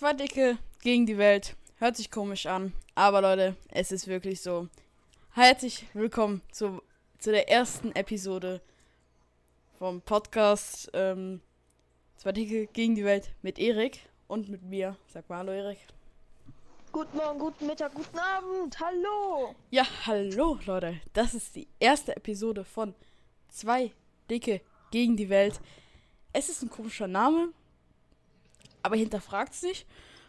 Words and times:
Zwei 0.00 0.14
Dicke 0.14 0.56
gegen 0.80 1.04
die 1.04 1.18
Welt. 1.18 1.56
Hört 1.76 1.94
sich 1.94 2.10
komisch 2.10 2.46
an. 2.46 2.72
Aber 2.94 3.20
Leute, 3.20 3.54
es 3.68 3.92
ist 3.92 4.06
wirklich 4.06 4.40
so. 4.40 4.66
Herzlich 5.32 5.84
willkommen 5.92 6.40
zu, 6.52 6.80
zu 7.18 7.30
der 7.30 7.50
ersten 7.50 7.92
Episode 7.94 8.62
vom 9.78 10.00
Podcast 10.00 10.90
ähm, 10.94 11.42
Zwei 12.16 12.32
Dicke 12.32 12.66
gegen 12.68 12.94
die 12.94 13.04
Welt 13.04 13.30
mit 13.42 13.58
Erik 13.58 14.00
und 14.26 14.48
mit 14.48 14.62
mir. 14.62 14.96
Sag 15.06 15.28
mal 15.28 15.36
hallo 15.36 15.52
Erik. 15.52 15.80
Guten 16.92 17.18
Morgen, 17.18 17.38
guten 17.38 17.66
Mittag, 17.66 17.92
guten 17.92 18.18
Abend. 18.18 18.80
Hallo. 18.80 19.54
Ja, 19.68 19.84
hallo 20.06 20.58
Leute. 20.64 20.98
Das 21.12 21.34
ist 21.34 21.54
die 21.56 21.68
erste 21.78 22.16
Episode 22.16 22.64
von 22.64 22.94
Zwei 23.50 23.92
Dicke 24.30 24.62
gegen 24.92 25.18
die 25.18 25.28
Welt. 25.28 25.60
Es 26.32 26.48
ist 26.48 26.62
ein 26.62 26.70
komischer 26.70 27.06
Name, 27.06 27.52
aber 28.82 28.96
hinterfragt 28.96 29.54
es 29.54 29.62
nicht. 29.62 29.86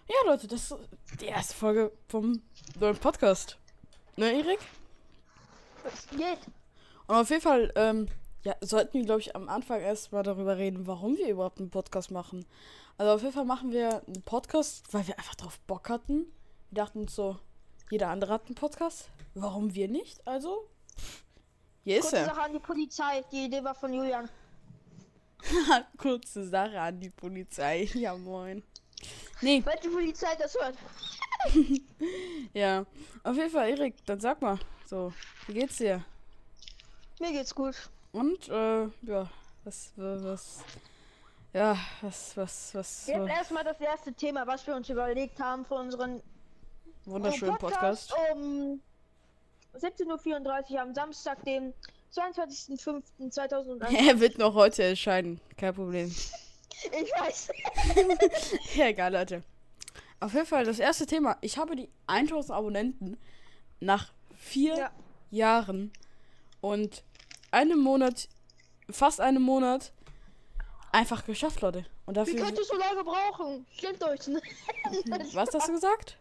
Ja, 0.07 0.31
Leute, 0.31 0.47
das 0.47 0.71
ist 0.71 0.77
die 1.19 1.25
erste 1.25 1.53
Folge 1.53 1.91
vom 2.07 2.41
neuen 2.79 2.97
Podcast. 2.97 3.57
Ne, 4.17 4.31
Erik? 4.33 4.59
Was 5.83 6.07
geht? 6.09 6.39
Und 7.07 7.15
auf 7.15 7.29
jeden 7.29 7.41
Fall, 7.41 7.71
ähm, 7.75 8.07
ja, 8.43 8.55
sollten 8.61 8.93
wir, 8.93 9.05
glaube 9.05 9.21
ich, 9.21 9.35
am 9.35 9.47
Anfang 9.47 9.79
erstmal 9.79 10.23
darüber 10.23 10.57
reden, 10.57 10.87
warum 10.87 11.17
wir 11.17 11.29
überhaupt 11.29 11.59
einen 11.59 11.69
Podcast 11.69 12.11
machen. 12.11 12.45
Also 12.97 13.13
auf 13.13 13.21
jeden 13.21 13.33
Fall 13.33 13.45
machen 13.45 13.71
wir 13.71 14.03
einen 14.05 14.21
Podcast, 14.23 14.83
weil 14.93 15.07
wir 15.07 15.17
einfach 15.17 15.35
drauf 15.35 15.59
Bock 15.61 15.89
hatten. 15.89 16.25
Wir 16.69 16.83
dachten 16.83 16.99
uns 17.01 17.15
so, 17.15 17.37
jeder 17.89 18.09
andere 18.09 18.33
hat 18.33 18.45
einen 18.45 18.55
Podcast. 18.55 19.09
Warum 19.33 19.73
wir 19.73 19.87
nicht? 19.87 20.25
Also, 20.27 20.69
hier 21.83 21.99
ist 21.99 22.13
er. 22.13 22.25
Sache 22.25 22.41
an 22.41 22.53
die 22.53 22.59
Polizei. 22.59 23.23
Die 23.31 23.45
Idee 23.45 23.63
war 23.63 23.75
von 23.75 23.93
Julian. 23.93 24.29
Kurze 25.97 26.47
Sache 26.47 26.79
an 26.79 26.99
die 26.99 27.09
Polizei. 27.09 27.89
Ja, 27.93 28.15
moin. 28.15 28.63
Nee, 29.41 29.61
Weil 29.65 29.79
die 29.83 29.89
Polizei 29.89 30.35
das 30.37 30.55
hört. 30.55 30.77
ja. 32.53 32.85
Auf 33.23 33.35
jeden 33.35 33.49
Fall, 33.49 33.69
Erik, 33.69 33.95
dann 34.05 34.19
sag 34.19 34.41
mal, 34.41 34.59
so, 34.85 35.11
wie 35.47 35.53
geht's 35.53 35.77
dir? 35.77 36.03
Mir 37.19 37.31
geht's 37.31 37.55
gut. 37.55 37.75
Und, 38.11 38.49
äh, 38.49 38.83
ja, 39.01 39.29
was, 39.63 39.93
was, 39.95 40.63
ja, 41.53 41.77
was, 42.01 42.37
was, 42.37 42.75
was, 42.75 43.07
Jetzt 43.07 43.17
so, 43.17 43.25
erstmal 43.25 43.63
das 43.63 43.79
erste 43.79 44.13
Thema, 44.13 44.45
was 44.45 44.65
wir 44.67 44.75
uns 44.75 44.89
überlegt 44.89 45.39
haben 45.39 45.65
für 45.65 45.75
unseren 45.75 46.21
wunderschönen 47.05 47.57
Podcast. 47.57 48.13
um 48.33 48.81
17.34 49.75 50.71
Uhr 50.71 50.81
am 50.81 50.93
Samstag, 50.93 51.43
dem 51.45 51.73
22.05.2001. 52.13 54.07
Er 54.07 54.19
wird 54.19 54.37
noch 54.37 54.53
heute 54.53 54.83
erscheinen, 54.83 55.39
kein 55.57 55.73
Problem. 55.73 56.07
ich 56.09 57.11
weiß. 57.19 57.49
Ja, 58.75 58.87
egal, 58.87 59.13
Leute. 59.13 59.43
Auf 60.19 60.33
jeden 60.33 60.45
Fall, 60.45 60.65
das 60.65 60.79
erste 60.79 61.05
Thema. 61.05 61.37
Ich 61.41 61.57
habe 61.57 61.75
die 61.75 61.89
1000 62.07 62.51
Abonnenten 62.55 63.17
nach 63.79 64.11
vier 64.37 64.75
Ja. 64.77 64.91
Jahren 65.31 65.91
und 66.59 67.03
einem 67.51 67.79
Monat, 67.79 68.27
fast 68.89 69.19
einem 69.21 69.41
Monat, 69.41 69.91
einfach 70.91 71.25
geschafft, 71.25 71.61
Leute. 71.61 71.85
Und 72.05 72.15
Wie 72.15 72.19
dafür. 72.19 72.35
könnt 72.45 72.57
ihr 72.57 72.65
so 72.65 72.75
lange 72.75 73.03
brauchen? 73.03 73.65
Stimmt 73.77 74.03
euch. 74.03 74.27
ne? 74.27 74.41
Was 75.33 75.53
hast 75.53 75.69
du 75.69 75.71
gesagt? 75.73 76.17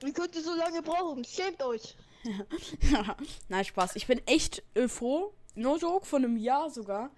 Wie 0.00 0.12
könnt 0.12 0.34
ihr 0.34 0.42
so 0.42 0.54
lange 0.54 0.82
brauchen? 0.82 1.24
Schämt 1.24 1.62
euch. 1.62 1.96
Nein, 3.48 3.64
Spaß. 3.64 3.96
Ich 3.96 4.06
bin 4.06 4.20
echt 4.26 4.62
äh, 4.74 4.88
froh. 4.88 5.32
No 5.54 5.76
joke, 5.76 6.06
von 6.06 6.24
einem 6.24 6.36
Jahr 6.36 6.70
sogar. 6.70 7.10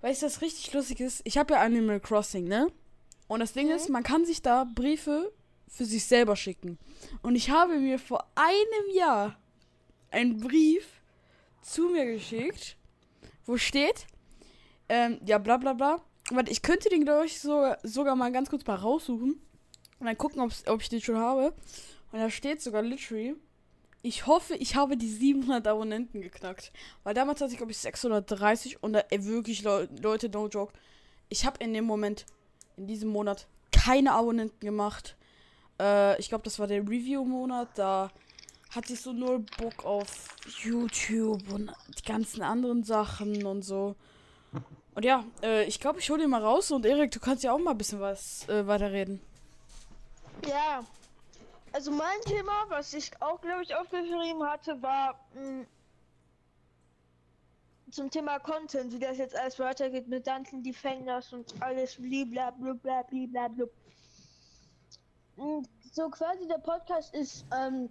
Weißt 0.00 0.22
du, 0.22 0.26
was 0.26 0.40
richtig 0.42 0.72
lustig 0.72 1.00
ist? 1.00 1.22
Ich 1.24 1.38
habe 1.38 1.54
ja 1.54 1.60
Animal 1.60 2.00
Crossing, 2.00 2.44
ne? 2.44 2.70
Und 3.28 3.40
das 3.40 3.52
Ding 3.52 3.70
ist, 3.70 3.88
man 3.88 4.02
kann 4.02 4.24
sich 4.24 4.42
da 4.42 4.64
Briefe 4.64 5.32
für 5.68 5.84
sich 5.84 6.04
selber 6.04 6.36
schicken. 6.36 6.78
Und 7.22 7.36
ich 7.36 7.50
habe 7.50 7.78
mir 7.78 7.98
vor 7.98 8.26
einem 8.34 8.94
Jahr 8.94 9.38
einen 10.10 10.40
Brief 10.40 10.86
zu 11.62 11.88
mir 11.88 12.04
geschickt, 12.04 12.76
wo 13.46 13.56
steht, 13.56 14.06
ähm, 14.88 15.20
ja, 15.24 15.38
bla 15.38 15.56
bla 15.56 15.72
bla. 15.72 16.02
Warte, 16.30 16.50
ich 16.50 16.62
könnte 16.62 16.88
den, 16.88 17.04
glaube 17.04 17.26
ich, 17.26 17.40
so, 17.40 17.74
sogar 17.82 18.14
mal 18.14 18.32
ganz 18.32 18.50
kurz 18.50 18.66
mal 18.66 18.76
raussuchen. 18.76 19.40
Und 19.98 20.06
dann 20.06 20.18
gucken, 20.18 20.40
ob 20.40 20.80
ich 20.80 20.88
den 20.88 21.00
schon 21.00 21.16
habe. 21.16 21.54
Und 22.12 22.18
da 22.18 22.30
steht 22.30 22.62
sogar 22.62 22.82
literally, 22.82 23.36
ich 24.04 24.26
hoffe, 24.26 24.54
ich 24.54 24.76
habe 24.76 24.96
die 24.96 25.08
700 25.10 25.66
Abonnenten 25.66 26.20
geknackt. 26.20 26.72
Weil 27.02 27.14
damals 27.14 27.40
hatte 27.40 27.50
ich, 27.52 27.56
glaube 27.56 27.72
ich, 27.72 27.78
630 27.78 28.82
und 28.82 28.92
da, 28.92 29.00
ey, 29.10 29.24
wirklich, 29.24 29.62
Leu- 29.62 29.88
Leute, 30.00 30.28
no 30.28 30.46
joke. 30.48 30.72
Ich 31.30 31.44
habe 31.46 31.56
in 31.64 31.72
dem 31.72 31.84
Moment, 31.86 32.26
in 32.76 32.86
diesem 32.86 33.08
Monat, 33.08 33.46
keine 33.72 34.12
Abonnenten 34.12 34.60
gemacht. 34.60 35.16
Äh, 35.80 36.20
ich 36.20 36.28
glaube, 36.28 36.44
das 36.44 36.58
war 36.58 36.66
der 36.66 36.82
Review-Monat. 36.82 37.68
Da 37.76 38.10
hatte 38.70 38.92
ich 38.92 39.00
so 39.00 39.12
null 39.12 39.44
Bock 39.58 39.84
auf 39.84 40.28
YouTube 40.62 41.40
und 41.52 41.72
die 41.98 42.02
ganzen 42.04 42.42
anderen 42.42 42.84
Sachen 42.84 43.44
und 43.46 43.62
so. 43.62 43.96
Und 44.94 45.04
ja, 45.04 45.24
äh, 45.42 45.64
ich 45.64 45.80
glaube, 45.80 45.98
ich 45.98 46.10
hole 46.10 46.20
den 46.20 46.30
mal 46.30 46.42
raus 46.42 46.70
und 46.70 46.84
Erik, 46.86 47.10
du 47.10 47.20
kannst 47.20 47.42
ja 47.42 47.52
auch 47.52 47.58
mal 47.58 47.70
ein 47.72 47.78
bisschen 47.78 48.00
was 48.00 48.48
äh, 48.48 48.66
weiterreden. 48.66 49.20
Ja. 50.48 50.84
Also 51.74 51.90
mein 51.90 52.20
Thema, 52.20 52.52
was 52.68 52.94
ich 52.94 53.10
auch, 53.20 53.40
glaube 53.40 53.64
ich, 53.64 53.74
aufgeschrieben 53.74 54.44
hatte, 54.48 54.80
war 54.80 55.18
mh, 55.34 55.66
zum 57.90 58.08
Thema 58.12 58.38
Content, 58.38 58.92
wie 58.92 59.00
das 59.00 59.18
jetzt 59.18 59.34
alles 59.36 59.58
weitergeht 59.58 60.06
mit 60.06 60.24
Dungeon 60.24 60.62
Defenders 60.62 61.32
und 61.32 61.52
alles 61.60 61.96
blablabla. 61.96 62.74
blablabla. 63.10 63.66
Mh, 65.36 65.62
So 65.90 66.08
quasi 66.10 66.46
der 66.46 66.58
Podcast 66.58 67.12
ist 67.12 67.44
ähm, 67.52 67.90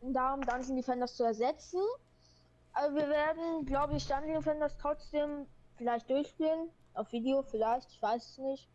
darum, 0.00 0.40
Dungeon 0.40 0.76
Defenders 0.76 1.14
zu 1.14 1.24
ersetzen. 1.24 1.82
Aber 2.72 2.94
wir 2.94 3.08
werden, 3.10 3.66
glaube 3.66 3.96
ich, 3.98 4.06
Dungeon 4.06 4.36
Defenders 4.36 4.74
trotzdem 4.80 5.46
vielleicht 5.76 6.08
durchspielen. 6.08 6.70
Auf 6.94 7.12
Video 7.12 7.42
vielleicht, 7.42 7.90
ich 7.90 8.00
weiß 8.00 8.30
es 8.30 8.38
nicht. 8.38 8.68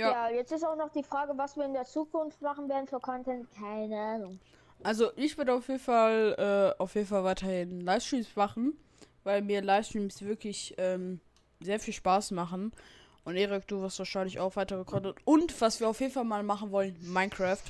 Ja. 0.00 0.28
jetzt 0.28 0.52
ist 0.52 0.64
auch 0.64 0.76
noch 0.76 0.90
die 0.90 1.02
Frage, 1.02 1.32
was 1.36 1.56
wir 1.56 1.64
in 1.64 1.72
der 1.72 1.84
Zukunft 1.84 2.40
machen 2.42 2.68
werden 2.68 2.86
für 2.86 3.00
Content. 3.00 3.48
Keine 3.54 3.98
Ahnung. 3.98 4.40
Also 4.82 5.10
ich 5.16 5.36
werde 5.38 5.54
auf 5.54 5.68
jeden 5.68 5.80
Fall 5.80 6.74
äh, 6.76 6.80
auf 6.80 6.94
jeden 6.94 7.06
Fall 7.06 7.24
weiterhin 7.24 7.80
Livestreams 7.80 8.36
machen, 8.36 8.78
weil 9.24 9.42
mir 9.42 9.62
Livestreams 9.62 10.22
wirklich 10.22 10.74
ähm, 10.78 11.20
sehr 11.60 11.80
viel 11.80 11.94
Spaß 11.94 12.32
machen. 12.32 12.72
Und 13.24 13.36
Erik, 13.36 13.66
du 13.66 13.80
wirst 13.80 13.98
wahrscheinlich 13.98 14.38
auch 14.38 14.54
weitere 14.54 14.84
Content. 14.84 15.16
Und 15.24 15.60
was 15.60 15.80
wir 15.80 15.88
auf 15.88 16.00
jeden 16.00 16.12
Fall 16.12 16.24
mal 16.24 16.42
machen 16.42 16.70
wollen, 16.70 16.96
Minecraft. 17.02 17.62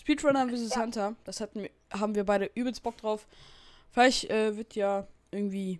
Speedrunner 0.00 0.48
vs. 0.48 0.74
Ja. 0.74 0.82
Hunter. 0.82 1.14
Das 1.24 1.40
hatten 1.40 1.62
wir, 1.62 1.70
haben 1.92 2.14
wir 2.14 2.24
beide 2.24 2.50
übelst 2.54 2.82
Bock 2.82 2.96
drauf. 2.96 3.26
Vielleicht 3.90 4.30
äh, 4.30 4.56
wird 4.56 4.74
ja 4.74 5.06
irgendwie 5.30 5.78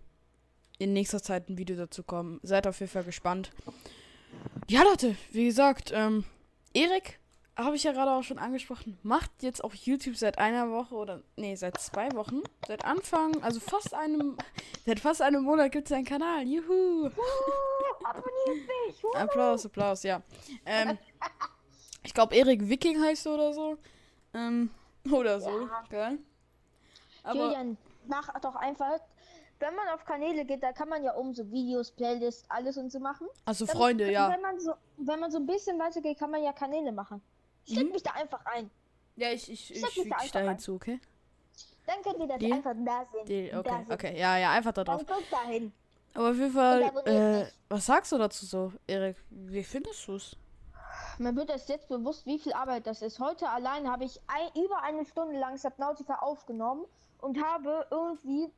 in 0.78 0.93
nächster 0.93 1.22
Zeit 1.22 1.49
ein 1.49 1.56
Video 1.56 1.76
dazu 1.76 2.03
kommen. 2.03 2.41
Seid 2.43 2.66
auf 2.66 2.81
jeden 2.81 2.93
Fall 2.93 3.05
gespannt. 3.05 3.50
Ja, 4.68 4.82
Leute, 4.82 5.16
wie 5.30 5.44
gesagt, 5.44 5.92
ähm, 5.94 6.24
Erik 6.72 7.18
habe 7.56 7.76
ich 7.76 7.84
ja 7.84 7.92
gerade 7.92 8.10
auch 8.10 8.22
schon 8.22 8.38
angesprochen, 8.38 8.98
macht 9.02 9.30
jetzt 9.42 9.62
auf 9.62 9.74
YouTube 9.74 10.16
seit 10.16 10.38
einer 10.38 10.70
Woche 10.70 10.94
oder 10.94 11.22
nee, 11.36 11.54
seit 11.54 11.78
zwei 11.80 12.10
Wochen. 12.12 12.42
Seit 12.66 12.84
Anfang, 12.84 13.42
also 13.44 13.60
fast 13.60 13.94
einem, 13.94 14.36
seit 14.84 14.98
fast 15.00 15.22
einem 15.22 15.44
Monat 15.44 15.70
gibt 15.70 15.86
es 15.88 15.92
einen 15.92 16.04
Kanal. 16.04 16.42
Juhu! 16.42 17.06
Uh, 17.06 17.10
abonniert 18.04 18.68
mich! 18.86 19.04
Uh. 19.04 19.14
Applaus, 19.14 19.66
Applaus, 19.66 20.02
ja. 20.02 20.22
Ähm, 20.66 20.98
ich 22.02 22.12
glaube, 22.12 22.34
Erik 22.34 22.68
Wiking 22.68 23.00
heißt 23.00 23.26
er 23.26 23.34
oder 23.34 23.52
so. 23.52 23.78
Ähm, 24.32 24.70
oder 25.10 25.40
so, 25.40 25.50
Ja. 25.68 25.84
gell? 25.90 26.18
Aber 27.22 27.38
Julian, 27.38 27.76
mach 28.06 28.28
doch 28.40 28.56
einfach. 28.56 28.98
Wenn 29.60 29.75
man 29.76 29.88
auf 29.88 30.04
Kanäle 30.04 30.44
geht, 30.44 30.62
da 30.62 30.72
kann 30.72 30.88
man 30.88 31.03
ja 31.03 31.15
oben 31.16 31.32
so 31.34 31.50
Videos, 31.50 31.91
Playlists, 31.91 32.44
alles 32.50 32.76
und 32.76 32.91
so 32.91 32.98
machen. 33.00 33.26
also 33.44 33.65
Dann- 33.66 33.76
Freunde, 33.76 34.10
ja. 34.10 34.31
Wenn 34.31 34.41
man 34.42 34.59
so, 34.60 34.72
wenn 34.98 35.20
man 35.20 35.31
so 35.31 35.38
ein 35.38 35.46
bisschen 35.46 35.78
weiter 35.78 36.00
geht, 36.00 36.19
kann 36.19 36.31
man 36.31 36.43
ja 36.43 36.52
Kanäle 36.52 36.93
machen. 36.93 37.23
Steck 37.67 37.87
Mhm. 37.87 37.93
mich 37.93 38.02
da 38.02 38.11
einfach 38.12 38.44
ein. 38.46 38.70
Ja, 39.17 39.31
ich, 39.31 39.50
ich, 39.50 39.75
ich 39.75 39.87
füge 39.87 40.11
da 40.11 40.17
da 40.40 40.50
hinzu, 40.50 40.75
okay? 40.75 41.00
Dann 41.87 42.02
könnt 42.02 42.19
ihr 42.19 42.26
das 42.26 42.38
Deal? 42.38 42.52
einfach 42.52 42.75
da 42.84 43.06
sehen. 43.26 43.50
Da 43.52 43.58
okay, 43.61 43.70
sehen. 43.70 43.93
okay, 43.93 44.19
ja, 44.19 44.37
ja, 44.38 44.50
einfach 44.50 44.73
da 44.73 44.84
drauf. 44.84 45.05
Dann 45.05 45.17
guckt 45.17 45.32
da 45.32 45.43
hin. 45.44 45.73
Aber 46.14 46.31
auf 46.31 46.37
jeden 46.37 46.52
Fall, 46.52 46.82
äh, 47.06 47.46
was 47.69 47.87
sagst 47.87 48.12
du 48.12 48.19
dazu 48.19 48.46
so, 48.46 48.73
Erik? 48.87 49.17
Wie 49.31 49.62
findest 49.62 50.06
du 50.06 50.14
es? 50.17 50.37
Mir 51.19 51.34
wird 51.37 51.50
das 51.50 51.69
jetzt 51.69 51.88
bewusst, 51.88 52.25
wie 52.26 52.38
viel 52.38 52.52
Arbeit 52.52 52.87
das 52.87 53.02
ist. 53.02 53.19
Heute 53.20 53.49
allein 53.49 53.90
habe 53.90 54.05
ich 54.05 54.20
ein, 54.26 54.62
über 54.62 54.82
eine 54.82 55.05
Stunde 55.05 55.38
lang 55.38 55.56
Subnautica 55.56 56.17
aufgenommen 56.17 56.84
und 57.20 57.43
habe 57.43 57.87
irgendwie 57.90 58.50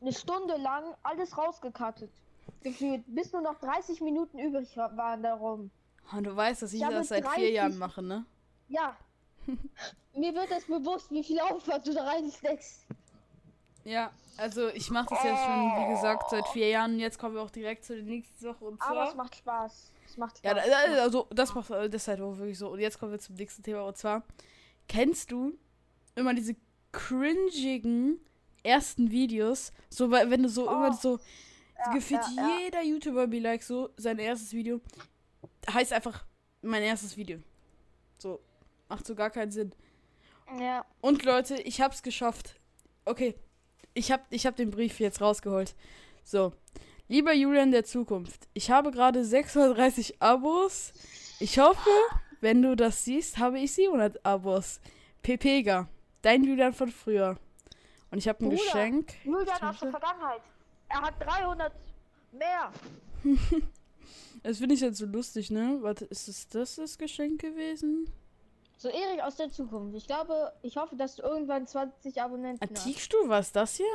eine 0.00 0.12
Stunde 0.12 0.56
lang 0.56 0.94
alles 1.02 1.36
rausgekattet. 1.36 2.10
Gefühlt, 2.62 3.02
bis 3.06 3.32
nur 3.32 3.42
noch 3.42 3.58
30 3.60 4.00
Minuten 4.00 4.38
übrig 4.38 4.76
wa- 4.76 4.90
waren 4.96 5.22
darum. 5.22 5.70
Und 6.12 6.24
du 6.24 6.34
weißt, 6.34 6.62
dass 6.62 6.72
ich 6.72 6.80
Ich 6.82 6.88
das 6.88 7.08
seit 7.08 7.24
vier 7.24 7.34
30 7.34 7.54
Jahren 7.54 7.78
mache, 7.78 8.02
ne? 8.02 8.24
Ja. 8.68 8.96
Mir 10.14 10.34
wird 10.34 10.50
das 10.50 10.64
bewusst, 10.64 11.10
wie 11.10 11.22
viel 11.22 11.38
Aufwand 11.40 11.86
du 11.86 11.94
da 11.94 12.04
reinsteckst. 12.04 12.86
Ja, 13.84 14.10
also 14.36 14.68
ich 14.68 14.90
mache 14.90 15.06
das 15.10 15.22
jetzt 15.24 15.42
schon, 15.44 15.54
wie 15.86 15.90
gesagt, 15.94 16.30
seit 16.30 16.48
vier 16.48 16.68
Jahren. 16.68 16.98
Jetzt 16.98 17.18
kommen 17.18 17.34
wir 17.34 17.42
auch 17.42 17.50
direkt 17.50 17.84
zu 17.84 17.94
der 17.94 18.04
nächsten 18.04 18.38
Sache. 18.38 18.64
Und 18.64 18.80
Aber 18.82 19.04
es 19.04 19.10
zwar. 19.12 19.24
macht 19.24 19.36
Spaß. 19.36 19.92
Es 20.06 20.16
macht 20.16 20.44
Ja, 20.44 20.50
Spaß. 20.52 20.64
da- 20.68 21.02
also 21.02 21.26
das 21.30 21.54
macht 21.54 21.70
äh, 21.70 21.74
halt 21.90 22.20
auch 22.20 22.36
wirklich 22.36 22.58
so. 22.58 22.68
Und 22.70 22.80
jetzt 22.80 22.98
kommen 22.98 23.12
wir 23.12 23.18
zum 23.18 23.36
nächsten 23.36 23.62
Thema. 23.62 23.82
Und 23.82 23.96
zwar, 23.96 24.22
kennst 24.88 25.30
du 25.30 25.52
immer 26.16 26.34
diese 26.34 26.56
cringigen 26.92 28.20
ersten 28.62 29.10
Videos? 29.10 29.72
So, 29.90 30.10
wenn 30.10 30.42
du 30.42 30.48
so 30.48 30.68
immer 30.70 30.92
so. 30.92 31.14
Oh. 31.14 31.18
Ja, 31.78 31.92
gefühlt 31.92 32.22
ja, 32.36 32.42
ja. 32.42 32.58
jeder 32.58 32.82
YouTuber 32.82 33.28
be 33.28 33.38
like 33.38 33.62
so, 33.62 33.90
sein 33.96 34.18
erstes 34.18 34.52
Video 34.52 34.80
heißt 35.72 35.92
einfach 35.92 36.24
mein 36.62 36.82
erstes 36.82 37.16
Video. 37.16 37.38
So, 38.18 38.40
macht 38.88 39.06
so 39.06 39.14
gar 39.14 39.30
keinen 39.30 39.50
Sinn. 39.50 39.72
ja. 40.58 40.84
Und 41.00 41.24
Leute, 41.24 41.56
ich 41.62 41.80
hab's 41.80 42.02
geschafft. 42.02 42.58
Okay, 43.04 43.34
ich 43.94 44.10
hab, 44.12 44.26
ich 44.30 44.46
hab 44.46 44.56
den 44.56 44.70
Brief 44.70 45.00
jetzt 45.00 45.20
rausgeholt. 45.20 45.74
So, 46.24 46.52
lieber 47.06 47.32
Julian 47.32 47.70
der 47.70 47.84
Zukunft, 47.84 48.48
ich 48.54 48.70
habe 48.70 48.90
gerade 48.90 49.24
630 49.24 50.20
Abos. 50.20 50.92
Ich 51.40 51.58
hoffe, 51.58 51.90
wenn 52.40 52.62
du 52.62 52.74
das 52.76 53.04
siehst, 53.04 53.38
habe 53.38 53.60
ich 53.60 53.72
700 53.72 54.24
Abos. 54.26 54.80
Pepega, 55.22 55.88
dein 56.22 56.44
Julian 56.44 56.72
von 56.72 56.90
früher. 56.90 57.38
Und 58.10 58.18
ich 58.18 58.28
habe 58.28 58.44
ein 58.44 58.48
Bruder, 58.48 58.62
Geschenk. 58.62 59.12
Julian 59.24 59.62
aus 59.62 59.80
der 59.80 59.90
Vergangenheit. 59.90 60.42
Er 60.88 61.02
hat 61.02 61.14
300 61.20 61.72
mehr. 62.32 62.72
Das 64.44 64.58
finde 64.58 64.76
ich 64.76 64.80
jetzt 64.80 64.98
so 64.98 65.06
lustig, 65.06 65.50
ne? 65.50 65.78
Warte, 65.80 66.04
ist 66.04 66.28
es 66.28 66.48
das 66.48 66.76
das 66.76 66.96
Geschenk 66.96 67.40
gewesen? 67.40 68.08
So, 68.76 68.88
Erik 68.88 69.20
aus 69.20 69.36
der 69.36 69.50
Zukunft. 69.50 69.96
Ich 69.96 70.06
glaube, 70.06 70.52
ich 70.62 70.76
hoffe, 70.76 70.94
dass 70.94 71.16
du 71.16 71.22
irgendwann 71.22 71.66
20 71.66 72.22
Abonnenten 72.22 72.60
hast. 72.62 72.78
Antikstuhl, 72.86 73.28
was 73.28 73.48
ist 73.48 73.56
das 73.56 73.76
hier? 73.76 73.86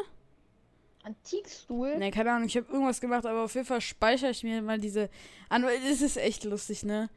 Antikstuhl? 1.04 1.98
Ne, 1.98 2.12
keine 2.12 2.32
Ahnung, 2.32 2.48
ich 2.48 2.58
habe 2.58 2.72
irgendwas 2.72 3.00
gemacht, 3.00 3.26
aber 3.26 3.44
auf 3.44 3.56
jeden 3.56 3.66
Fall 3.66 3.82
speichere 3.82 4.32
ich 4.32 4.44
mir 4.44 4.62
mal 4.62 4.80
diese 4.80 5.10
an, 5.50 5.64
es 5.64 6.02
ist 6.02 6.18
echt 6.18 6.44
lustig, 6.44 6.84
ne? 6.84 7.10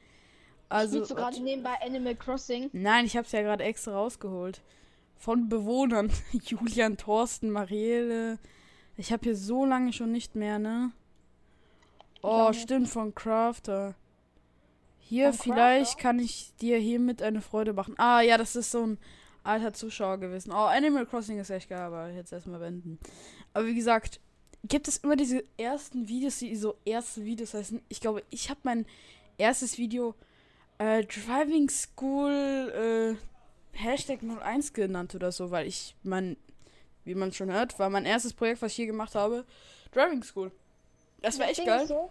Also 0.69 0.97
Spielst 0.97 1.11
du 1.11 1.15
gerade 1.15 1.41
nebenbei 1.41 1.75
Animal 1.81 2.17
Crossing? 2.17 2.71
Nein, 2.73 3.07
ich 3.07 3.17
habe 3.17 3.27
es 3.27 3.33
ja 3.33 3.43
gerade 3.43 3.63
extra 3.65 3.93
rausgeholt. 3.93 4.63
Von 5.19 5.49
Bewohnern. 5.49 6.11
Julian, 6.33 6.97
Thorsten, 6.97 7.51
Marielle. 7.51 8.39
Ich 8.97 9.13
habe 9.13 9.25
hier 9.25 9.37
so 9.37 9.65
lange 9.65 9.93
schon 9.93 10.13
nicht 10.13 10.35
mehr, 10.35 10.59
ne? 10.59 10.93
Oh, 12.23 12.53
stimmt, 12.53 12.89
von 12.89 13.15
Crafter. 13.15 13.95
Hier, 14.99 15.33
Von 15.33 15.55
vielleicht 15.55 15.93
Crafter? 15.99 16.03
kann 16.03 16.19
ich 16.19 16.53
dir 16.61 16.79
hiermit 16.79 17.23
eine 17.23 17.41
Freude 17.41 17.73
machen. 17.73 17.95
Ah, 17.99 18.21
ja, 18.23 18.39
das 18.39 18.57
ist 18.57 18.71
so 18.71 18.85
ein 18.85 18.99
alter 19.45 19.73
Zuschauer 19.73 20.19
gewesen. 20.19 20.51
Oh, 20.51 20.67
Animal 20.67 21.07
Crossing 21.07 21.39
ist 21.39 21.51
echt 21.51 21.69
geil, 21.69 21.81
aber 21.81 22.11
jetzt 22.11 22.33
erstmal 22.33 22.61
wenden. 22.61 22.99
Aber 23.53 23.67
wie 23.67 23.75
gesagt, 23.75 24.21
gibt 24.65 24.89
es 24.89 24.97
immer 24.97 25.17
diese 25.17 25.45
ersten 25.57 26.09
Videos, 26.09 26.39
die 26.39 26.57
so 26.57 26.77
erste 26.85 27.25
Videos 27.25 27.55
heißen. 27.55 27.81
Ich 27.89 28.01
glaube, 28.01 28.23
ich 28.31 28.51
habe 28.51 28.61
mein 28.65 28.87
erstes 29.39 29.79
Video 29.79 30.15
äh, 30.79 31.05
Driving 31.05 31.69
School 31.71 33.15
äh, 33.15 33.36
Hashtag 33.77 34.21
01 34.23 34.73
genannt 34.73 35.15
oder 35.15 35.33
so, 35.33 35.51
weil 35.51 35.67
ich 35.67 35.95
mein, 36.03 36.37
wie 37.05 37.15
man 37.15 37.33
schon 37.33 37.51
hört, 37.53 37.79
war 37.79 37.91
mein 37.91 38.05
erstes 38.05 38.33
Projekt, 38.33 38.63
was 38.63 38.73
ich 38.73 38.77
hier 38.77 38.87
gemacht 38.87 39.15
habe, 39.15 39.45
Driving 39.93 40.23
School. 40.23 40.51
Das 41.23 41.39
war 41.39 41.49
echt 41.49 41.65
geil. 41.65 41.87
So, 41.87 42.11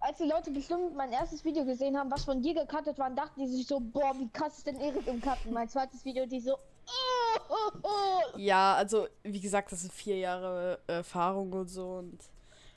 als 0.00 0.18
die 0.18 0.24
Leute 0.24 0.50
bestimmt 0.50 0.94
mein 0.94 1.12
erstes 1.12 1.44
Video 1.44 1.64
gesehen 1.64 1.96
haben, 1.98 2.10
was 2.10 2.24
von 2.24 2.40
dir 2.42 2.54
gecuttet 2.54 2.98
war, 2.98 3.10
dachten 3.10 3.40
die 3.40 3.48
sich 3.48 3.66
so, 3.66 3.80
boah, 3.80 4.14
wie 4.18 4.28
krass 4.28 4.58
ist 4.58 4.66
denn 4.66 4.80
Erik 4.80 5.06
im 5.06 5.20
Cutten? 5.20 5.52
Mein 5.52 5.68
zweites 5.68 6.04
Video, 6.04 6.26
die 6.26 6.40
so, 6.40 6.54
oh, 6.54 7.40
oh, 7.48 7.70
oh. 7.82 8.38
Ja, 8.38 8.74
also 8.74 9.08
wie 9.22 9.40
gesagt, 9.40 9.72
das 9.72 9.80
sind 9.80 9.92
vier 9.92 10.18
Jahre 10.18 10.78
äh, 10.86 10.92
Erfahrung 10.94 11.52
und 11.52 11.68
so 11.68 11.96
und 11.98 12.18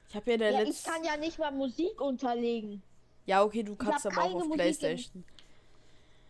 ich 0.09 0.15
habe 0.15 0.31
ja 0.31 0.37
der 0.37 0.51
Ja, 0.51 0.61
ich 0.61 0.67
letzte. 0.69 0.89
kann 0.89 1.03
ja 1.03 1.17
nicht 1.17 1.37
mal 1.37 1.51
Musik 1.51 2.01
unterlegen. 2.01 2.81
Ja, 3.27 3.43
okay, 3.43 3.61
du 3.61 3.75
kannst 3.75 4.07
aber 4.07 4.23
auch 4.23 4.33
auf 4.33 4.43
Musik 4.45 4.53
Playstation. 4.53 5.23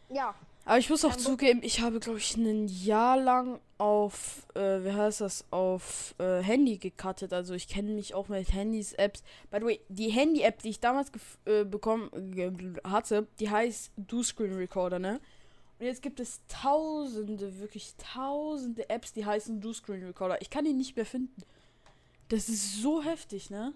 Ja, 0.10 0.36
Aber 0.66 0.78
ich 0.78 0.90
muss 0.90 1.04
auch 1.04 1.16
zugeben, 1.16 1.62
ich 1.64 1.82
habe, 1.82 2.00
glaube 2.00 2.20
ich, 2.20 2.38
ein 2.38 2.68
Jahr 2.68 3.20
lang 3.20 3.60
auf, 3.80 4.46
äh, 4.54 4.84
wie 4.84 4.92
heißt 4.92 5.22
das, 5.22 5.44
auf 5.50 6.14
äh, 6.20 6.42
Handy 6.44 6.78
gecuttet. 6.78 7.34
Also 7.34 7.56
ich 7.56 7.68
kenne 7.68 7.92
mich 7.94 8.14
auch 8.14 8.28
mit 8.28 8.54
Handys, 8.54 8.94
Apps. 8.94 9.24
By 9.50 9.58
the 9.62 9.66
way, 9.66 9.80
die 9.90 10.10
Handy-App, 10.10 10.62
die 10.62 10.70
ich 10.70 10.80
damals 10.80 11.12
gef- 11.12 11.50
äh, 11.62 11.64
bekommen 11.66 12.78
hatte, 12.84 13.26
die 13.40 13.50
heißt 13.50 13.92
Do 13.98 14.22
Screen 14.22 14.54
Recorder, 14.54 15.00
ne? 15.00 15.20
Und 15.80 15.86
jetzt 15.88 16.04
gibt 16.04 16.20
es 16.20 16.42
tausende, 16.50 17.60
wirklich 17.60 17.96
tausende 17.98 18.90
Apps, 18.90 19.14
die 19.14 19.26
heißen 19.26 19.62
Do 19.62 19.74
Screen 19.74 20.04
Recorder. 20.04 20.40
Ich 20.42 20.52
kann 20.52 20.66
die 20.66 20.74
nicht 20.74 20.96
mehr 20.96 21.06
finden. 21.06 21.42
Das 22.28 22.48
ist 22.48 22.82
so 22.82 23.02
heftig, 23.02 23.50
ne? 23.50 23.74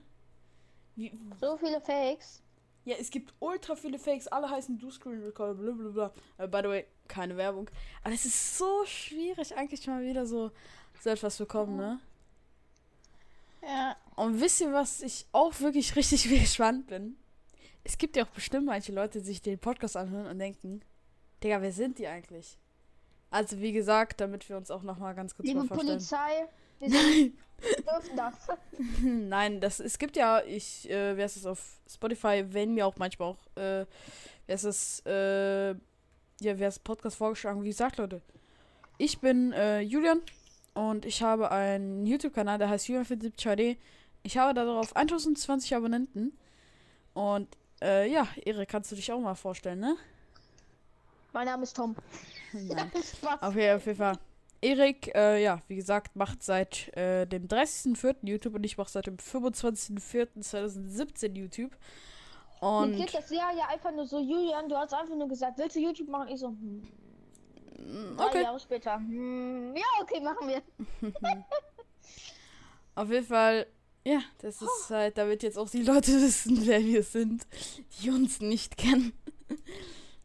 Wie, 0.96 1.12
so 1.42 1.58
viele 1.58 1.82
Fakes. 1.82 2.43
Ja, 2.86 2.96
es 3.00 3.10
gibt 3.10 3.34
ultra 3.40 3.76
viele 3.76 3.98
Fakes, 3.98 4.28
alle 4.28 4.50
heißen 4.50 4.78
Do 4.78 4.92
Screen 4.92 5.24
Recorder, 5.24 5.54
blablabla. 5.54 6.14
Uh, 6.38 6.48
by 6.48 6.60
the 6.62 6.68
way, 6.68 6.86
keine 7.08 7.38
Werbung. 7.38 7.70
Aber 8.04 8.14
es 8.14 8.26
ist 8.26 8.58
so 8.58 8.86
schwierig, 8.86 9.56
eigentlich 9.56 9.88
mal 9.88 10.04
wieder 10.04 10.26
so, 10.26 10.52
so 11.00 11.10
etwas 11.10 11.38
bekommen, 11.38 11.78
ne? 11.78 12.00
Ja. 13.62 13.96
Und 14.16 14.42
wisst 14.42 14.60
ihr, 14.60 14.74
was 14.74 15.02
ich 15.02 15.26
auch 15.32 15.60
wirklich 15.62 15.96
richtig 15.96 16.24
gespannt 16.30 16.88
bin? 16.88 17.16
Es 17.86 17.98
gibt 17.98 18.16
ja 18.16 18.26
auch 18.26 18.30
bestimmt 18.30 18.66
manche 18.66 18.92
Leute, 18.92 19.20
die 19.20 19.26
sich 19.26 19.42
den 19.42 19.60
Podcast 19.60 19.96
anhören 19.96 20.28
und 20.28 20.40
denken, 20.40 20.82
Digga, 21.44 21.62
wer 21.62 21.72
sind 21.72 22.00
die 22.00 22.08
eigentlich? 22.08 22.58
Also, 23.30 23.60
wie 23.60 23.72
gesagt, 23.72 24.22
damit 24.22 24.48
wir 24.48 24.58
uns 24.58 24.70
auch 24.70 24.84
nochmal 24.84 25.16
ganz 25.16 25.36
kurz 25.36 25.48
Liebe 25.48 25.66
vorstellen. 25.66 25.88
Polizei, 25.88 26.48
wir 26.92 27.00
sind, 27.00 27.38
dürfen 27.86 28.18
das. 28.18 28.34
Nein, 29.02 29.60
das 29.62 29.80
es 29.80 29.98
gibt 29.98 30.16
ja, 30.16 30.42
ich, 30.42 30.90
äh, 30.90 31.16
wer 31.16 31.26
ist 31.26 31.38
es 31.38 31.46
auf 31.46 31.60
Spotify, 31.90 32.46
wenn 32.50 32.74
mir 32.74 32.86
auch 32.88 32.98
manchmal 32.98 33.30
auch, 33.30 33.46
äh, 33.56 33.86
wer 34.46 34.56
ist 34.56 34.64
es, 34.64 35.04
äh, 35.06 35.70
ja, 35.72 35.78
wer 36.40 36.68
ist 36.68 36.84
Podcast 36.84 37.18
vorgeschlagen? 37.18 37.64
Wie 37.64 37.70
gesagt, 37.70 37.98
Leute, 37.98 38.22
ich 38.98 39.20
bin 39.20 39.54
äh, 39.54 39.82
Julian 39.82 40.22
und 40.74 41.06
ich 41.06 41.22
habe 41.22 41.52
einen 41.52 42.06
YouTube-Kanal, 42.06 42.58
der 42.58 42.70
heißt 42.70 42.88
Julian 42.88 43.06
4 43.06 43.76
Ich 44.24 44.38
habe 44.38 44.54
darauf 44.54 44.96
1020 44.96 45.76
Abonnenten 45.76 46.38
und 47.14 47.48
äh, 47.82 48.12
ja, 48.12 48.28
Erik, 48.46 48.70
kannst 48.70 48.92
du 48.92 48.96
dich 48.96 49.12
auch 49.12 49.20
mal 49.20 49.36
vorstellen, 49.36 49.80
ne? 49.80 49.96
Mein 51.34 51.46
Name 51.48 51.64
ist 51.64 51.76
Tom. 51.76 51.96
Nein. 52.54 52.92
Auf 53.42 53.56
jeden 53.56 53.96
Fall. 53.96 54.18
Erik, 54.64 55.14
äh, 55.14 55.44
ja, 55.44 55.62
wie 55.68 55.76
gesagt, 55.76 56.16
macht 56.16 56.42
seit 56.42 56.88
äh, 56.96 57.28
dem 57.28 57.48
30.04. 57.48 58.16
YouTube 58.24 58.56
und 58.56 58.64
ich 58.64 58.78
mache 58.78 58.90
seit 58.90 59.06
dem 59.08 59.18
25.04.2017 59.18 61.38
YouTube. 61.38 61.72
Mir 62.62 62.68
Und 62.68 62.96
geht 62.96 63.14
das 63.14 63.30
Jahr 63.30 63.54
ja 63.56 63.68
einfach 63.68 63.92
nur 63.92 64.06
so, 64.06 64.20
Julian, 64.20 64.70
du 64.70 64.78
hast 64.78 64.94
einfach 64.94 65.16
nur 65.16 65.28
gesagt, 65.28 65.58
willst 65.58 65.76
du 65.76 65.82
YouTube 65.82 66.08
machen? 66.08 66.30
Ich 66.30 66.40
so, 66.40 66.48
hm, 66.48 66.88
drei 68.16 68.26
okay, 68.26 68.44
Jahre 68.44 68.60
später. 68.60 68.96
Hm, 68.96 69.76
ja, 69.76 69.84
okay, 70.02 70.22
machen 70.22 70.48
wir. 70.48 70.62
auf 72.96 73.10
jeden 73.10 73.26
Fall, 73.26 73.68
ja, 74.06 74.22
das 74.38 74.62
ist 74.62 74.90
halt, 74.90 75.18
damit 75.18 75.44
jetzt 75.44 75.58
auch 75.58 75.70
die 75.70 75.84
Leute 75.84 76.14
wissen, 76.22 76.66
wer 76.66 76.82
wir 76.82 77.04
sind, 77.04 77.46
die 78.00 78.12
uns 78.12 78.40
nicht 78.40 78.78
kennen. 78.78 79.12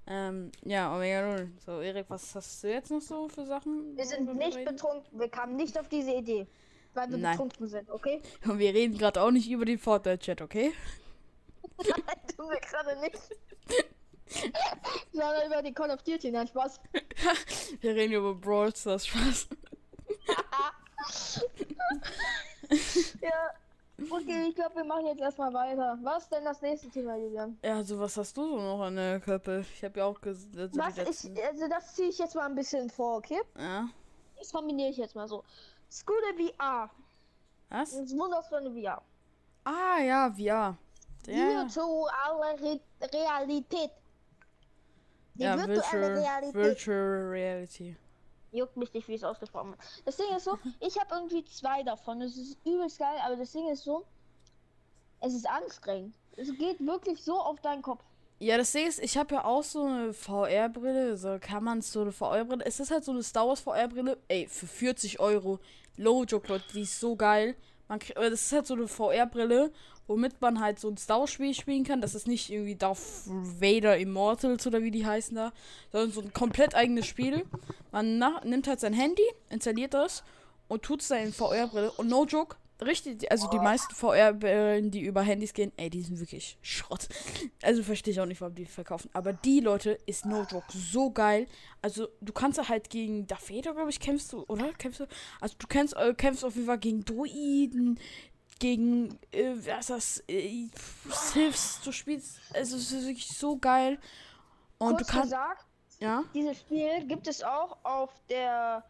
Ähm, 0.09 0.51
ja, 0.65 0.95
Omega 0.95 1.27
Null. 1.27 1.51
So, 1.65 1.81
Erik, 1.81 2.07
was 2.09 2.35
hast 2.35 2.65
du 2.65 2.69
jetzt 2.69 2.91
noch 2.91 3.01
so 3.01 3.29
für 3.29 3.45
Sachen? 3.47 3.97
Wir 3.97 4.07
sind 4.07 4.35
nicht 4.35 4.57
reden? 4.57 4.75
betrunken. 4.75 5.21
Wir 5.21 5.29
kamen 5.29 5.57
nicht 5.57 5.79
auf 5.79 5.89
diese 5.89 6.13
Idee. 6.13 6.47
Weil 6.95 7.11
wir 7.11 7.19
Nein. 7.19 7.33
betrunken 7.33 7.69
sind, 7.69 7.91
okay? 7.91 8.23
Und 8.45 8.59
wir 8.59 8.73
reden 8.73 8.97
gerade 8.97 9.21
auch 9.23 9.31
nicht 9.31 9.51
über 9.51 9.65
den 9.65 9.79
Fortnite-Chat, 9.79 10.41
okay? 10.41 10.73
Nein, 11.79 12.37
tun 12.37 12.49
wir 12.49 12.61
gerade 12.61 13.01
nicht. 13.01 13.19
Sondern 15.13 15.47
über 15.47 15.63
die 15.63 15.73
Call 15.73 15.91
of 15.91 16.03
Duty, 16.03 16.31
nein, 16.31 16.47
Spaß. 16.47 16.81
Wir 17.81 17.95
reden 17.95 18.13
über 18.13 18.35
Brawl 18.35 18.75
Stars, 18.77 19.07
Spaß. 19.07 19.49
Ja. 23.23 23.51
Okay, 24.11 24.47
ich 24.49 24.55
glaube, 24.55 24.77
wir 24.77 24.85
machen 24.85 25.07
jetzt 25.07 25.21
erstmal 25.21 25.53
weiter. 25.53 25.99
Was 26.03 26.25
ist 26.25 26.33
denn 26.33 26.45
das 26.45 26.61
nächste 26.63 26.89
Thema, 26.89 27.17
Julian? 27.17 27.59
Ja, 27.63 27.77
also 27.77 27.99
was 27.99 28.17
hast 28.17 28.37
du 28.37 28.49
so 28.49 28.57
noch 28.57 28.81
an 28.83 28.97
der 28.97 29.21
Köppe? 29.21 29.65
Ich 29.75 29.85
habe 29.85 29.99
ja 30.01 30.07
auch 30.07 30.21
gesagt, 30.21 30.57
also 30.57 30.79
Was 30.79 30.99
ich, 30.99 31.45
also 31.45 31.69
das 31.69 31.95
ziehe 31.95 32.09
ich 32.09 32.19
jetzt 32.19 32.35
mal 32.35 32.47
ein 32.47 32.55
bisschen 32.55 32.89
vor, 32.91 33.19
okay? 33.19 33.41
Ja. 33.57 33.89
Das 34.39 34.53
kombiniere 34.53 34.91
ich 34.91 34.97
jetzt 34.97 35.15
mal 35.15 35.29
so. 35.29 35.45
Scooter 35.91 36.35
VR. 36.37 36.91
Was? 37.71 37.91
Das 37.91 38.17
wunderschöne 38.17 38.71
VR. 38.71 39.03
Ah, 39.65 40.01
ja, 40.01 40.31
VR. 40.33 40.77
Ja, 41.27 41.67
Virtuelle 41.67 42.61
Re 42.63 42.81
Realität. 43.13 43.91
Die 45.35 45.43
ja 45.43 45.57
virtuelle 45.57 45.77
Virtual, 45.77 46.19
Realität. 46.19 46.55
Virtual 46.55 47.29
Reality. 47.31 47.97
Juckt 48.53 48.77
mich 48.77 48.93
nicht, 48.93 49.09
wie 49.09 49.15
es 49.15 49.25
ausgesprochen 49.25 49.71
wird. 49.71 49.81
Das 50.05 50.17
Ding 50.17 50.27
ist 50.37 50.45
so, 50.45 50.59
ich 50.81 50.99
habe 50.99 51.15
irgendwie 51.15 51.45
zwei 51.45 51.83
davon. 51.83 52.21
Das 52.21 52.37
ist 52.37 52.59
übelst 52.65 52.99
geil, 52.99 53.19
aber 53.25 53.37
das 53.37 53.53
Ding 53.53 53.69
ist 53.69 53.85
so, 53.85 54.05
es 55.21 55.35
ist 55.35 55.49
anstrengend. 55.49 56.17
Es 56.37 56.49
geht 56.57 56.85
wirklich 56.85 57.23
so 57.23 57.39
auf 57.39 57.61
deinen 57.61 57.83
Kopf. 57.83 58.05
Ja, 58.41 58.57
das 58.57 58.71
Ding 58.71 58.87
ist, 58.87 59.01
ich 59.01 59.19
habe 59.19 59.35
ja 59.35 59.45
auch 59.45 59.65
so 59.65 59.85
eine 59.85 60.13
VR-Brille. 60.13 61.17
So 61.17 61.39
kann 61.41 61.65
man 61.65 61.83
so 61.83 62.03
eine 62.03 62.13
VR-Brille. 62.13 62.65
Es 62.65 62.79
ist 62.79 62.93
halt 62.93 63.05
so 63.05 63.11
eine 63.11 63.23
Star 63.25 63.49
Wars 63.49 63.61
VR-Brille. 63.61 64.17
Ey, 64.29 64.47
für 64.47 64.69
40 64.69 65.19
Euro. 65.19 65.59
Low 65.97 66.23
Joke, 66.23 66.47
Leute, 66.47 66.65
die 66.73 66.83
ist 66.83 67.01
so 67.01 67.17
geil. 67.17 67.57
Man 67.89 67.99
krieg, 67.99 68.15
das 68.15 68.43
ist 68.43 68.53
halt 68.53 68.67
so 68.67 68.75
eine 68.75 68.87
VR-Brille, 68.87 69.73
womit 70.09 70.41
man 70.41 70.61
halt 70.61 70.81
so 70.81 70.89
ein 70.89 70.97
Star 70.97 71.21
Wars-Spiel 71.21 71.55
spielen 71.55 71.85
kann. 71.85 72.01
Das 72.01 72.15
ist 72.15 72.27
nicht 72.27 72.51
irgendwie 72.51 72.75
Darth 72.75 72.99
Vader 73.27 73.97
Immortals 73.97 74.67
oder 74.67 74.83
wie 74.83 74.91
die 74.91 75.07
heißen 75.07 75.37
da, 75.37 75.53
sondern 75.93 76.11
so 76.11 76.21
ein 76.23 76.33
komplett 76.33 76.75
eigenes 76.75 77.07
Spiel. 77.07 77.45
Man 77.93 78.19
nimmt 78.45 78.67
halt 78.67 78.81
sein 78.81 78.95
Handy, 78.95 79.23
installiert 79.51 79.95
das 79.95 80.25
und 80.67 80.83
tut 80.83 81.03
es 81.03 81.09
dann 81.09 81.19
in 81.19 81.33
VR-Brille. 81.33 81.93
Und 81.93 82.09
no 82.09 82.25
joke, 82.25 82.57
richtig, 82.85 83.31
also 83.31 83.49
die 83.51 83.59
meisten 83.59 83.95
VR-Brillen, 83.95 84.91
die 84.91 85.01
über 85.01 85.23
Handys 85.23 85.53
gehen, 85.53 85.73
ey, 85.77 85.91
die 85.91 86.03
sind 86.03 86.21
wirklich 86.21 86.59
Schrott. 86.63 87.09
Also 87.63 87.83
verstehe 87.83 88.13
ich 88.13 88.21
auch 88.21 88.27
nicht, 88.27 88.41
warum 88.41 88.55
die 88.55 88.67
verkaufen. 88.67 89.11
Aber 89.13 89.33
die 89.33 89.61
Leute 89.61 89.99
ist 90.07 90.25
no 90.25 90.47
joke 90.49 90.67
so 90.69 91.11
geil. 91.11 91.47
Also 91.83 92.09
du 92.21 92.33
kannst 92.33 92.69
halt 92.69 92.89
gegen 92.89 93.27
Darth 93.27 93.51
Vader, 93.51 93.75
glaube 93.75 93.91
ich, 93.91 94.01
kämpfst 94.01 94.33
du, 94.33 94.45
oder? 94.47 94.73
Kämpfst 94.75 95.01
du? 95.01 95.07
Also 95.41 95.57
du 95.59 95.67
kämpfst, 95.67 95.97
äh, 95.97 96.15
kämpfst 96.15 96.45
auf 96.45 96.55
jeden 96.55 96.67
Fall 96.67 96.79
gegen 96.79 97.05
Druiden, 97.05 97.99
gegen, 98.59 99.19
äh, 99.33 99.55
was 99.67 99.87
das, 99.87 100.23
äh, 100.29 100.69
Siths, 101.11 101.81
du 101.83 101.93
spielst, 101.93 102.39
also 102.55 102.77
es 102.77 102.91
ist 102.93 103.07
wirklich 103.07 103.29
so 103.29 103.57
geil. 103.57 103.99
Und 104.79 104.97
Kurz 104.97 105.07
du 105.07 105.13
kannst, 105.13 105.25
gesagt, 105.31 105.65
ja? 106.01 106.25
dieses 106.35 106.59
Spiel 106.59 107.07
gibt 107.07 107.27
es 107.29 107.43
auch 107.43 107.77
auf 107.85 108.11
der 108.29 108.85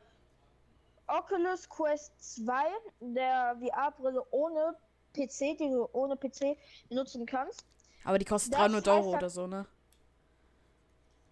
Oculus 1.07 1.69
Quest 1.69 2.13
2, 2.45 2.53
der 3.01 3.57
VR-Brille 3.61 4.23
ohne 4.31 4.75
PC, 5.15 5.57
die 5.59 5.71
du 5.71 5.89
ohne 5.93 6.17
PC 6.17 6.57
benutzen 6.89 7.25
kannst. 7.27 7.65
Aber 8.05 8.19
die 8.19 8.25
kostet 8.25 8.53
Das 8.53 8.61
300 8.61 8.87
heißt 8.87 8.89
Euro 8.99 9.17
oder 9.17 9.31
so, 9.31 9.47
ne? 9.47 9.67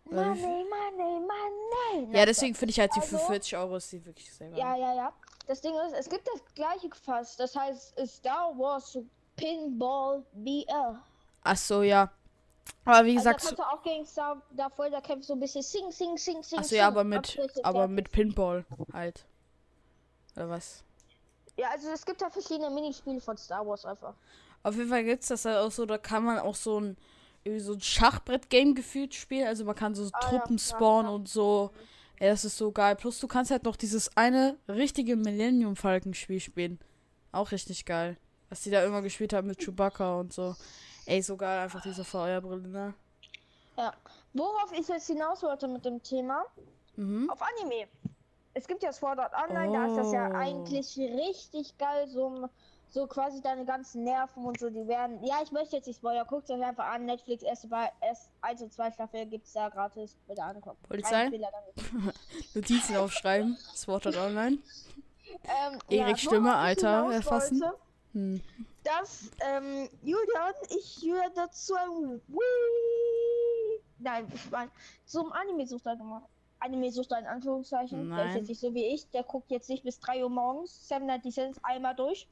Money, 0.04 0.64
money, 0.64 1.20
money. 1.20 2.16
Ja, 2.16 2.24
deswegen 2.24 2.54
finde 2.54 2.70
ich 2.70 2.78
halt 2.80 2.94
die 2.94 3.00
für 3.00 3.16
Also- 3.16 3.26
40 3.26 3.56
Euro 3.56 3.76
ist 3.76 3.90
die 3.92 4.04
wirklich 4.04 4.32
sehr 4.32 4.48
geil. 4.50 4.58
Ja, 4.58 4.76
ja, 4.76 4.94
ja. 4.94 5.12
Das 5.46 5.60
Ding 5.60 5.74
ist, 5.86 5.94
es 5.94 6.08
gibt 6.08 6.26
das 6.26 6.42
gleiche 6.54 6.88
fast. 7.04 7.38
Das 7.38 7.54
heißt 7.54 7.94
Star 8.06 8.52
Wars 8.58 8.98
Pinball 9.36 10.24
VR. 10.34 11.02
Ach 11.42 11.56
so, 11.56 11.82
ja. 11.82 12.10
Aber 12.84 13.04
wie 13.04 13.16
Also 13.16 13.24
da 13.24 13.32
gesagt, 13.32 13.40
kannst 13.42 13.58
du 13.58 13.62
auch 13.62 13.82
gegen 13.82 14.04
Star 14.06 14.42
davor, 14.50 14.90
da 14.90 15.00
kämpfst 15.00 15.28
du 15.30 15.34
ein 15.34 15.40
bisschen 15.40 15.62
Sing, 15.62 15.90
Sing, 15.92 16.16
Sing, 16.16 16.42
Sing. 16.42 16.58
ach 16.60 16.64
so, 16.64 16.74
ja, 16.74 16.88
aber 16.88 17.04
mit, 17.04 17.38
aber 17.62 17.86
mit 17.86 18.10
Pinball 18.10 18.64
halt. 18.92 19.24
Oder 20.34 20.50
was? 20.50 20.82
Ja, 21.56 21.70
also 21.70 21.88
es 21.90 22.04
gibt 22.04 22.20
da 22.20 22.28
verschiedene 22.28 22.70
Minispiele 22.70 23.20
von 23.20 23.36
Star 23.36 23.66
Wars 23.66 23.84
einfach. 23.84 24.14
Auf 24.62 24.74
jeden 24.76 24.88
Fall 24.88 25.04
gibt's 25.04 25.28
das 25.28 25.44
halt 25.44 25.58
auch 25.58 25.70
so, 25.70 25.86
da 25.86 25.96
kann 25.96 26.24
man 26.24 26.38
auch 26.38 26.56
so 26.56 26.80
ein, 26.80 26.96
so 27.58 27.74
ein 27.74 27.80
Schachbrett-Game 27.80 28.74
gefühlt 28.74 29.14
spielen. 29.14 29.46
Also 29.46 29.64
man 29.64 29.76
kann 29.76 29.94
so 29.94 30.08
Ah, 30.12 30.18
ja, 30.22 30.28
Truppen 30.28 30.56
ja, 30.56 30.62
spawnen 30.62 31.06
ja. 31.06 31.14
und 31.14 31.28
so. 31.28 31.70
Ja, 32.20 32.28
das 32.30 32.44
ist 32.44 32.56
so 32.56 32.72
geil. 32.72 32.96
Plus 32.96 33.20
du 33.20 33.26
kannst 33.28 33.50
halt 33.50 33.64
noch 33.64 33.76
dieses 33.76 34.16
eine 34.16 34.56
richtige 34.68 35.16
Millennium 35.16 35.76
Falcon 35.76 36.14
Spiel 36.14 36.40
spielen. 36.40 36.78
Auch 37.32 37.50
richtig 37.52 37.84
geil. 37.84 38.16
Was 38.48 38.62
die 38.62 38.70
da 38.70 38.84
immer 38.84 39.02
gespielt 39.02 39.32
haben 39.32 39.48
mit 39.48 39.58
Chewbacca 39.58 40.20
und 40.20 40.32
so. 40.32 40.54
Ey, 41.04 41.20
so 41.22 41.36
geil 41.36 41.58
einfach 41.60 41.82
diese 41.82 42.04
VR-Brille, 42.04 42.68
ne? 42.68 42.94
Ja. 43.76 43.92
Worauf 44.32 44.72
ich 44.72 44.88
jetzt 44.88 45.06
hinaus 45.08 45.42
wollte 45.42 45.68
mit 45.68 45.84
dem 45.84 46.02
Thema, 46.02 46.44
Mhm. 46.96 47.28
auf 47.30 47.40
Anime. 47.42 47.86
Es 48.54 48.66
gibt 48.66 48.82
ja 48.82 48.90
Sword 48.92 49.18
Art 49.18 49.34
Online, 49.34 49.72
da 49.72 49.86
ist 49.86 49.96
das 49.96 50.12
ja 50.12 50.30
Oh. 50.30 50.34
eigentlich 50.34 50.96
richtig 50.96 51.76
geil, 51.76 52.08
so, 52.08 52.48
so 52.96 53.06
quasi 53.06 53.42
deine 53.42 53.66
ganzen 53.66 54.04
Nerven 54.04 54.42
und 54.46 54.58
so, 54.58 54.70
die 54.70 54.88
werden. 54.88 55.22
Ja, 55.22 55.36
ich 55.42 55.52
möchte 55.52 55.76
jetzt 55.76 55.86
nicht 55.86 55.98
spoilern, 55.98 56.26
guckt 56.26 56.50
euch 56.50 56.62
einfach 56.64 56.86
an, 56.86 57.04
Netflix, 57.04 57.42
erste 57.42 57.68
Be- 57.68 57.90
erst 58.00 58.30
1 58.40 58.62
und 58.62 58.72
2 58.72 58.90
Staffel 58.92 59.26
gibt's 59.26 59.52
da 59.52 59.68
gratis, 59.68 60.16
bitte 60.26 60.42
angucken. 60.42 60.78
Polizei? 60.88 61.28
Notizen 62.54 62.96
aufschreiben. 62.96 63.56
Sword 63.74 64.06
Art 64.06 64.16
Online. 64.16 64.56
Ähm, 65.44 65.78
Erik 65.90 66.08
ja, 66.08 66.16
Stimme, 66.16 66.54
Alter, 66.56 67.12
erfassen. 67.12 67.60
wollte, 67.60 67.76
Hm. 68.14 68.40
dass 68.82 69.30
ähm, 69.46 69.90
Julian, 70.02 70.54
ich 70.70 71.02
höre 71.06 71.28
dazu 71.34 71.74
ein 71.74 72.22
Wii. 72.28 73.82
Nein, 73.98 74.26
ich 74.34 74.50
meine, 74.50 74.70
zum 75.04 75.30
Anime-Suchter 75.32 75.96
gemacht. 75.96 76.24
Anime-Suchter 76.60 77.18
in 77.18 77.26
Anführungszeichen. 77.26 78.08
Der 78.08 78.18
ist 78.20 78.24
Nein. 78.28 78.36
jetzt 78.38 78.48
nicht 78.48 78.60
so 78.60 78.72
wie 78.72 78.86
ich, 78.86 79.10
der 79.10 79.22
guckt 79.24 79.50
jetzt 79.50 79.68
nicht 79.68 79.84
bis 79.84 80.00
3 80.00 80.22
Uhr 80.24 80.30
morgens 80.30 80.88
Seven 80.88 81.06
Night 81.06 81.30
Cents 81.30 81.58
einmal 81.62 81.94
durch. 81.94 82.26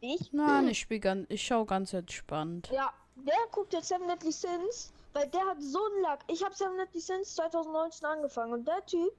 Ich. 0.00 0.32
Nein, 0.32 0.68
ich 0.68 0.80
spiel 0.80 1.00
ganz, 1.00 1.26
ich 1.28 1.42
schau 1.44 1.64
ganz 1.64 1.92
entspannt. 1.92 2.70
Ja, 2.72 2.92
der 3.16 3.34
guckt 3.50 3.72
jetzt 3.72 3.88
Seven 3.88 4.06
Deadly 4.06 4.32
Sins, 4.32 4.92
weil 5.12 5.28
der 5.28 5.44
hat 5.46 5.60
so 5.60 5.84
einen 5.84 6.02
Lack. 6.02 6.20
Ich 6.28 6.44
habe 6.44 6.54
Seven 6.54 6.76
Deadly 6.76 7.00
Sins 7.00 7.34
2019 7.34 8.06
angefangen 8.06 8.52
und 8.52 8.68
der 8.68 8.84
Typ 8.86 9.12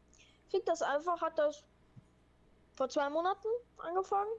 kriegt 0.50 0.67
das 0.67 0.81
einfach, 0.81 1.21
hat 1.21 1.38
das 1.38 1.63
vor 2.75 2.89
zwei 2.89 3.09
Monaten 3.09 3.48
angefangen 3.77 4.31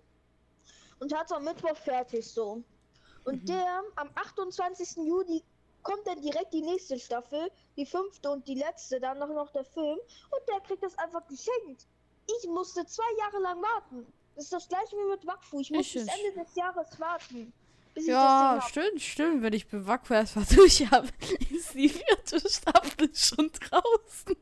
und 1.01 1.15
hat 1.15 1.27
es 1.27 1.33
am 1.33 1.45
Mittwoch 1.45 1.77
fertig 1.77 2.27
so. 2.27 2.63
Und 3.25 3.49
der 3.49 3.83
am 3.97 4.11
28. 4.15 4.97
Juli 4.97 5.45
kommt 5.83 6.07
dann 6.07 6.21
direkt 6.23 6.53
die 6.55 6.63
nächste 6.63 6.99
Staffel, 6.99 7.51
die 7.77 7.87
fünfte 7.87 8.31
und 8.31 8.47
die 8.49 8.55
letzte, 8.55 8.99
dann 8.99 9.19
noch, 9.19 9.29
noch 9.29 9.51
der 9.53 9.65
Film 9.65 9.99
und 10.31 10.49
der 10.49 10.61
kriegt 10.61 10.83
das 10.83 10.97
einfach 10.99 11.27
geschenkt. 11.27 11.87
Ich 12.39 12.49
musste 12.49 12.87
zwei 12.87 13.11
Jahre 13.19 13.39
lang 13.41 13.61
warten. 13.63 14.07
Das 14.35 14.45
ist 14.45 14.53
das 14.53 14.69
gleiche 14.69 14.97
wie 14.97 15.11
mit 15.11 15.27
Wakfu. 15.27 15.61
Ich 15.61 15.71
muss 15.71 15.87
Ich 15.87 15.95
bis. 15.95 16.09
Ende 16.09 16.45
des 16.45 16.55
Jahres 16.55 16.99
warten. 16.99 17.53
Ja, 17.97 18.65
stimmt, 18.69 19.01
stimmt. 19.01 19.43
Wenn 19.43 19.53
ich 19.53 19.67
bewackt 19.67 20.11
erstmal 20.11 20.45
durch 20.55 20.91
habe, 20.91 21.09
ist 21.51 21.75
die 21.75 21.89
vierte 21.89 22.41
Staffel 22.49 23.15
schon 23.15 23.51
draußen. 23.51 24.37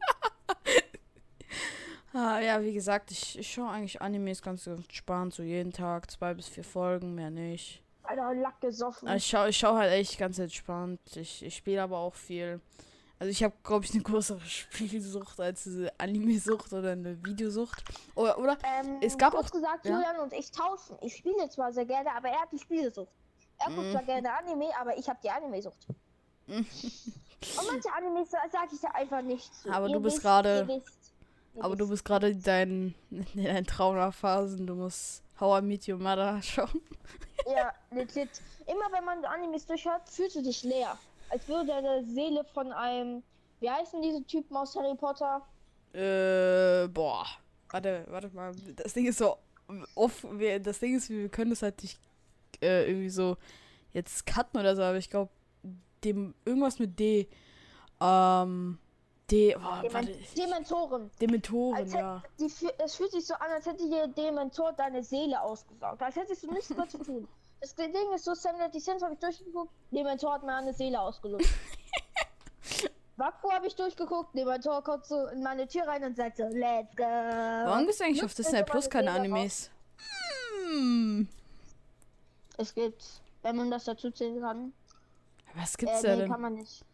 ah, 2.12 2.38
ja, 2.40 2.62
wie 2.62 2.73
gesagt, 2.73 3.11
ich, 3.11 3.38
ich 3.38 3.52
schaue 3.52 3.71
eigentlich 3.71 4.00
Animes 4.00 4.42
ganz 4.42 4.66
entspannt, 4.66 5.35
so 5.35 5.42
jeden 5.42 5.73
Tag, 5.73 6.11
zwei 6.11 6.35
bis 6.35 6.49
vier 6.49 6.64
Folgen, 6.64 7.14
mehr 7.14 7.30
nicht. 7.30 7.83
Alter, 8.02 8.35
Lack 8.35 8.61
gesoffen. 8.61 9.09
Aber 9.09 9.16
Ich 9.16 9.26
schaue 9.26 9.50
ich 9.50 9.59
schau 9.59 9.75
halt 9.75 9.92
echt 9.92 10.18
ganz 10.18 10.38
entspannt. 10.38 11.00
Ich, 11.14 11.42
ich 11.42 11.57
spiele 11.57 11.83
aber 11.83 11.99
auch 11.99 12.14
viel. 12.14 12.61
Also 13.20 13.30
ich 13.32 13.42
habe, 13.42 13.54
glaube 13.64 13.84
ich, 13.84 13.92
eine 13.94 14.02
größere 14.02 14.40
Spielsucht 14.46 15.40
als 15.40 15.64
diese 15.64 15.92
Anime-Sucht 15.98 16.72
oder 16.72 16.92
eine 16.92 17.22
Videosucht. 17.25 17.82
Oder, 18.14 18.38
oder? 18.38 18.56
ähm, 18.64 18.98
es 19.00 19.18
gab 19.18 19.32
kurz 19.32 19.48
auch- 19.48 19.50
gesagt, 19.52 19.84
ja? 19.87 19.92
Julian 19.96 20.20
und 20.20 20.32
ich 20.32 20.50
tauschen. 20.52 20.96
Ich 21.00 21.16
spiele 21.16 21.48
zwar 21.50 21.72
sehr 21.72 21.84
gerne, 21.87 22.12
aber 22.14 22.28
er 22.28 22.40
hat 22.42 22.52
die 22.52 22.58
Spielesucht. 22.58 23.10
Er 23.58 23.66
guckt 23.75 23.88
Mhm. 23.88 23.92
zwar 23.92 24.02
gerne 24.04 24.38
Anime, 24.38 24.66
aber 24.80 24.96
ich 24.96 25.08
habe 25.08 25.18
die 25.22 25.30
Anime-Sucht. 25.30 25.87
und 26.46 26.66
manche 27.66 27.92
Animes 27.96 28.30
sa- 28.30 28.38
sag 28.52 28.72
ich 28.72 28.80
da 28.80 28.88
einfach 28.90 29.22
nicht 29.22 29.52
zu. 29.54 29.70
Aber 29.70 29.88
Ihr 29.88 29.94
du 29.94 30.00
bist 30.00 30.20
gerade- 30.22 30.66
wisst, 30.68 31.12
Aber 31.60 31.75
du 31.75 31.88
bist 31.88 32.04
gerade 32.04 32.28
in 32.30 32.42
deinen, 32.42 32.94
in 33.10 33.44
deinen 33.44 33.66
Traumaphasen. 33.66 34.64
Du 34.66 34.76
musst 34.76 35.22
How 35.40 35.60
I 35.60 35.64
Meet 35.64 35.88
Your 35.88 35.98
Mother 35.98 36.40
schauen. 36.42 36.80
Ja, 37.50 37.72
legit. 37.90 38.30
Immer 38.66 38.92
wenn 38.92 39.04
man 39.04 39.25
Animes 39.25 39.66
durchhört, 39.66 40.08
fühlst 40.08 40.37
du 40.37 40.42
dich 40.42 40.62
leer. 40.62 40.96
Als 41.30 41.47
würde 41.49 41.66
deine 41.66 42.04
Seele 42.04 42.44
von 42.54 42.73
einem. 42.73 43.23
Wie 43.61 43.70
heißen 43.70 44.00
diese 44.02 44.23
Typen 44.25 44.56
aus 44.56 44.76
Harry 44.76 44.94
Potter? 44.97 45.42
Äh, 45.92 46.88
boah. 46.88 47.26
Warte, 47.70 48.04
warte 48.08 48.28
mal. 48.30 48.54
Das 48.76 48.92
Ding 48.94 49.06
ist 49.06 49.18
so 49.18 49.37
off. 49.94 50.26
Das 50.62 50.78
Ding 50.78 50.97
ist, 50.97 51.11
wir 51.11 51.28
können 51.28 51.50
das 51.50 51.62
halt 51.62 51.82
nicht 51.82 51.99
äh, 52.62 52.88
irgendwie 52.88 53.11
so 53.11 53.37
jetzt 53.92 54.26
cutten 54.26 54.61
oder 54.61 54.76
so, 54.76 54.82
aber 54.82 54.97
ich 54.99 55.11
glaube, 55.11 55.30
dem 56.04 56.35
irgendwas 56.44 56.78
mit 56.78 56.99
D. 56.99 57.28
Ähm. 58.00 58.78
D. 59.30 59.54
Oh, 59.56 59.61
Demen 59.82 59.92
warte. 59.92 60.14
Dementoren. 60.38 61.11
Dementoren, 61.20 61.76
Als 61.76 61.92
hätt- 61.92 62.00
ja. 62.00 62.23
Die, 62.40 62.50
es 62.78 62.94
fühlt 62.94 63.11
sich 63.11 63.26
so 63.26 63.35
an, 63.35 63.50
als 63.54 63.66
hätte 63.66 63.87
dir 63.87 64.08
Dementor 64.08 64.73
deine 64.73 65.02
Seele 65.04 65.38
ausgesaugt. 65.42 66.00
Als 66.00 66.16
hättest 66.16 66.44
du 66.44 66.50
nichts 66.50 66.70
mehr 66.70 66.88
zu 66.88 66.97
tun. 66.97 67.28
Das 67.60 67.74
Ding 67.74 67.92
ist 68.14 68.24
so, 68.24 68.34
Sam 68.34 68.54
die 68.72 68.80
Sense 68.80 69.04
habe 69.04 69.14
ich 69.14 69.20
durchgeguckt, 69.20 69.72
Dementor 69.90 70.34
hat 70.34 70.42
mir 70.44 70.54
eine 70.54 70.72
Seele 70.72 71.00
ausgelöst. 71.00 71.48
Wakfu 73.16 73.50
habe 73.50 73.66
ich 73.66 73.74
durchgeguckt, 73.74 74.32
Dementor 74.36 74.82
kommt 74.84 75.04
so 75.04 75.26
in 75.28 75.42
meine 75.42 75.66
Tür 75.66 75.86
rein 75.88 76.04
und 76.04 76.16
sagt 76.16 76.36
so, 76.36 76.44
let's 76.44 76.94
go. 76.94 77.02
Warum 77.02 77.84
gibt's 77.86 78.00
eigentlich 78.00 78.22
auf 78.22 78.32
Disney 78.34 78.62
Plus 78.62 78.84
meine 78.84 79.06
keine 79.06 79.10
Animes? 79.10 79.70
Hm. 80.70 81.28
Es 82.58 82.72
gibt, 82.74 83.04
wenn 83.42 83.56
man 83.56 83.70
das 83.70 83.84
dazu 83.84 84.10
zählen 84.12 84.40
kann. 84.40 84.72
Was 85.54 85.76
gibt's 85.76 86.04
Äh, 86.04 86.06
da 86.06 86.14
nee, 86.14 86.20
denn? 86.22 86.30
kann 86.30 86.40
man 86.40 86.54
nicht. 86.54 86.84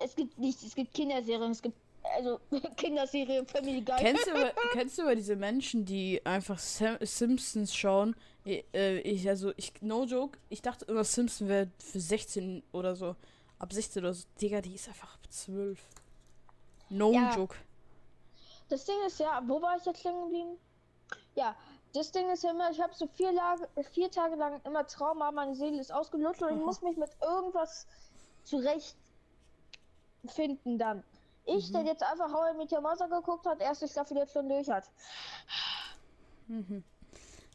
Es 0.00 0.16
gibt 0.16 0.36
nichts, 0.38 0.64
es 0.64 0.74
gibt 0.74 0.92
Kinderserien, 0.94 1.52
es 1.52 1.62
gibt, 1.62 1.76
also 2.16 2.40
Kinderserien, 2.76 3.46
Family 3.46 3.82
Guy. 3.82 3.96
Kennst 3.98 4.26
du, 4.26 4.30
über- 4.32 4.52
kennst 4.72 4.98
du 4.98 5.02
über 5.02 5.14
diese 5.14 5.36
Menschen, 5.36 5.84
die 5.84 6.20
einfach 6.26 6.58
Sam 6.58 6.96
Simpsons 7.00 7.74
schauen? 7.74 8.16
Ich, 8.46 8.64
äh, 8.74 8.98
ich, 9.00 9.28
also, 9.28 9.52
ich, 9.56 9.72
no 9.82 10.04
joke, 10.04 10.38
ich 10.50 10.62
dachte 10.62 10.84
immer, 10.84 11.02
Simpson 11.02 11.48
wäre 11.48 11.68
für 11.78 11.98
16 11.98 12.62
oder 12.70 12.94
so. 12.94 13.16
Ab 13.58 13.72
16 13.72 14.04
oder 14.04 14.14
so. 14.14 14.24
Digga, 14.40 14.60
die 14.60 14.76
ist 14.76 14.86
einfach 14.86 15.14
ab 15.14 15.20
12. 15.28 15.80
No 16.88 17.12
Ja. 17.12 17.34
joke. 17.34 17.56
Das 18.68 18.84
Ding 18.84 18.94
ist 19.04 19.18
ja, 19.18 19.42
wo 19.48 19.60
war 19.60 19.76
ich 19.76 19.84
jetzt 19.84 20.04
hängen 20.04 20.22
geblieben? 20.26 20.58
Ja, 21.34 21.56
das 21.92 22.12
Ding 22.12 22.30
ist 22.30 22.44
ja 22.44 22.50
immer, 22.52 22.70
ich 22.70 22.80
habe 22.80 22.94
so 22.94 23.08
vier, 23.08 23.32
Lage, 23.32 23.68
vier 23.92 24.10
Tage 24.12 24.36
lang 24.36 24.60
immer 24.64 24.86
Trauma, 24.86 25.32
meine 25.32 25.56
Seele 25.56 25.80
ist 25.80 25.92
ausgelutscht 25.92 26.42
und 26.42 26.50
ich 26.56 26.60
muss 26.64 26.82
mich 26.82 26.96
mit 26.96 27.10
irgendwas 27.20 27.86
zurecht 28.44 28.96
finden 30.28 30.78
dann. 30.78 31.02
Ich, 31.46 31.68
Mhm. 31.70 31.72
der 31.74 31.82
jetzt 31.84 32.02
einfach 32.04 32.28
I 32.30 32.56
Met 32.56 32.70
Your 32.70 32.80
Mother 32.80 33.08
geguckt 33.08 33.44
hat, 33.46 33.60
erste 33.60 33.88
Staffel 33.88 34.16
jetzt 34.18 34.32
schon 34.32 34.48
durch 34.48 34.68
hat. 34.68 34.84
Mhm. 36.46 36.84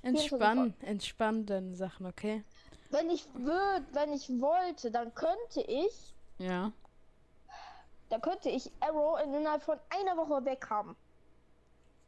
Entspann, 0.03 0.73
entspann 0.81 1.45
deine 1.45 1.75
Sachen, 1.75 2.05
okay? 2.05 2.43
Wenn 2.89 3.09
ich 3.09 3.25
würde, 3.35 3.85
wenn 3.93 4.11
ich 4.13 4.27
wollte, 4.41 4.91
dann 4.91 5.13
könnte 5.13 5.61
ich, 5.61 6.13
Ja. 6.39 6.71
dann 8.09 8.21
könnte 8.21 8.49
ich 8.49 8.71
Arrow 8.79 9.19
in- 9.23 9.33
innerhalb 9.33 9.63
von 9.63 9.79
einer 9.89 10.17
Woche 10.17 10.43
weg 10.45 10.67
haben. 10.69 10.95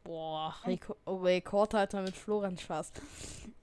Boah, 0.02 0.54
Reko 0.66 0.96
oh, 1.06 1.16
Rekordhalter 1.16 2.02
mit 2.02 2.14
Florian 2.16 2.58
Spaß. 2.58 2.92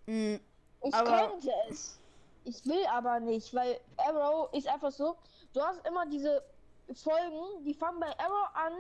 Mm, 0.08 0.36
Ich 0.84 0.94
Aber- 0.96 1.28
könnte 1.30 1.52
es. 1.70 2.00
Ich 2.44 2.66
will 2.66 2.84
aber 2.92 3.20
nicht, 3.20 3.54
weil 3.54 3.80
Arrow 3.98 4.52
ist 4.54 4.68
einfach 4.68 4.92
so. 4.92 5.16
Du 5.54 5.62
hast 5.62 5.86
immer 5.86 6.08
diese 6.08 6.42
Folgen, 6.96 7.64
die 7.64 7.76
fangen 7.76 8.00
bei 8.00 8.08
Arrow 8.18 8.50
an, 8.56 8.74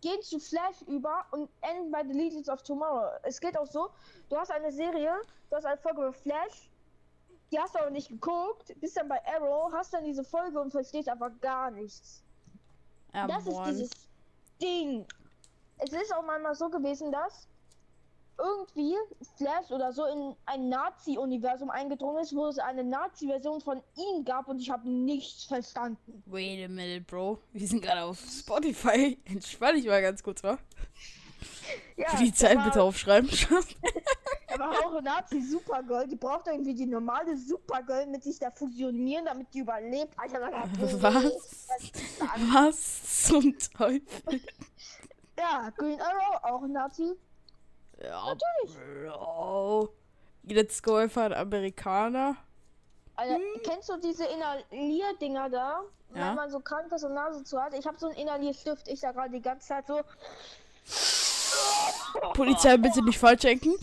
gehen 0.00 0.22
zu 0.22 0.38
Flash 0.38 0.82
über 0.86 1.26
und 1.32 1.50
enden 1.60 1.90
bei 1.90 2.04
The 2.04 2.12
Legends 2.12 2.48
of 2.48 2.62
Tomorrow. 2.62 3.18
Es 3.22 3.40
geht 3.40 3.56
auch 3.58 3.66
so, 3.66 3.90
du 4.28 4.36
hast 4.36 4.50
eine 4.50 4.70
Serie, 4.70 5.12
du 5.50 5.56
hast 5.56 5.64
eine 5.64 5.78
Folge 5.78 6.00
bei 6.02 6.12
Flash, 6.12 6.70
die 7.50 7.58
hast 7.58 7.74
du 7.74 7.80
aber 7.80 7.90
nicht 7.90 8.08
geguckt, 8.08 8.74
bist 8.80 8.96
dann 8.96 9.08
bei 9.08 9.20
Arrow, 9.26 9.72
hast 9.72 9.92
dann 9.92 10.04
diese 10.04 10.22
Folge 10.24 10.60
und 10.60 10.70
verstehst 10.70 11.08
einfach 11.08 11.30
gar 11.40 11.70
nichts. 11.70 12.22
ja, 13.14 13.26
Das 13.26 13.46
ist 13.46 13.60
dieses 13.66 13.90
Ding. 14.60 15.06
Es 15.78 15.92
ist 15.92 16.14
auch 16.14 16.22
manchmal 16.22 16.54
so 16.54 16.68
gewesen, 16.68 17.10
dass 17.10 17.48
irgendwie 18.38 18.94
Flash 19.36 19.70
oder 19.70 19.92
so 19.92 20.04
in 20.06 20.34
ein 20.46 20.68
Nazi-Universum 20.68 21.70
eingedrungen 21.70 22.22
ist, 22.22 22.34
wo 22.34 22.46
es 22.46 22.58
eine 22.58 22.84
Nazi-Version 22.84 23.60
von 23.60 23.82
ihm 23.96 24.24
gab 24.24 24.48
und 24.48 24.60
ich 24.60 24.70
habe 24.70 24.88
nichts 24.88 25.44
verstanden. 25.44 26.22
Wait 26.26 26.64
a 26.64 26.68
minute, 26.68 27.00
Bro. 27.02 27.38
Wir 27.52 27.66
sind 27.66 27.82
gerade 27.82 28.02
auf 28.02 28.18
Spotify. 28.20 29.18
Entspann 29.24 29.74
dich 29.74 29.86
mal 29.86 30.00
ganz 30.02 30.22
kurz, 30.22 30.42
wa? 30.42 30.58
Ja, 31.96 32.08
Für 32.10 32.22
die 32.22 32.32
Zeit 32.32 32.56
war, 32.56 32.64
bitte 32.64 32.82
aufschreiben. 32.82 33.30
Da 34.48 34.58
war 34.60 34.70
auch 34.86 34.92
eine 34.92 35.02
Nazi-Supergirl, 35.02 36.08
die 36.08 36.16
braucht 36.16 36.46
irgendwie 36.46 36.74
die 36.74 36.86
normale 36.86 37.36
Supergirl 37.36 38.06
mit 38.06 38.24
sich 38.24 38.38
da 38.38 38.50
fusionieren, 38.50 39.26
damit 39.26 39.52
die 39.52 39.58
überlebt. 39.60 40.14
Alter, 40.16 40.40
da 40.40 40.50
gab 40.50 40.82
es 40.82 41.02
Was? 41.02 41.68
Was 42.52 43.24
zum 43.26 43.56
Teufel? 43.58 44.40
Ja, 45.38 45.70
Green 45.76 46.00
Arrow, 46.00 46.42
auch 46.42 46.62
ein 46.62 46.72
Nazi. 46.72 47.14
Ja, 48.02 48.34
Bro. 49.04 49.90
Let's 50.44 50.82
go 50.82 50.96
einfach 50.96 51.24
ein 51.24 51.34
Amerikaner. 51.34 52.36
Alter, 53.16 53.38
kennst 53.64 53.88
du 53.88 53.96
diese 53.96 54.24
Inhalier-Dinger 54.24 55.50
da? 55.50 55.82
Ja. 56.14 56.28
Wenn 56.28 56.34
man 56.36 56.50
so 56.50 56.60
krank 56.60 56.90
ist 56.92 57.04
und 57.04 57.14
Nase 57.14 57.42
zu 57.44 57.60
hat. 57.60 57.74
Ich 57.74 57.86
habe 57.86 57.98
so 57.98 58.06
einen 58.06 58.16
Inhalierstift. 58.16 58.88
Ich 58.88 59.00
da 59.00 59.12
gerade 59.12 59.30
die 59.30 59.42
ganze 59.42 59.66
Zeit 59.66 59.86
so. 59.86 60.00
Polizei, 62.34 62.76
bitte 62.76 63.02
nicht 63.02 63.18
falsch 63.18 63.42
denken. 63.42 63.74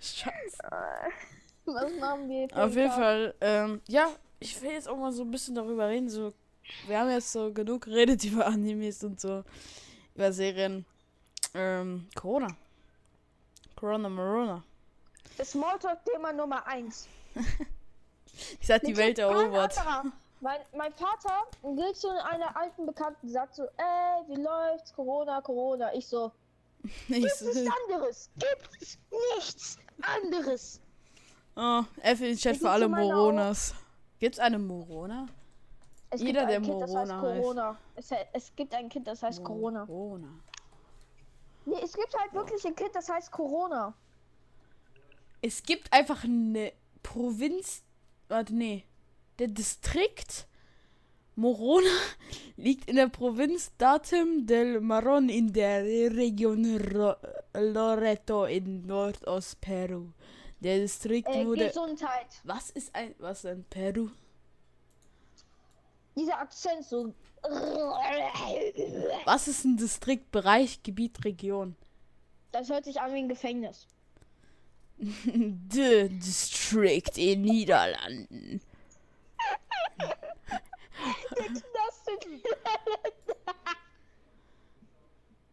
Scheiße. 0.00 0.58
Was 1.66 1.92
machen 1.98 2.28
wir? 2.28 2.48
für 2.48 2.62
Auf 2.62 2.74
jeden? 2.74 2.90
Fall, 2.90 3.34
ähm, 3.40 3.80
ja, 3.88 4.08
ich 4.38 4.60
will 4.62 4.70
jetzt 4.70 4.88
auch 4.88 4.96
mal 4.96 5.12
so 5.12 5.22
ein 5.22 5.30
bisschen 5.30 5.54
darüber 5.54 5.88
reden. 5.88 6.08
So, 6.08 6.32
wir 6.86 6.98
haben 6.98 7.10
jetzt 7.10 7.32
so 7.32 7.52
genug 7.52 7.84
geredet 7.84 8.24
über 8.30 8.46
Animes 8.46 9.04
und 9.04 9.20
so, 9.20 9.44
über 10.14 10.32
Serien. 10.32 10.86
Ähm, 11.54 12.08
Corona. 12.14 12.48
Corona 13.76 14.08
Morona. 14.08 14.62
Das 15.36 15.52
Smalltalk-Thema 15.52 16.32
Nummer 16.32 16.66
1. 16.66 17.08
Ich 18.60 18.66
sag, 18.66 18.82
die 18.82 18.96
Welt 18.96 19.18
erobert. 19.18 19.74
Mein, 20.40 20.60
mein 20.74 20.92
Vater 20.92 21.46
geht 21.76 21.96
zu 21.96 22.08
einer 22.08 22.56
alten 22.56 22.86
Bekannten, 22.86 23.28
sagt 23.28 23.54
so, 23.54 23.64
ey, 23.64 24.28
wie 24.28 24.40
läuft's? 24.40 24.92
Corona, 24.94 25.40
Corona. 25.42 25.92
Ich 25.94 26.06
so, 26.06 26.32
nichts 27.08 27.42
anderes. 27.42 28.30
Gibt's 28.38 28.98
nichts 29.36 29.78
anderes. 30.00 30.80
oh, 31.56 31.82
F 32.02 32.20
in 32.20 32.26
den 32.28 32.36
Chat 32.36 32.56
für 32.56 32.70
alle 32.70 32.88
Moronas. 32.88 33.74
Gibt's 34.18 34.38
eine 34.38 34.58
Morona? 34.58 35.26
Es 36.10 36.22
Jeder, 36.22 36.46
der 36.46 36.60
Kind, 36.60 36.80
das 36.80 36.94
heißt 36.94 37.12
Morona 37.12 37.22
heißt. 37.22 37.42
Corona. 37.42 37.78
Es, 37.94 38.10
es 38.32 38.56
gibt 38.56 38.74
ein 38.74 38.88
Kind, 38.88 39.06
das 39.06 39.22
heißt 39.22 39.44
Corona. 39.44 39.84
Corona. 39.84 40.28
Nee, 41.66 41.80
es 41.82 41.92
gibt 41.92 42.14
halt 42.18 42.32
wirklich 42.32 42.64
ein 42.66 42.74
Kind, 42.74 42.94
das 42.94 43.08
heißt 43.08 43.30
Corona. 43.30 43.94
Es 45.42 45.62
gibt 45.62 45.92
einfach 45.92 46.24
eine 46.24 46.72
Provinz. 47.02 47.82
Warte, 48.28 48.54
nee. 48.54 48.84
Der 49.38 49.48
Distrikt 49.48 50.46
Morona 51.36 51.88
liegt 52.56 52.88
in 52.90 52.96
der 52.96 53.08
Provinz 53.08 53.72
Datum 53.78 54.46
del 54.46 54.80
Marron 54.80 55.28
in 55.28 55.52
der 55.52 55.82
Region 55.84 56.76
Ro 56.92 57.14
Loreto 57.54 58.44
in 58.44 58.86
Nordost-Peru. 58.86 60.08
Der 60.60 60.78
Distrikt 60.78 61.28
Äh, 61.28 61.46
wurde. 61.46 61.68
Gesundheit. 61.68 62.26
Was 62.44 62.70
ist 62.70 62.94
ein. 62.94 63.14
Was 63.18 63.38
ist 63.44 63.46
ein 63.46 63.64
Peru? 63.64 64.10
Dieser 66.16 66.38
Akzent 66.38 66.84
so. 66.84 67.14
Was 69.24 69.48
ist 69.48 69.64
ein 69.64 69.76
Distrikt, 69.76 70.30
Bereich, 70.30 70.82
Gebiet, 70.82 71.24
Region? 71.24 71.76
Das 72.52 72.68
hört 72.68 72.84
sich 72.84 73.00
an 73.00 73.12
wie 73.14 73.18
ein 73.18 73.28
Gefängnis. 73.28 73.86
The 74.98 76.08
District 76.10 77.16
in 77.16 77.42
Niederlanden. 77.42 78.60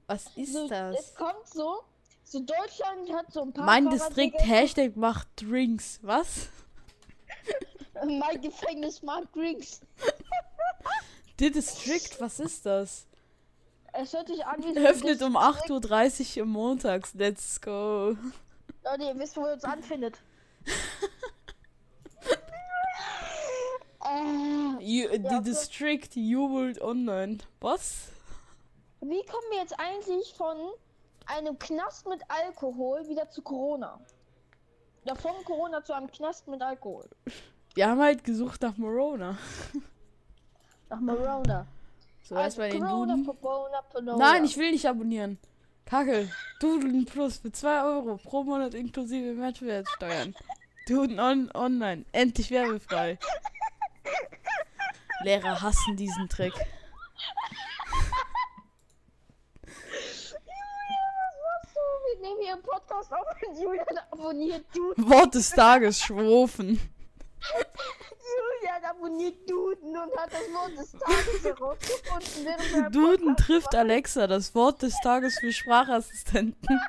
Was 0.08 0.26
ist 0.36 0.54
so, 0.54 0.64
Es 0.64 0.70
das? 0.70 1.16
kommt 1.16 1.48
so. 1.48 1.84
So 2.24 2.40
Deutschland 2.40 3.12
hat 3.14 3.32
so 3.32 3.42
ein 3.44 3.54
paar. 3.54 3.66
Mein 3.66 3.90
Distrikt. 3.90 4.40
Hashtag 4.42 4.96
macht 4.98 5.28
Drinks. 5.38 6.00
Was? 6.02 6.50
Mein 8.06 8.42
Gefängnis 8.42 9.02
mag 9.02 9.32
Drinks. 9.34 9.82
The 11.40 11.52
District, 11.52 12.20
was 12.20 12.40
ist 12.40 12.66
das? 12.66 13.06
Es 13.94 14.14
hört 14.14 14.28
sich 14.28 14.46
an 14.46 14.64
wie 14.64 14.78
Öffnet 14.88 15.22
um 15.22 15.34
Distrikt. 15.34 15.86
8.30 15.86 16.40
Uhr 16.40 16.46
montags. 16.46 17.14
Let's 17.14 17.62
go. 17.62 18.16
Leute, 18.84 19.04
ihr 19.04 19.20
wisst, 19.20 19.38
wo 19.38 19.46
ihr 19.46 19.54
uns 19.54 19.64
anfindet. 19.64 20.20
äh, 24.04 24.80
You, 24.84 25.10
the. 25.12 25.42
District 25.44 26.10
jubelt 26.16 26.82
online. 26.82 27.40
Was? 27.60 28.10
wie 29.02 29.24
kommen 29.26 29.46
wir 29.52 29.60
jetzt 29.60 29.80
eigentlich 29.80 30.34
von 30.36 30.58
einem 31.28 31.58
Knast 31.60 32.08
mit 32.08 32.22
Alkohol 32.30 33.08
wieder 33.08 33.30
zu 33.30 33.42
Corona? 33.42 34.00
Oder 35.06 35.16
von 35.16 35.36
Corona 35.46 35.84
zu 35.84 35.94
einem 35.94 36.10
Knast 36.12 36.48
mit 36.48 36.62
Alkohol? 36.62 37.08
Wir 37.76 37.88
haben 37.90 38.02
halt 38.02 38.24
gesucht 38.24 38.62
nach 38.62 38.76
Morona. 38.78 39.38
Nach 40.90 41.00
Corona. 41.00 41.68
So, 42.24 42.36
erstmal 42.36 42.70
den 42.70 42.82
Duden. 42.82 43.26
Corona, 43.26 43.82
Corona. 43.92 44.18
Nein, 44.18 44.46
ich 44.46 44.58
will 44.58 44.72
nicht 44.72 44.88
abonnieren. 44.88 45.38
Kacke. 45.86 46.30
Duden 46.60 47.06
Plus 47.06 47.38
für 47.38 47.52
2 47.52 47.84
Euro 47.84 48.18
pro 48.18 48.44
Monat 48.44 48.74
inklusive 48.74 49.34
Mehrwertsteuern. 49.34 50.36
Duden 50.88 51.20
on 51.20 51.52
online. 51.54 52.06
Endlich 52.12 52.52
werbefrei. 52.52 53.18
Lehrer 55.24 55.62
hassen 55.62 55.96
diesen 55.96 56.28
Trick. 56.30 56.54
Was 56.54 56.66
machst 61.44 61.76
du? 61.76 61.80
Wir 62.14 62.22
nehmen 62.22 62.42
hier 62.42 62.54
einen 62.54 62.62
Podcast 62.62 63.12
auf 63.14 63.26
und 63.48 63.62
Julian 63.62 63.98
abonniert 64.12 64.66
Duden. 64.76 65.10
Wort 65.10 65.36
des 65.36 65.50
Tages, 65.50 66.02
Schwofen. 66.02 66.80
Julian 67.40 68.84
abonniert 68.84 69.50
Duden 69.50 69.96
und 69.98 70.18
hat 70.18 70.32
das 70.32 70.52
Wort 70.54 70.78
des 70.78 70.92
Tages 71.00 71.44
herausgefunden. 71.44 72.48
er 72.84 72.90
Duden 72.90 73.36
trifft. 73.38 73.74
Alexa, 73.76 74.28
das 74.28 74.54
Wort 74.56 74.82
des 74.82 74.94
Tages 75.02 75.40
für 75.40 75.52
Sprachassistenten. 75.54 76.80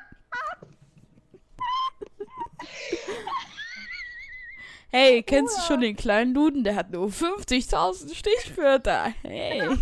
Hey, 4.91 5.21
kennst 5.21 5.57
du 5.57 5.61
schon 5.61 5.81
den 5.81 5.95
kleinen 5.95 6.33
Duden? 6.33 6.63
Der 6.63 6.75
hat 6.75 6.89
nur 6.91 7.07
50.000 7.09 8.13
Stichwörter. 8.15 9.13
Hey. 9.21 9.61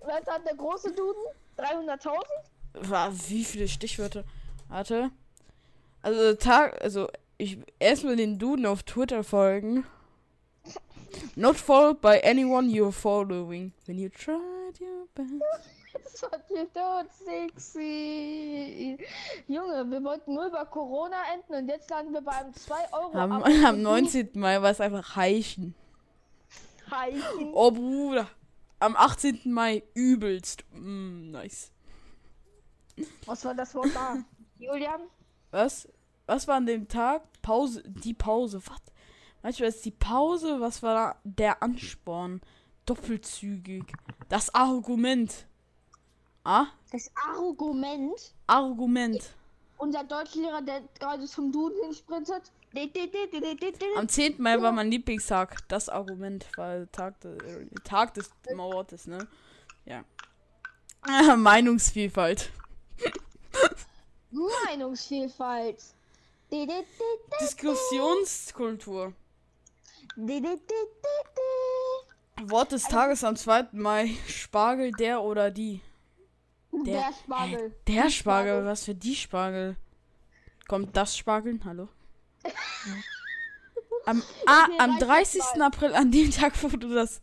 Was 0.00 0.26
hat 0.26 0.46
der 0.46 0.54
große 0.56 0.92
Duden? 0.92 1.22
300.000? 1.58 2.14
Wa- 2.90 3.12
Wie 3.28 3.44
viele 3.44 3.68
Stichwörter? 3.68 4.24
Warte. 4.68 5.10
Also 6.02 6.34
Tag, 6.34 6.80
also 6.82 7.08
ich 7.44 7.58
erstmal 7.78 8.16
den 8.16 8.38
Duden 8.38 8.66
auf 8.66 8.82
Twitter 8.82 9.22
folgen. 9.24 9.84
Not 11.36 11.56
followed 11.56 12.00
by 12.00 12.20
anyone 12.24 12.68
you're 12.68 12.92
following. 12.92 13.72
When 13.86 13.98
you 13.98 14.08
tried 14.08 14.80
your 14.80 15.06
best. 15.14 15.30
Das 15.94 16.22
war 16.22 16.38
dir 16.50 16.66
tot 16.72 17.06
sexy. 17.24 18.98
Junge, 19.46 19.88
wir 19.88 20.02
wollten 20.02 20.34
nur 20.34 20.46
über 20.46 20.64
Corona 20.66 21.16
enden 21.32 21.54
und 21.54 21.68
jetzt 21.68 21.88
landen 21.88 22.12
wir 22.12 22.20
bei 22.20 22.32
einem 22.32 22.52
2 22.52 22.74
Euro. 22.92 23.12
Am, 23.16 23.32
am 23.32 23.42
für 23.44 23.72
19. 23.72 24.30
Mai 24.34 24.60
war 24.60 24.70
es 24.72 24.80
einfach 24.80 25.14
Heichen. 25.14 25.76
Heichen. 26.90 27.52
Oh 27.52 27.70
Bruder. 27.70 28.28
am 28.80 28.96
18. 28.96 29.40
Mai 29.52 29.84
übelst. 29.94 30.64
Mm, 30.72 31.30
nice. 31.30 31.70
Was 33.26 33.44
war 33.44 33.54
das 33.54 33.74
Wort 33.74 33.94
da? 33.94 34.16
Julian? 34.58 35.00
Was? 35.50 35.88
Was 36.26 36.48
war 36.48 36.56
an 36.56 36.66
dem 36.66 36.88
Tag? 36.88 37.22
Pause. 37.42 37.82
Die 37.86 38.14
Pause. 38.14 38.60
Was? 38.66 38.80
Manchmal 39.42 39.68
ist 39.68 39.84
die 39.84 39.90
Pause. 39.90 40.60
Was 40.60 40.82
war 40.82 40.94
da? 40.94 41.16
Der 41.24 41.62
Ansporn. 41.62 42.40
Doppelzügig. 42.86 43.84
Das 44.28 44.54
Argument. 44.54 45.46
Ah? 46.44 46.66
Das 46.92 47.10
Argument? 47.36 48.34
Argument. 48.46 49.34
Unser 49.78 50.04
Deutschlehrer, 50.04 50.62
der 50.62 50.82
gerade 50.98 51.24
zum 51.24 51.50
Duden 51.50 51.82
hinsprintet. 51.84 52.52
Am 53.96 54.08
10. 54.08 54.42
Mai 54.42 54.60
war 54.60 54.72
mein 54.72 54.90
Lieblingstag. 54.90 55.66
Das 55.68 55.88
Argument 55.88 56.46
war 56.56 56.90
Tag, 56.90 57.20
de, 57.20 57.38
Tag 57.84 58.14
des 58.14 58.30
Wortes, 58.56 59.06
ne? 59.06 59.28
Ja. 59.84 60.04
Meinungsvielfalt. 61.36 62.50
Meinungsvielfalt. 64.30 65.82
Diskussionskultur. 67.40 69.12
Wort 72.42 72.72
des 72.72 72.84
Tages 72.84 73.24
am 73.24 73.36
2. 73.36 73.68
Mai. 73.72 74.16
Spargel, 74.28 74.92
der 74.92 75.22
oder 75.22 75.50
die. 75.50 75.80
Der, 76.72 76.84
der 76.84 77.12
Spargel. 77.12 77.66
Äh, 77.66 77.92
der 77.92 78.10
Spargel. 78.10 78.64
Was 78.64 78.84
für 78.84 78.94
die 78.94 79.14
Spargel? 79.14 79.76
Kommt 80.68 80.96
das 80.96 81.16
Spargeln? 81.16 81.60
Hallo? 81.64 81.88
Am, 84.06 84.22
ah, 84.46 84.66
am 84.78 84.98
30. 84.98 85.40
April, 85.62 85.94
an 85.94 86.10
dem 86.12 86.30
Tag, 86.30 86.52
wo 86.62 86.68
du 86.68 86.92
das 86.92 87.22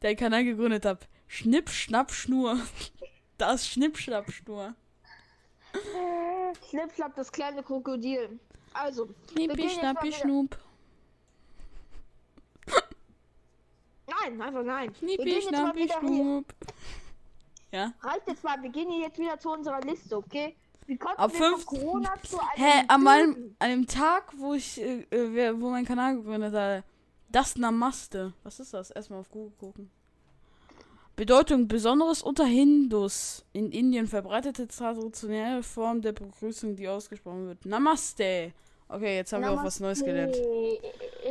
dein 0.00 0.14
Kanal 0.14 0.44
gegründet 0.44 0.84
hast. 0.84 1.08
Schnipp, 1.26 1.70
schnapp, 1.70 2.12
Schnur. 2.12 2.58
Das 3.38 3.68
Schnipp, 3.68 3.98
schnapp, 3.98 4.30
Schnur. 4.32 4.74
Schnapp, 6.94 7.14
das 7.14 7.30
kleine 7.30 7.62
Krokodil. 7.62 8.38
Also. 8.72 9.08
Schnippi, 9.32 9.70
schnappi, 9.70 10.12
schnup. 10.12 10.58
Nein, 14.06 14.40
einfach 14.40 14.62
nein. 14.62 14.94
Schnippi, 14.94 15.42
schnappi, 15.42 15.88
schnup. 15.88 16.54
Ja? 17.72 17.92
Halt 18.02 18.22
jetzt 18.26 18.44
mal, 18.44 18.62
wir 18.62 18.70
gehen 18.70 18.90
jetzt 19.00 19.18
wieder 19.18 19.38
zu 19.38 19.50
unserer 19.50 19.80
Liste, 19.80 20.16
okay? 20.16 20.56
Wie 20.86 20.96
kommt 20.96 21.18
Ab 21.18 21.32
5. 21.32 21.66
Hä, 22.54 22.84
an 22.86 23.02
meinem, 23.02 23.56
an 23.58 23.70
dem 23.70 23.86
Tag, 23.86 24.32
wo 24.36 24.54
ich, 24.54 24.80
äh, 24.80 25.02
äh 25.10 25.60
wo 25.60 25.70
mein 25.70 25.84
Kanal 25.84 26.16
gegründet 26.16 26.54
habe, 26.54 26.84
das 27.28 27.56
Namaste. 27.56 28.32
Was 28.44 28.60
ist 28.60 28.72
das? 28.72 28.90
Erstmal 28.90 29.20
auf 29.20 29.30
Google 29.30 29.52
gucken. 29.58 29.90
Bedeutung 31.16 31.66
besonderes 31.66 32.22
unter 32.22 32.44
Hindus. 32.44 33.42
In 33.54 33.72
Indien 33.72 34.06
verbreitete 34.06 34.68
traditionelle 34.68 35.62
Form 35.62 36.02
der 36.02 36.12
Begrüßung, 36.12 36.76
die 36.76 36.86
ausgesprochen 36.86 37.46
wird. 37.46 37.64
Namaste. 37.64 38.52
Okay, 38.88 39.16
jetzt 39.16 39.32
haben 39.32 39.40
Namaste. 39.40 39.56
wir 39.56 39.60
auch 39.60 39.66
was 39.66 39.80
Neues 39.80 40.04
gelernt. 40.04 40.36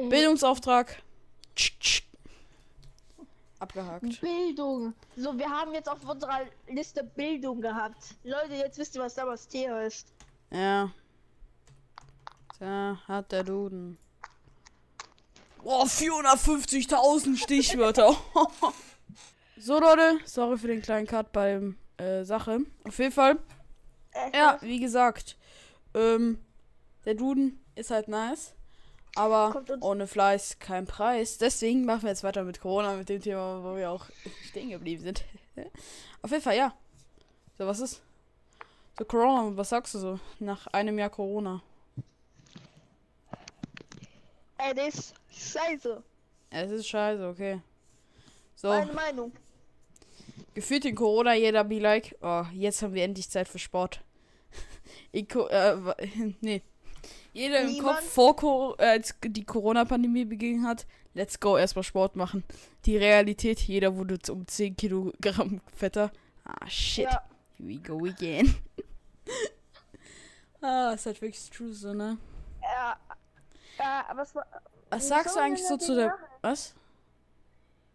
Bildungsauftrag. 0.10 1.02
Abgehakt. 3.60 4.21
Bildung. 4.21 4.93
So, 5.15 5.38
wir 5.38 5.50
haben 5.50 5.74
jetzt 5.74 5.88
auf 5.88 6.04
unserer 6.08 6.41
Liste 6.67 7.04
Bildung 7.04 7.62
gehabt. 7.62 8.15
Leute, 8.24 8.56
jetzt 8.56 8.80
wisst 8.80 8.95
ihr, 8.95 9.02
was 9.02 9.13
damals 9.13 9.48
Thea 9.48 9.82
ist. 9.82 10.08
Ja. 10.52 10.91
Da 12.60 12.98
hat 13.08 13.32
der 13.32 13.43
Duden. 13.43 13.98
Boah, 15.63 15.86
450.000 15.86 17.38
Stichwörter. 17.38 18.15
so, 19.65 19.80
Leute. 19.80 20.19
Sorry 20.25 20.60
für 20.60 20.67
den 20.67 20.84
kleinen 20.84 21.08
Cut 21.08 21.32
beim 21.32 21.75
äh, 21.97 22.23
Sache. 22.23 22.60
Auf 22.84 22.99
jeden 22.99 23.12
Fall. 23.12 23.39
Äh, 24.12 24.38
ja, 24.38 24.60
wie 24.62 24.80
gesagt. 24.80 25.38
Ähm, 25.95 26.38
der 27.04 27.15
Duden 27.15 27.60
ist 27.73 27.89
halt 27.89 28.08
nice. 28.08 28.54
Aber 29.15 29.63
ohne 29.82 30.06
Fleiß 30.06 30.60
kein 30.60 30.86
Preis. 30.86 31.39
Deswegen 31.39 31.84
machen 31.84 32.04
wir 32.04 32.10
jetzt 32.10 32.23
weiter 32.23 32.43
mit 32.43 32.62
Corona, 32.62 32.93
mit 32.93 33.10
dem 33.10 33.19
Thema, 33.19 33.63
wo 33.63 33.75
wir 33.75 33.89
auch 33.89 34.06
stehen 34.49 34.69
geblieben 34.69 35.01
sind. 35.01 35.25
Auf 36.21 36.30
jeden 36.30 36.43
Fall, 36.43 36.58
ja. 36.58 36.71
So, 37.58 37.65
was 37.65 37.80
ist? 37.80 38.04
So, 38.99 39.06
Corona, 39.06 39.58
was 39.58 39.69
sagst 39.69 39.95
du 39.95 39.97
so 39.97 40.19
nach 40.38 40.67
einem 40.67 40.99
Jahr 40.99 41.10
Corona? 41.10 41.63
Es 44.60 44.95
ist 44.95 45.15
scheiße. 45.32 46.04
Es 46.51 46.69
ist 46.69 46.88
scheiße, 46.88 47.28
okay. 47.28 47.62
So. 48.56 48.67
Meine 48.67 48.93
Meinung. 48.93 49.32
Gefühlt 50.56 50.86
in 50.86 50.96
Corona 50.96 51.36
jeder 51.36 51.63
be 51.63 51.80
like, 51.80 52.15
oh, 52.22 52.46
jetzt 52.54 52.82
haben 52.82 52.96
wir 52.96 53.04
endlich 53.04 53.30
Zeit 53.30 53.48
für 53.48 53.60
Sport. 53.60 54.02
ich, 55.12 55.34
äh, 55.36 55.76
nee, 56.41 56.63
jeder 57.34 57.62
im 57.62 57.78
Kopf 57.80 58.02
vor 58.02 58.80
äh, 58.80 58.86
als 58.86 59.13
die 59.22 59.44
Corona-Pandemie 59.44 60.24
begonnen 60.24 60.65
hat, 60.65 60.88
let's 61.13 61.39
go, 61.39 61.58
erstmal 61.58 61.84
Sport 61.84 62.15
machen. 62.15 62.46
Die 62.86 62.96
Realität, 62.96 63.60
jeder 63.60 63.96
wurde 63.98 64.18
um 64.32 64.48
10 64.48 64.78
Kilogramm 64.78 65.60
fetter. 65.76 66.12
Ah, 66.46 66.65
shit. 66.68 67.06
Ja. 67.06 67.24
Here 67.58 67.70
we 67.70 67.76
go 67.78 68.06
again. 68.06 68.56
ah, 70.62 70.94
ist 70.94 71.06
halt 71.06 71.22
wirklich 71.22 71.50
true 71.50 71.74
so, 71.74 71.94
ne? 71.94 72.18
Ja. 72.62 72.98
Ja, 73.78 74.06
was, 74.15 74.34
was 74.89 75.08
sagst 75.08 75.36
du 75.36 75.39
eigentlich 75.41 75.68
so 75.68 75.76
zu 75.76 75.96
der. 75.96 76.18
Was? 76.41 76.74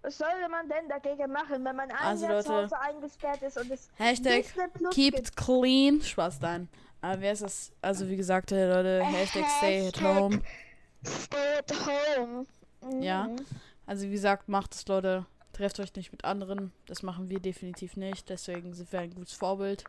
Was 0.03 0.17
soll 0.17 0.29
man 0.51 0.69
denn 0.69 0.89
dagegen 0.89 1.31
machen, 1.31 1.65
wenn 1.65 1.77
man 1.77 1.91
ein 1.91 1.97
also, 1.97 2.27
Jahr 2.27 2.43
zu 2.43 2.55
Hause 2.55 2.81
eingesperrt 2.81 3.43
ist 3.43 3.59
und 3.59 3.71
es 3.71 3.89
Hashtag 3.97 4.45
keep 4.93 5.15
it 5.19 5.37
clean. 5.37 6.01
Spaß 6.01 6.39
dann. 6.39 6.69
Aber 7.03 7.21
wer 7.21 7.33
ist 7.33 7.43
das? 7.43 7.73
Also 7.83 8.09
wie 8.09 8.17
gesagt, 8.17 8.51
Leute, 8.51 9.03
Hashtag 9.05 9.45
stay 9.59 9.89
at 9.89 10.01
home. 10.03 10.41
Stay 11.05 11.59
at 11.59 11.73
home. 11.87 12.47
Mhm. 12.83 13.03
Ja. 13.03 13.29
Also 13.87 14.07
wie 14.07 14.13
gesagt, 14.13 14.49
macht 14.49 14.75
es, 14.75 14.87
Leute. 14.87 15.27
Trefft 15.53 15.81
euch 15.81 15.95
nicht 15.95 16.13
mit 16.13 16.25
anderen. 16.25 16.73
Das 16.87 17.03
machen 17.03 17.29
wir 17.29 17.41
definitiv 17.41 17.97
nicht. 17.97 18.29
Deswegen 18.31 18.73
sind 18.73 18.91
wir 18.93 19.01
ein 19.01 19.15
gutes 19.15 19.35
Vorbild. 19.35 19.85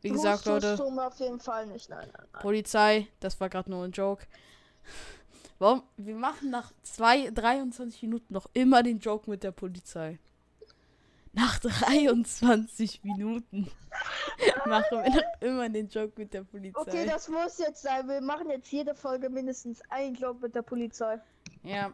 Wie 0.00 0.10
gesagt, 0.10 0.46
Leute. 0.46 0.76
auf 0.82 1.18
jeden 1.20 1.40
Fall 1.40 1.66
nicht. 1.66 1.88
Nein, 1.88 2.08
nein, 2.12 2.26
nein. 2.32 2.42
Polizei, 2.42 3.06
das 3.20 3.40
war 3.40 3.48
gerade 3.48 3.70
nur 3.70 3.84
ein 3.84 3.92
Joke. 3.92 4.26
Warum? 5.64 5.82
Wir 5.96 6.14
machen 6.14 6.50
nach 6.50 6.74
zwei, 6.82 7.30
23 7.30 8.02
Minuten 8.02 8.34
noch 8.34 8.50
immer 8.52 8.82
den 8.82 8.98
Joke 8.98 9.30
mit 9.30 9.42
der 9.42 9.50
Polizei. 9.50 10.18
Nach 11.32 11.58
23 11.58 13.02
Minuten 13.02 13.70
machen 14.66 14.84
wir 14.90 15.08
noch 15.08 15.40
immer 15.40 15.70
den 15.70 15.88
Joke 15.88 16.12
mit 16.18 16.34
der 16.34 16.44
Polizei. 16.44 16.78
Okay, 16.78 17.06
das 17.06 17.30
muss 17.30 17.56
jetzt 17.56 17.80
sein. 17.80 18.06
Wir 18.06 18.20
machen 18.20 18.50
jetzt 18.50 18.70
jede 18.70 18.94
Folge 18.94 19.30
mindestens 19.30 19.80
einen 19.88 20.14
Joke 20.16 20.42
mit 20.42 20.54
der 20.54 20.60
Polizei. 20.60 21.18
Ja. 21.62 21.90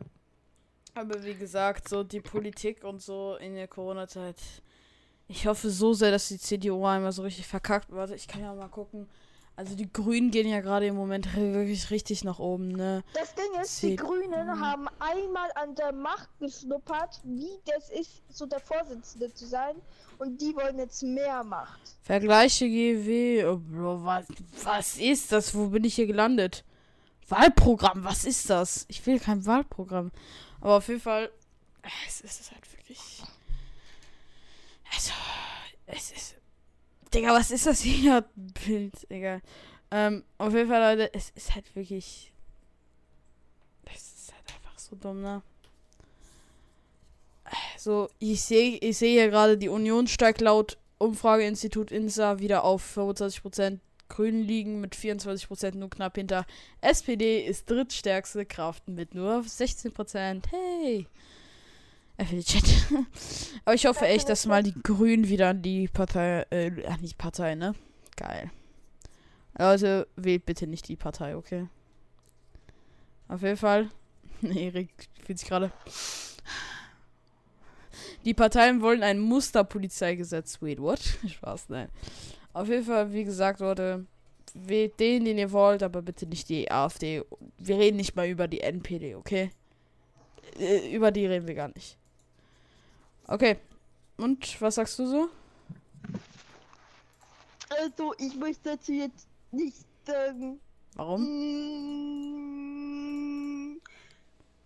Aber 0.94 1.22
wie 1.22 1.34
gesagt, 1.34 1.88
so 1.88 2.02
die 2.02 2.20
Politik 2.20 2.82
und 2.82 3.00
so 3.00 3.36
in 3.36 3.54
der 3.54 3.68
Corona-Zeit. 3.68 4.34
Ich 5.28 5.46
hoffe 5.46 5.70
so 5.70 5.92
sehr, 5.92 6.10
dass 6.10 6.26
die 6.26 6.40
CDU 6.40 6.84
einmal 6.84 7.12
so 7.12 7.22
richtig 7.22 7.46
verkackt. 7.46 7.92
Warte, 7.92 8.16
ich 8.16 8.26
kann 8.26 8.42
ja 8.42 8.52
mal 8.52 8.66
gucken. 8.66 9.08
Also 9.60 9.74
die 9.74 9.92
Grünen 9.92 10.30
gehen 10.30 10.48
ja 10.48 10.62
gerade 10.62 10.86
im 10.86 10.94
Moment 10.94 11.36
wirklich 11.36 11.90
richtig 11.90 12.24
nach 12.24 12.38
oben, 12.38 12.68
ne? 12.68 13.04
Das 13.12 13.34
Ding 13.34 13.60
ist, 13.60 13.82
die 13.82 13.94
Grünen 13.94 14.58
haben 14.58 14.88
einmal 14.98 15.50
an 15.54 15.74
der 15.74 15.92
Macht 15.92 16.30
geschnuppert, 16.38 17.20
wie 17.24 17.60
das 17.66 17.90
ist, 17.90 18.22
so 18.30 18.46
der 18.46 18.60
Vorsitzende 18.60 19.34
zu 19.34 19.46
sein. 19.46 19.76
Und 20.16 20.40
die 20.40 20.56
wollen 20.56 20.78
jetzt 20.78 21.02
mehr 21.02 21.44
Macht. 21.44 21.78
Vergleiche 22.00 22.66
GW. 22.66 23.44
Oh, 23.44 23.58
Bro, 23.58 24.02
was, 24.02 24.24
was 24.64 24.96
ist 24.96 25.30
das? 25.30 25.54
Wo 25.54 25.66
bin 25.66 25.84
ich 25.84 25.94
hier 25.94 26.06
gelandet? 26.06 26.64
Wahlprogramm, 27.28 28.02
was 28.02 28.24
ist 28.24 28.48
das? 28.48 28.86
Ich 28.88 29.04
will 29.04 29.20
kein 29.20 29.44
Wahlprogramm. 29.44 30.10
Aber 30.62 30.78
auf 30.78 30.88
jeden 30.88 31.02
Fall, 31.02 31.30
es 32.08 32.22
ist 32.22 32.50
halt 32.50 32.72
wirklich. 32.72 33.22
Also, 34.90 35.12
es 35.84 36.12
ist 36.12 36.29
Digga, 37.12 37.32
was 37.34 37.50
ist 37.50 37.66
das 37.66 37.80
hier? 37.80 38.24
Bild, 38.36 39.10
Digga. 39.10 39.40
Ähm, 39.90 40.24
auf 40.38 40.54
jeden 40.54 40.68
Fall, 40.68 40.96
Leute, 40.96 41.12
es 41.14 41.30
ist 41.30 41.54
halt 41.54 41.74
wirklich. 41.74 42.32
Es 43.92 44.12
ist 44.14 44.32
halt 44.32 44.54
einfach 44.54 44.78
so 44.78 44.96
dumm, 44.96 45.20
ne? 45.20 45.42
So, 47.76 48.08
ich 48.18 48.42
sehe 48.42 48.76
ich 48.76 48.98
sehe 48.98 49.20
hier 49.22 49.30
gerade, 49.30 49.58
die 49.58 49.68
Union 49.68 50.06
steigt 50.06 50.40
laut 50.40 50.76
Umfrageinstitut 50.98 51.90
INSA 51.90 52.38
wieder 52.38 52.62
auf 52.64 52.96
25%. 52.96 53.78
Grünen 54.08 54.42
liegen 54.42 54.80
mit 54.80 54.94
24% 54.94 55.76
nur 55.76 55.88
knapp 55.88 56.16
hinter. 56.16 56.44
SPD 56.80 57.44
ist 57.44 57.70
drittstärkste 57.70 58.44
Kraft 58.44 58.88
mit 58.88 59.14
nur 59.14 59.40
16%. 59.40 60.42
Hey! 60.50 61.06
Äh, 62.20 62.24
für 62.24 62.36
die 62.36 62.44
Chat. 62.44 62.64
Aber 63.64 63.74
ich 63.74 63.86
hoffe 63.86 64.06
echt, 64.06 64.28
dass 64.28 64.46
mal 64.46 64.62
die 64.62 64.74
Grünen 64.74 65.28
wieder 65.28 65.48
an 65.48 65.62
die 65.62 65.88
Partei, 65.88 66.46
äh, 66.50 66.86
an 66.86 67.00
die 67.02 67.14
Partei, 67.14 67.54
ne? 67.54 67.74
Geil. 68.16 68.50
Also 69.54 70.04
wählt 70.16 70.46
bitte 70.46 70.66
nicht 70.66 70.88
die 70.88 70.96
Partei, 70.96 71.36
okay? 71.36 71.66
Auf 73.28 73.42
jeden 73.42 73.56
Fall. 73.56 73.90
Erik 74.42 74.90
fühlt 75.24 75.38
sich 75.38 75.48
gerade. 75.48 75.72
Die 78.24 78.34
Parteien 78.34 78.82
wollen 78.82 79.02
ein 79.02 79.18
Musterpolizeigesetz. 79.18 80.60
Wait, 80.60 80.80
what? 80.80 81.00
Spaß, 81.26 81.70
nein. 81.70 81.88
Auf 82.52 82.68
jeden 82.68 82.84
Fall, 82.84 83.12
wie 83.12 83.24
gesagt, 83.24 83.60
Leute, 83.60 84.04
wählt 84.52 84.98
den, 85.00 85.24
den 85.24 85.38
ihr 85.38 85.52
wollt, 85.52 85.82
aber 85.82 86.02
bitte 86.02 86.26
nicht 86.26 86.48
die 86.48 86.70
AfD. 86.70 87.22
Wir 87.56 87.78
reden 87.78 87.96
nicht 87.96 88.14
mal 88.14 88.28
über 88.28 88.46
die 88.46 88.60
NPD, 88.60 89.14
okay? 89.14 89.50
Äh, 90.58 90.94
über 90.94 91.12
die 91.12 91.24
reden 91.24 91.46
wir 91.46 91.54
gar 91.54 91.68
nicht. 91.68 91.96
Okay. 93.30 93.56
Und 94.16 94.60
was 94.60 94.74
sagst 94.74 94.98
du 94.98 95.06
so? 95.06 95.28
Also, 97.70 98.12
ich 98.18 98.34
möchte 98.34 98.70
dazu 98.70 98.92
jetzt 98.92 99.28
nicht 99.52 99.86
sagen. 100.04 100.60
Warum? 100.96 101.22
Mm, 103.66 103.80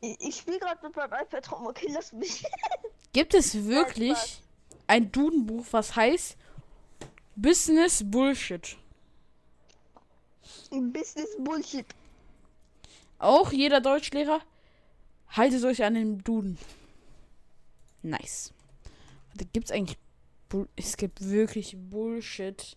Ich, 0.01 0.37
spiele 0.37 0.59
gerade 0.59 0.81
mit 0.87 0.97
meinem 0.97 1.13
iPad 1.13 1.53
rum, 1.53 1.67
okay, 1.67 1.89
lass 1.93 2.13
mich. 2.15 2.43
Gibt 3.13 3.35
es 3.35 3.67
wirklich 3.67 4.43
ein 4.87 5.13
Dudenbuch, 5.13 5.67
was 5.71 5.95
heißt 5.95 6.37
Business 7.37 8.03
Bullshit? 8.03 8.79
Business 10.71 11.37
Bullshit. 11.39 11.87
Auch 13.19 13.53
jeder 13.53 13.83
Deutschlehrer 13.83 14.41
haltet 15.29 15.65
euch 15.65 15.85
an 15.85 15.95
den 15.95 16.25
Duden. 16.25 16.59
Nice. 18.03 18.54
Da 19.35 19.45
gibt's 19.53 19.71
eigentlich 19.71 19.99
Bull 20.49 20.69
es 20.77 20.97
gibt 20.97 21.21
wirklich 21.29 21.77
Bullshit. 21.77 22.77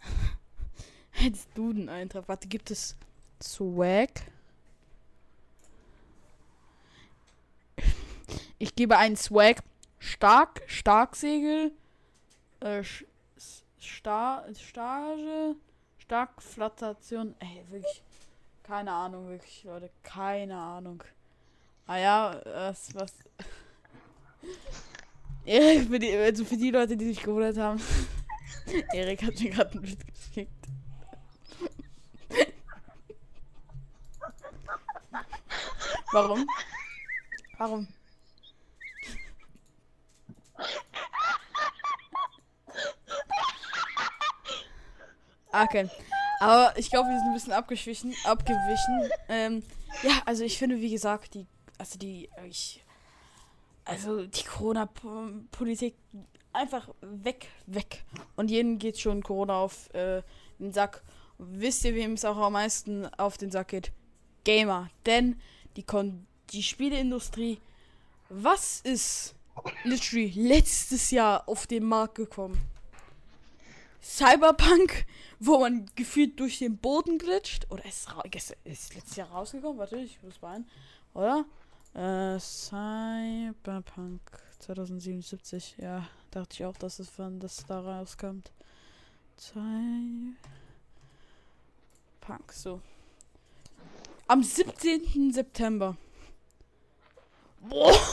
Als 1.20 1.48
Duden 1.54 1.88
eintrag. 1.88 2.28
Warte, 2.28 2.48
gibt 2.48 2.70
es 2.70 2.96
Swag? 3.42 4.10
Ich 8.58 8.74
gebe 8.74 8.96
einen 8.96 9.16
Swag. 9.16 9.62
Stark, 9.98 10.62
Starksegel, 10.66 11.72
äh, 12.60 12.82
Star, 13.80 14.44
Stage, 14.54 15.56
Starkflattation. 15.98 17.34
Ey, 17.38 17.64
wirklich. 17.70 18.02
Keine 18.62 18.92
Ahnung, 18.92 19.28
wirklich, 19.28 19.64
Leute. 19.64 19.90
Keine 20.02 20.56
Ahnung. 20.56 21.02
Ah 21.86 21.96
ja, 21.96 22.40
was, 22.44 22.94
was. 22.94 23.14
Erik, 25.46 25.88
für 25.88 25.98
die, 25.98 26.16
also 26.16 26.44
für 26.44 26.56
die 26.56 26.70
Leute, 26.70 26.96
die 26.96 27.06
sich 27.06 27.22
gewundert 27.22 27.58
haben. 27.58 27.80
Erik 28.92 29.22
hat 29.22 29.38
mir 29.40 29.50
gerade 29.50 29.78
ein 29.78 29.82
Bild 29.82 29.98
geschickt. 30.06 30.50
Warum? 36.12 36.46
Warum? 37.58 37.88
Okay. 45.52 45.88
Aber 46.40 46.72
ich 46.76 46.90
glaube, 46.90 47.08
wir 47.08 47.18
sind 47.18 47.28
ein 47.28 47.34
bisschen 47.34 47.52
abgeschwichen, 47.52 48.14
abgewichen. 48.24 49.10
Ähm, 49.28 49.62
ja, 50.02 50.22
also 50.26 50.44
ich 50.44 50.58
finde, 50.58 50.80
wie 50.80 50.90
gesagt, 50.90 51.34
die, 51.34 51.46
also 51.78 51.98
die, 51.98 52.28
ich, 52.48 52.83
also 53.84 54.26
die 54.26 54.44
Corona-Politik 54.44 55.94
einfach 56.52 56.88
weg, 57.00 57.48
weg. 57.66 58.04
Und 58.36 58.50
jedem 58.50 58.78
geht 58.78 58.98
schon 58.98 59.22
Corona 59.22 59.58
auf 59.60 59.92
äh, 59.94 60.22
den 60.58 60.72
Sack. 60.72 61.02
Wisst 61.38 61.84
ihr, 61.84 61.94
wem 61.94 62.12
es 62.12 62.24
auch 62.24 62.36
am 62.36 62.54
meisten 62.54 63.06
auf 63.14 63.36
den 63.36 63.50
Sack 63.50 63.68
geht? 63.68 63.92
Gamer. 64.44 64.90
Denn 65.04 65.40
die, 65.76 65.82
Kon 65.82 66.26
die 66.50 66.62
Spieleindustrie, 66.62 67.58
was 68.28 68.80
ist 68.80 69.34
literally 69.84 70.32
letztes 70.34 71.10
Jahr 71.10 71.48
auf 71.48 71.66
den 71.66 71.84
Markt 71.84 72.14
gekommen? 72.14 72.58
Cyberpunk, 74.00 75.06
wo 75.40 75.58
man 75.60 75.86
gefühlt 75.96 76.38
durch 76.38 76.58
den 76.58 76.76
Boden 76.76 77.18
glitscht. 77.18 77.66
Oder 77.70 77.84
ist, 77.86 78.06
ist 78.64 78.94
letztes 78.94 79.16
Jahr 79.16 79.30
rausgekommen? 79.30 79.78
Warte, 79.78 79.96
ich 79.96 80.22
muss 80.22 80.40
mal. 80.40 80.62
Oder? 81.14 81.44
Äh, 81.94 82.40
Cyberpunk 82.40 84.20
2077. 84.58 85.76
Ja, 85.78 86.08
dachte 86.32 86.54
ich 86.54 86.64
auch, 86.64 86.76
dass 86.76 86.98
es 86.98 87.08
von 87.08 87.38
das 87.38 87.64
da 87.66 87.80
rauskommt. 87.80 88.50
Cyberpunk, 89.38 90.36
so. 92.52 92.80
Am 94.26 94.42
17. 94.42 95.32
September. 95.32 95.96
Boah. 97.60 97.94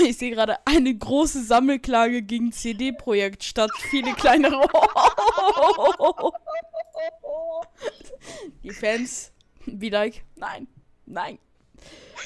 Ich 0.00 0.16
sehe 0.16 0.30
gerade 0.30 0.56
eine 0.66 0.92
große 0.96 1.44
Sammelklage 1.44 2.22
gegen 2.22 2.50
CD-Projekt 2.50 3.44
statt 3.44 3.70
viele 3.90 4.12
kleinere. 4.14 4.60
Die 8.64 8.70
Fans, 8.70 9.30
wie 9.66 9.90
like, 9.90 10.24
nein, 10.36 10.66
nein. 11.06 11.38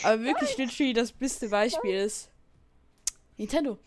Aber 0.03 0.23
wirklich 0.23 0.57
literally 0.57 0.93
das 0.93 1.13
beste 1.13 1.49
Beispiel 1.49 1.95
ist 1.95 2.31
Nintendo. 3.37 3.79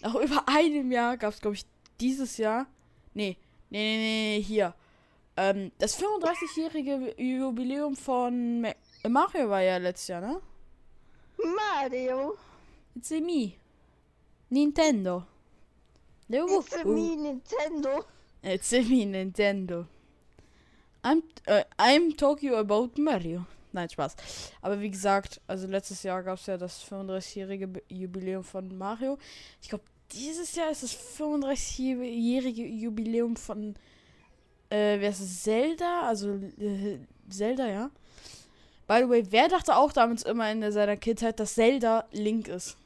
Nach 0.00 0.14
über 0.14 0.48
einem 0.48 0.90
Jahr 0.90 1.16
gab 1.16 1.32
es, 1.32 1.40
glaube 1.40 1.56
ich, 1.56 1.64
dieses 2.00 2.36
Jahr. 2.36 2.66
Nee, 3.14 3.36
nee, 3.70 3.96
nee, 3.96 4.36
nee, 4.38 4.42
hier. 4.42 4.74
Ähm, 5.36 5.72
das 5.78 5.98
35-jährige 5.98 7.14
Jubiläum 7.16 7.96
von 7.96 8.60
Ma 8.60 8.72
Mario 9.08 9.48
war 9.48 9.62
ja 9.62 9.78
letztes 9.78 10.08
Jahr, 10.08 10.20
ne? 10.20 10.40
Mario. 11.56 12.36
It's 12.94 13.10
a 13.12 13.20
me. 13.20 13.54
Nintendo. 14.50 15.24
It's 16.28 16.74
a 16.74 16.84
me 16.84 17.16
Nintendo. 17.16 18.04
It's 18.42 18.72
a 18.72 18.82
me, 18.82 19.04
Nintendo. 19.06 19.86
I'm, 21.04 21.22
äh, 21.46 21.64
I'm 21.78 22.16
talking 22.16 22.54
about 22.54 22.98
Mario. 22.98 23.46
Nein, 23.72 23.88
Spaß. 23.88 24.16
Aber 24.60 24.80
wie 24.80 24.90
gesagt, 24.90 25.40
also 25.46 25.66
letztes 25.66 26.02
Jahr 26.02 26.22
gab 26.22 26.38
es 26.38 26.46
ja 26.46 26.56
das 26.58 26.82
35-jährige 26.84 27.68
Be- 27.68 27.82
Jubiläum 27.88 28.44
von 28.44 28.76
Mario. 28.76 29.18
Ich 29.60 29.68
glaube, 29.68 29.84
dieses 30.12 30.54
Jahr 30.54 30.70
ist 30.70 30.82
das 30.82 30.94
35-jährige 31.18 32.66
Jubiläum 32.66 33.36
von, 33.36 33.74
äh, 34.68 35.00
wer 35.00 35.08
ist 35.10 35.20
es? 35.20 35.42
Zelda? 35.42 36.02
Also, 36.02 36.34
äh, 36.58 36.98
Zelda, 37.30 37.66
ja. 37.66 37.90
By 38.86 38.98
the 39.04 39.08
way, 39.08 39.24
wer 39.30 39.48
dachte 39.48 39.76
auch 39.76 39.92
damals 39.92 40.22
immer 40.24 40.50
in 40.52 40.70
seiner 40.70 40.96
Kindheit, 40.96 41.40
dass 41.40 41.54
Zelda 41.54 42.04
Link 42.12 42.48
ist? 42.48 42.76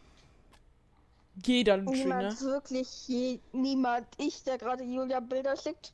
Jeder 1.45 1.77
literally, 1.79 1.99
ne? 1.99 2.05
Niemand, 2.05 2.41
wirklich 2.43 3.09
je, 3.09 3.41
niemand. 3.53 4.07
Ich, 4.19 4.43
der 4.45 4.57
gerade 4.59 4.85
Julia 4.85 5.21
Bilder 5.21 5.57
schickt. 5.57 5.93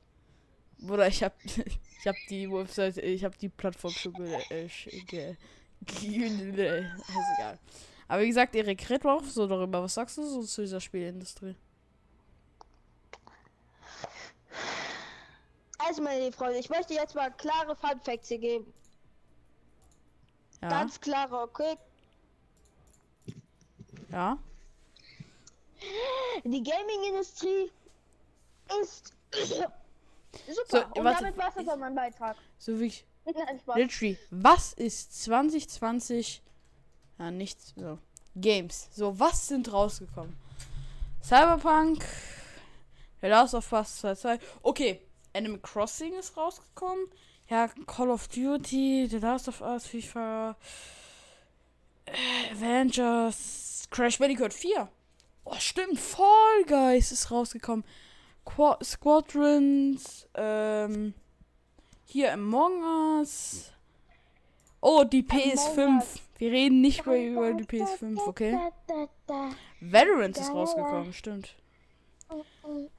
Bruder, 0.82 1.06
ich 1.06 1.22
hab, 1.22 1.34
ich 1.44 2.06
hab 2.06 2.16
die 2.28 2.50
Website, 2.50 2.98
ich 2.98 3.24
hab 3.24 3.38
die 3.38 3.48
Plattform 3.48 3.92
schon 3.92 4.12
ge, 4.14 4.34
äh, 4.50 4.68
ge, 5.06 5.36
ge, 5.84 6.26
ist 6.26 7.38
egal. 7.38 7.58
Aber 8.08 8.22
wie 8.22 8.28
gesagt, 8.28 8.54
Erik, 8.56 8.90
red 8.90 9.04
mal 9.04 9.16
auch 9.16 9.24
so 9.24 9.46
darüber. 9.46 9.82
Was 9.82 9.94
sagst 9.94 10.18
du 10.18 10.26
so 10.26 10.42
zu 10.42 10.62
dieser 10.62 10.80
Spielindustrie? 10.80 11.54
Also, 15.78 16.02
meine 16.02 16.20
lieben 16.20 16.32
Freunde, 16.32 16.58
ich 16.58 16.68
möchte 16.68 16.94
jetzt 16.94 17.14
mal 17.14 17.30
klare 17.30 17.74
Fun 17.76 18.00
Facts 18.00 18.28
hier 18.28 18.38
geben. 18.38 18.72
Ja, 20.60 20.68
Ganz 20.68 21.00
klare, 21.00 21.38
okay? 21.40 21.76
ja. 24.10 24.38
Die 26.44 26.62
Gaming-Industrie 26.62 27.72
ist 28.80 29.14
super. 30.46 30.88
So, 30.94 31.00
Und 31.00 31.04
warte. 31.04 31.22
damit 31.24 31.36
war's 31.38 31.54
das 31.54 31.68
auch 31.68 31.76
mein 31.76 31.94
Beitrag. 31.94 32.36
So 32.58 32.78
wie 32.80 32.86
ich, 32.86 33.04
Nein, 33.24 33.60
Spaß. 33.60 33.76
literally, 33.76 34.18
was 34.30 34.72
ist 34.72 35.22
2020, 35.22 36.42
ja, 37.18 37.30
nichts, 37.30 37.72
so, 37.76 37.98
Games. 38.36 38.88
So, 38.92 39.18
was 39.18 39.48
sind 39.48 39.72
rausgekommen? 39.72 40.34
Cyberpunk, 41.22 42.04
The 43.20 43.28
Last 43.28 43.54
of 43.54 43.70
Us 43.72 43.98
2, 44.00 44.14
2. 44.16 44.38
Okay, 44.62 45.00
Animal 45.34 45.60
Crossing 45.60 46.14
ist 46.14 46.36
rausgekommen. 46.36 47.06
Ja, 47.48 47.68
Call 47.86 48.10
of 48.10 48.28
Duty, 48.28 49.06
The 49.08 49.18
Last 49.18 49.48
of 49.48 49.60
Us, 49.60 49.86
FIFA, 49.86 50.56
äh, 52.06 52.50
Avengers, 52.52 53.84
Crash 53.90 54.18
Bandicoot 54.18 54.52
4. 54.52 54.88
Oh, 55.44 55.54
stimmt, 55.58 55.98
Fall 55.98 56.64
Guys 56.66 57.12
ist 57.12 57.30
rausgekommen. 57.30 57.84
Qua 58.44 58.78
Squadrons, 58.83 60.26
ähm, 60.35 61.14
hier 62.05 62.33
Among 62.33 63.18
Us. 63.18 63.72
Oh, 64.81 65.05
die 65.05 65.22
PS5. 65.22 65.96
Us. 65.96 66.20
Wir 66.38 66.50
reden 66.50 66.81
nicht 66.81 67.07
mehr 67.07 67.31
über 67.31 67.52
die 67.55 67.64
PS5, 67.64 68.18
okay? 68.26 68.59
Veterans 69.81 70.38
ist 70.38 70.50
rausgekommen, 70.50 71.12
stimmt. 71.12 71.55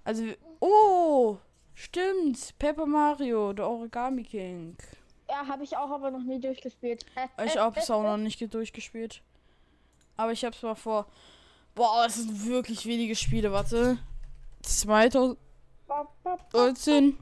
Also, 0.05 0.23
oh, 0.61 1.37
stimmt. 1.73 2.57
Paper 2.57 2.85
Mario, 2.85 3.51
der 3.51 3.67
Origami 3.67 4.23
King. 4.23 4.77
Ja, 5.27 5.45
habe 5.47 5.63
ich 5.63 5.75
auch 5.75 5.89
aber 5.89 6.11
noch 6.11 6.23
nie 6.23 6.39
durchgespielt. 6.39 7.05
Ich 7.43 7.57
habe 7.57 7.79
es 7.79 7.91
auch 7.91 8.03
noch 8.03 8.17
nicht 8.17 8.53
durchgespielt. 8.53 9.21
Aber 10.15 10.31
ich 10.31 10.45
habe 10.45 10.55
es 10.55 10.61
mal 10.61 10.75
vor 10.75 11.07
Boah, 11.75 12.03
das 12.05 12.15
sind 12.15 12.45
wirklich 12.45 12.85
wenige 12.85 13.15
Spiele. 13.15 13.51
Warte. 13.51 13.97
2019 14.63 17.19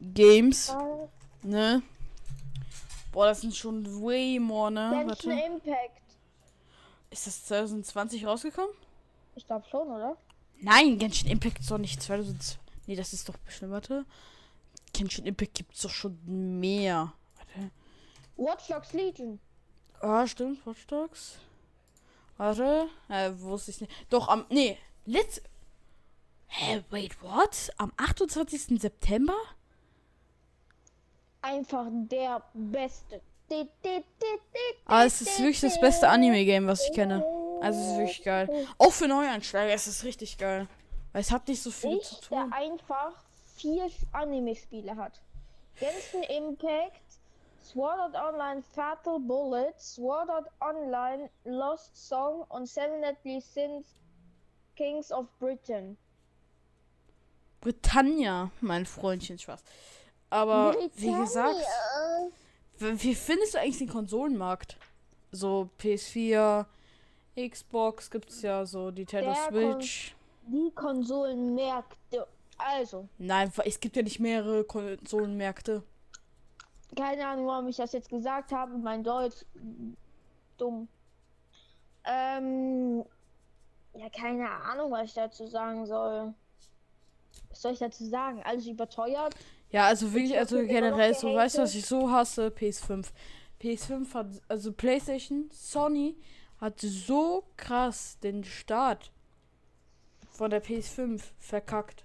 Games. 0.00 0.74
Ne? 1.42 1.82
Boah, 3.12 3.26
das 3.26 3.42
sind 3.42 3.54
schon 3.54 3.84
way 4.02 4.38
more, 4.38 4.70
ne? 4.70 5.04
Warte. 5.06 5.30
Impact. 5.30 6.00
Ist 7.10 7.26
das 7.28 7.44
2020 7.44 8.26
rausgekommen? 8.26 8.74
Ich 9.36 9.46
glaube 9.46 9.64
schon, 9.70 9.86
oder? 9.88 10.16
Nein, 10.60 10.98
Genshin 10.98 11.30
Impact 11.30 11.60
ist 11.60 11.70
doch 11.70 11.78
nicht 11.78 12.02
2000. 12.02 12.58
Nee, 12.86 12.96
das 12.96 13.12
ist 13.12 13.28
doch 13.28 13.36
bestimmt, 13.38 13.72
warte. 13.72 14.04
Genshin 14.92 15.26
Impact 15.26 15.54
gibt's 15.54 15.82
doch 15.82 15.90
schon 15.90 16.18
mehr. 16.58 17.12
Warte. 17.36 17.70
Watch 18.36 18.68
Dogs 18.68 18.92
Legion. 18.92 19.38
Ah, 20.00 20.26
stimmt, 20.26 20.64
Watch 20.66 20.86
Dogs. 20.86 21.38
Warte. 22.36 22.88
Äh, 23.08 23.30
wusste 23.36 23.70
ich 23.70 23.80
nicht. 23.80 23.92
Doch, 24.10 24.28
am. 24.28 24.44
Nee, 24.50 24.76
let's. 25.06 25.40
Hä, 26.56 26.84
wait, 26.90 27.20
what? 27.22 27.70
Am 27.78 27.92
28. 27.96 28.80
September? 28.80 29.34
Einfach 31.42 31.86
der 31.90 32.42
beste. 32.54 33.20
Ah, 34.86 35.04
es 35.04 35.20
ist 35.20 35.38
wirklich 35.38 35.60
das 35.60 35.78
beste 35.80 36.08
Anime-Game, 36.08 36.66
was 36.66 36.82
ich 36.88 36.92
kenne. 36.94 37.22
Also, 37.60 37.80
es 37.80 37.86
ist 37.88 37.98
wirklich 37.98 38.22
geil. 38.22 38.66
Auch 38.78 38.92
für 38.92 39.06
Neueinsteiger 39.08 39.74
ist 39.74 39.86
es 39.86 40.04
richtig 40.04 40.38
geil. 40.38 40.66
Weil 41.12 41.20
es 41.20 41.30
hat 41.30 41.46
nicht 41.48 41.62
so 41.62 41.70
viel 41.70 42.00
zu 42.00 42.14
Ich, 42.20 42.28
der 42.28 42.42
tun. 42.44 42.52
einfach 42.52 43.12
vier 43.56 43.90
Anime-Spiele 44.12 44.96
hat. 44.96 45.20
Genshin 45.78 46.22
Impact, 46.22 47.02
Sword 47.62 48.14
Art 48.14 48.34
Online 48.34 48.62
Fatal 48.74 49.18
Bullet, 49.18 49.72
Sword 49.76 50.30
Art 50.30 50.50
Online 50.60 51.28
Lost 51.44 51.96
Song 51.96 52.42
und 52.48 52.66
Seven 52.66 53.02
Deadly 53.02 53.40
Sins 53.40 53.86
Kings 54.76 55.10
of 55.12 55.26
Britain. 55.38 55.96
Britannia, 57.64 58.50
mein 58.60 58.84
Freundchen, 58.84 59.38
Spaß. 59.38 59.64
Aber, 60.28 60.76
wie 60.96 61.12
gesagt. 61.12 61.56
Wie 62.78 63.14
findest 63.14 63.54
du 63.54 63.58
eigentlich 63.58 63.78
den 63.78 63.88
Konsolenmarkt? 63.88 64.76
So 65.32 65.70
PS4, 65.80 66.66
Xbox 67.36 68.10
gibt's 68.10 68.42
ja 68.42 68.66
so, 68.66 68.90
Nintendo 68.90 69.32
Der 69.32 69.48
Switch. 69.48 70.14
Die 70.46 70.70
Konsolenmärkte. 70.74 72.26
Also, 72.58 73.08
Nein, 73.18 73.50
es 73.64 73.80
gibt 73.80 73.96
ja 73.96 74.02
nicht 74.02 74.20
mehrere 74.20 74.64
Konsolenmärkte. 74.64 75.82
keine 76.94 77.26
Ahnung, 77.26 77.46
warum 77.46 77.68
ich 77.68 77.76
das 77.76 77.92
jetzt 77.92 78.10
gesagt 78.10 78.52
habe. 78.52 78.76
Mein 78.76 79.02
Deutsch. 79.02 79.44
Dumm. 80.58 80.86
Ähm. 82.04 83.04
Ja, 83.94 84.10
keine 84.10 84.50
Ahnung, 84.50 84.90
was 84.90 85.04
ich 85.08 85.14
dazu 85.14 85.46
sagen 85.46 85.86
soll. 85.86 86.34
Was 87.54 87.62
soll 87.62 87.72
ich 87.72 87.78
dazu 87.78 88.04
sagen? 88.04 88.42
Alles 88.42 88.66
überteuert. 88.66 89.32
Ja, 89.70 89.86
also 89.86 90.12
wirklich, 90.12 90.36
also 90.36 90.56
generell 90.58 91.14
so, 91.14 91.32
weißt 91.32 91.58
du, 91.58 91.62
was 91.62 91.74
ich 91.76 91.86
so 91.86 92.10
hasse? 92.10 92.48
PS5. 92.48 93.06
PS5 93.62 94.12
hat, 94.12 94.26
also 94.48 94.72
PlayStation, 94.72 95.48
Sony 95.52 96.16
hat 96.60 96.80
so 96.80 97.44
krass 97.56 98.18
den 98.24 98.42
Start 98.42 99.12
von 100.32 100.50
der 100.50 100.64
PS5 100.64 101.22
verkackt. 101.38 102.04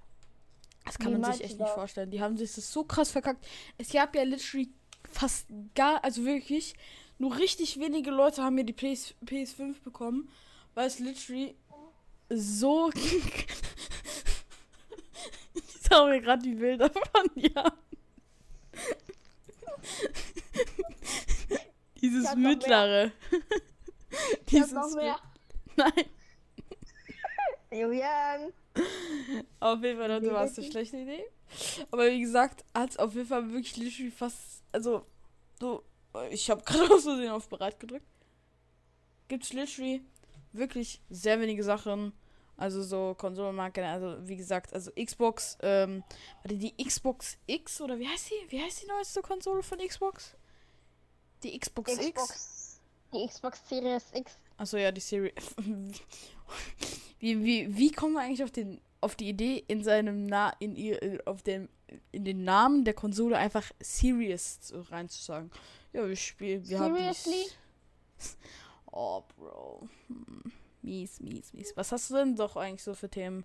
Das 0.86 1.00
kann 1.00 1.16
Wie 1.16 1.18
man 1.18 1.34
sich 1.34 1.44
echt 1.44 1.60
nicht 1.60 1.72
vorstellen. 1.72 2.12
Die 2.12 2.22
haben 2.22 2.38
sich 2.38 2.54
das 2.54 2.72
so 2.72 2.84
krass 2.84 3.10
verkackt. 3.10 3.44
Es 3.80 3.92
gab 3.92 4.16
ja 4.16 4.22
literally 4.22 4.70
fast 5.12 5.48
gar, 5.74 6.04
also 6.04 6.26
wirklich, 6.26 6.76
nur 7.18 7.38
richtig 7.40 7.80
wenige 7.80 8.12
Leute 8.12 8.44
haben 8.44 8.54
mir 8.54 8.66
die 8.66 8.74
PS, 8.74 9.16
PS5 9.26 9.82
bekommen, 9.84 10.30
weil 10.76 10.86
es 10.86 11.00
literally 11.00 11.56
so. 12.30 12.92
ich 15.90 15.96
schau 15.96 16.08
mir 16.08 16.22
gerade 16.22 16.44
die 16.44 16.56
Bilder 16.56 16.90
von. 16.90 17.30
Dieses 22.02 22.28
hab 22.28 22.36
noch 22.36 22.42
mehr. 22.42 22.50
mittlere. 22.50 23.12
Hab 24.54 24.72
noch 24.72 24.96
mehr. 24.96 25.20
Nein, 25.76 26.06
Julian. 27.72 28.54
auf 29.60 29.84
jeden 29.84 30.00
Fall, 30.00 30.22
du 30.22 30.38
hast 30.38 30.58
eine 30.58 30.72
schlechte 30.72 30.98
Idee. 30.98 31.26
Aber 31.92 32.10
wie 32.10 32.22
gesagt, 32.22 32.64
hat 32.74 32.92
es 32.92 32.98
auf 32.98 33.14
jeden 33.16 33.28
Fall 33.28 33.52
wirklich 33.52 34.14
fast. 34.14 34.64
Also, 34.72 35.06
so. 35.60 35.84
Ich 36.32 36.50
habe 36.50 36.64
gerade 36.64 36.94
aus 36.94 37.04
Versehen 37.04 37.30
auf 37.30 37.50
bereit 37.50 37.80
gedrückt. 37.80 38.06
Gibt's 39.28 39.54
literally 39.54 40.02
wirklich 40.54 41.02
sehr 41.10 41.40
wenige 41.40 41.64
Sachen. 41.64 42.14
Also 42.60 42.84
so 42.84 43.16
Konsolenmarken, 43.18 43.86
also 43.86 44.18
wie 44.28 44.36
gesagt, 44.36 44.74
also 44.74 44.92
Xbox, 44.92 45.58
ähm, 45.62 46.04
warte, 46.44 46.58
die 46.58 46.76
Xbox 46.76 47.38
X 47.48 47.80
oder 47.80 47.98
wie 47.98 48.08
heißt 48.08 48.32
die? 48.32 48.52
Wie 48.52 48.62
heißt 48.62 48.84
die 48.84 48.88
neueste 48.88 49.22
Konsole 49.22 49.64
von 49.64 49.80
Xbox? 49.80 50.36
Die 51.42 51.58
Xbox, 51.58 51.94
X? 51.94 52.06
Xbox. 52.06 52.82
Die 53.14 53.28
Xbox 53.28 53.70
Series 53.70 54.04
X. 54.14 54.38
Achso, 54.58 54.76
ja, 54.76 54.92
die 54.92 55.00
Serie. 55.00 55.32
wie, 57.20 57.42
wie, 57.42 57.78
wie 57.78 57.92
kommen 57.94 58.16
wir 58.16 58.22
eigentlich 58.24 58.44
auf 58.44 58.52
den 58.52 58.82
auf 59.00 59.16
die 59.16 59.30
Idee 59.30 59.64
in 59.70 59.82
seinem 59.82 60.26
Na 60.26 60.52
in 60.60 60.76
ihr 60.76 61.22
auf 61.24 61.42
dem 61.42 61.70
in 62.12 62.26
den 62.26 62.44
Namen 62.44 62.84
der 62.84 62.94
Konsole 62.94 63.38
einfach 63.38 63.72
Serious 63.80 64.74
reinzusagen? 64.90 65.50
Ja, 65.94 66.06
wir 66.06 66.16
spielen, 66.18 66.68
wir 66.68 66.78
haben 66.78 66.94
die 66.94 67.14
Seriously? 67.14 67.46
Oh, 68.92 69.24
Bro. 69.38 69.88
Hm. 70.08 70.52
Mies, 70.82 71.20
mies, 71.20 71.54
mies. 71.54 71.74
Was 71.76 71.92
hast 71.92 72.10
du 72.10 72.16
denn 72.16 72.36
doch 72.36 72.56
eigentlich 72.56 72.84
so 72.84 72.94
für 72.94 73.10
Themen? 73.10 73.44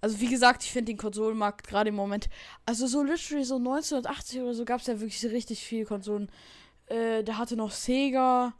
Also 0.00 0.20
wie 0.20 0.28
gesagt, 0.28 0.62
ich 0.62 0.70
finde 0.70 0.92
den 0.92 0.96
Konsolenmarkt 0.96 1.66
gerade 1.66 1.88
im 1.88 1.96
Moment, 1.96 2.28
also 2.64 2.86
so 2.86 3.02
literally 3.02 3.44
so 3.44 3.56
1980 3.56 4.40
oder 4.40 4.54
so 4.54 4.64
gab 4.64 4.80
es 4.80 4.86
ja 4.86 5.00
wirklich 5.00 5.24
richtig 5.26 5.64
viele 5.64 5.84
Konsolen. 5.86 6.30
Äh, 6.86 7.24
da 7.24 7.36
hatte 7.36 7.56
noch 7.56 7.72
Sega 7.72 8.54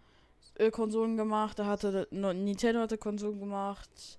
äh, 0.56 0.70
Konsolen 0.70 1.16
gemacht, 1.16 1.58
da 1.58 1.66
hatte 1.66 2.08
Nintendo 2.10 2.80
hatte 2.80 2.98
Konsolen 2.98 3.38
gemacht, 3.38 4.18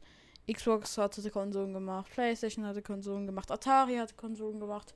Xbox 0.51 0.97
hatte 0.97 1.29
Konsolen 1.29 1.73
gemacht, 1.73 2.09
PlayStation 2.11 2.65
hatte 2.65 2.81
Konsolen 2.81 3.25
gemacht, 3.25 3.51
Atari 3.51 3.97
hatte 3.97 4.15
Konsolen 4.15 4.59
gemacht. 4.59 4.95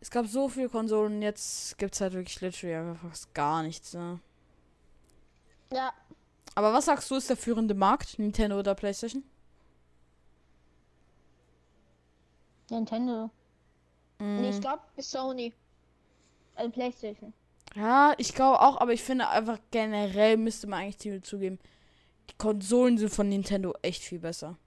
Es 0.00 0.10
gab 0.10 0.26
so 0.26 0.48
viele 0.48 0.68
Konsolen, 0.68 1.20
jetzt 1.20 1.76
gibt 1.76 1.94
es 1.94 2.00
halt 2.00 2.14
wirklich 2.14 2.40
literally 2.40 2.74
einfach 2.74 3.16
gar 3.34 3.62
nichts, 3.62 3.92
ne? 3.92 4.20
Ja. 5.72 5.92
Aber 6.58 6.72
was 6.72 6.86
sagst 6.86 7.08
du, 7.08 7.14
ist 7.14 7.30
der 7.30 7.36
führende 7.36 7.72
Markt? 7.72 8.18
Nintendo 8.18 8.58
oder 8.58 8.74
PlayStation? 8.74 9.22
Nintendo. 12.68 13.30
Mm. 14.18 14.40
Nee, 14.40 14.50
ich 14.50 14.60
glaube 14.60 14.82
Sony. 14.98 15.54
Also 16.56 16.72
PlayStation. 16.72 17.32
Ja, 17.76 18.12
ich 18.18 18.34
glaube 18.34 18.60
auch, 18.60 18.80
aber 18.80 18.92
ich 18.92 19.04
finde 19.04 19.28
einfach 19.28 19.60
generell 19.70 20.36
müsste 20.36 20.66
man 20.66 20.80
eigentlich 20.80 20.98
ziemlich 20.98 21.22
zugeben, 21.22 21.60
die 22.28 22.36
Konsolen 22.38 22.98
sind 22.98 23.10
von 23.10 23.28
Nintendo 23.28 23.72
echt 23.82 24.02
viel 24.02 24.18
besser. 24.18 24.58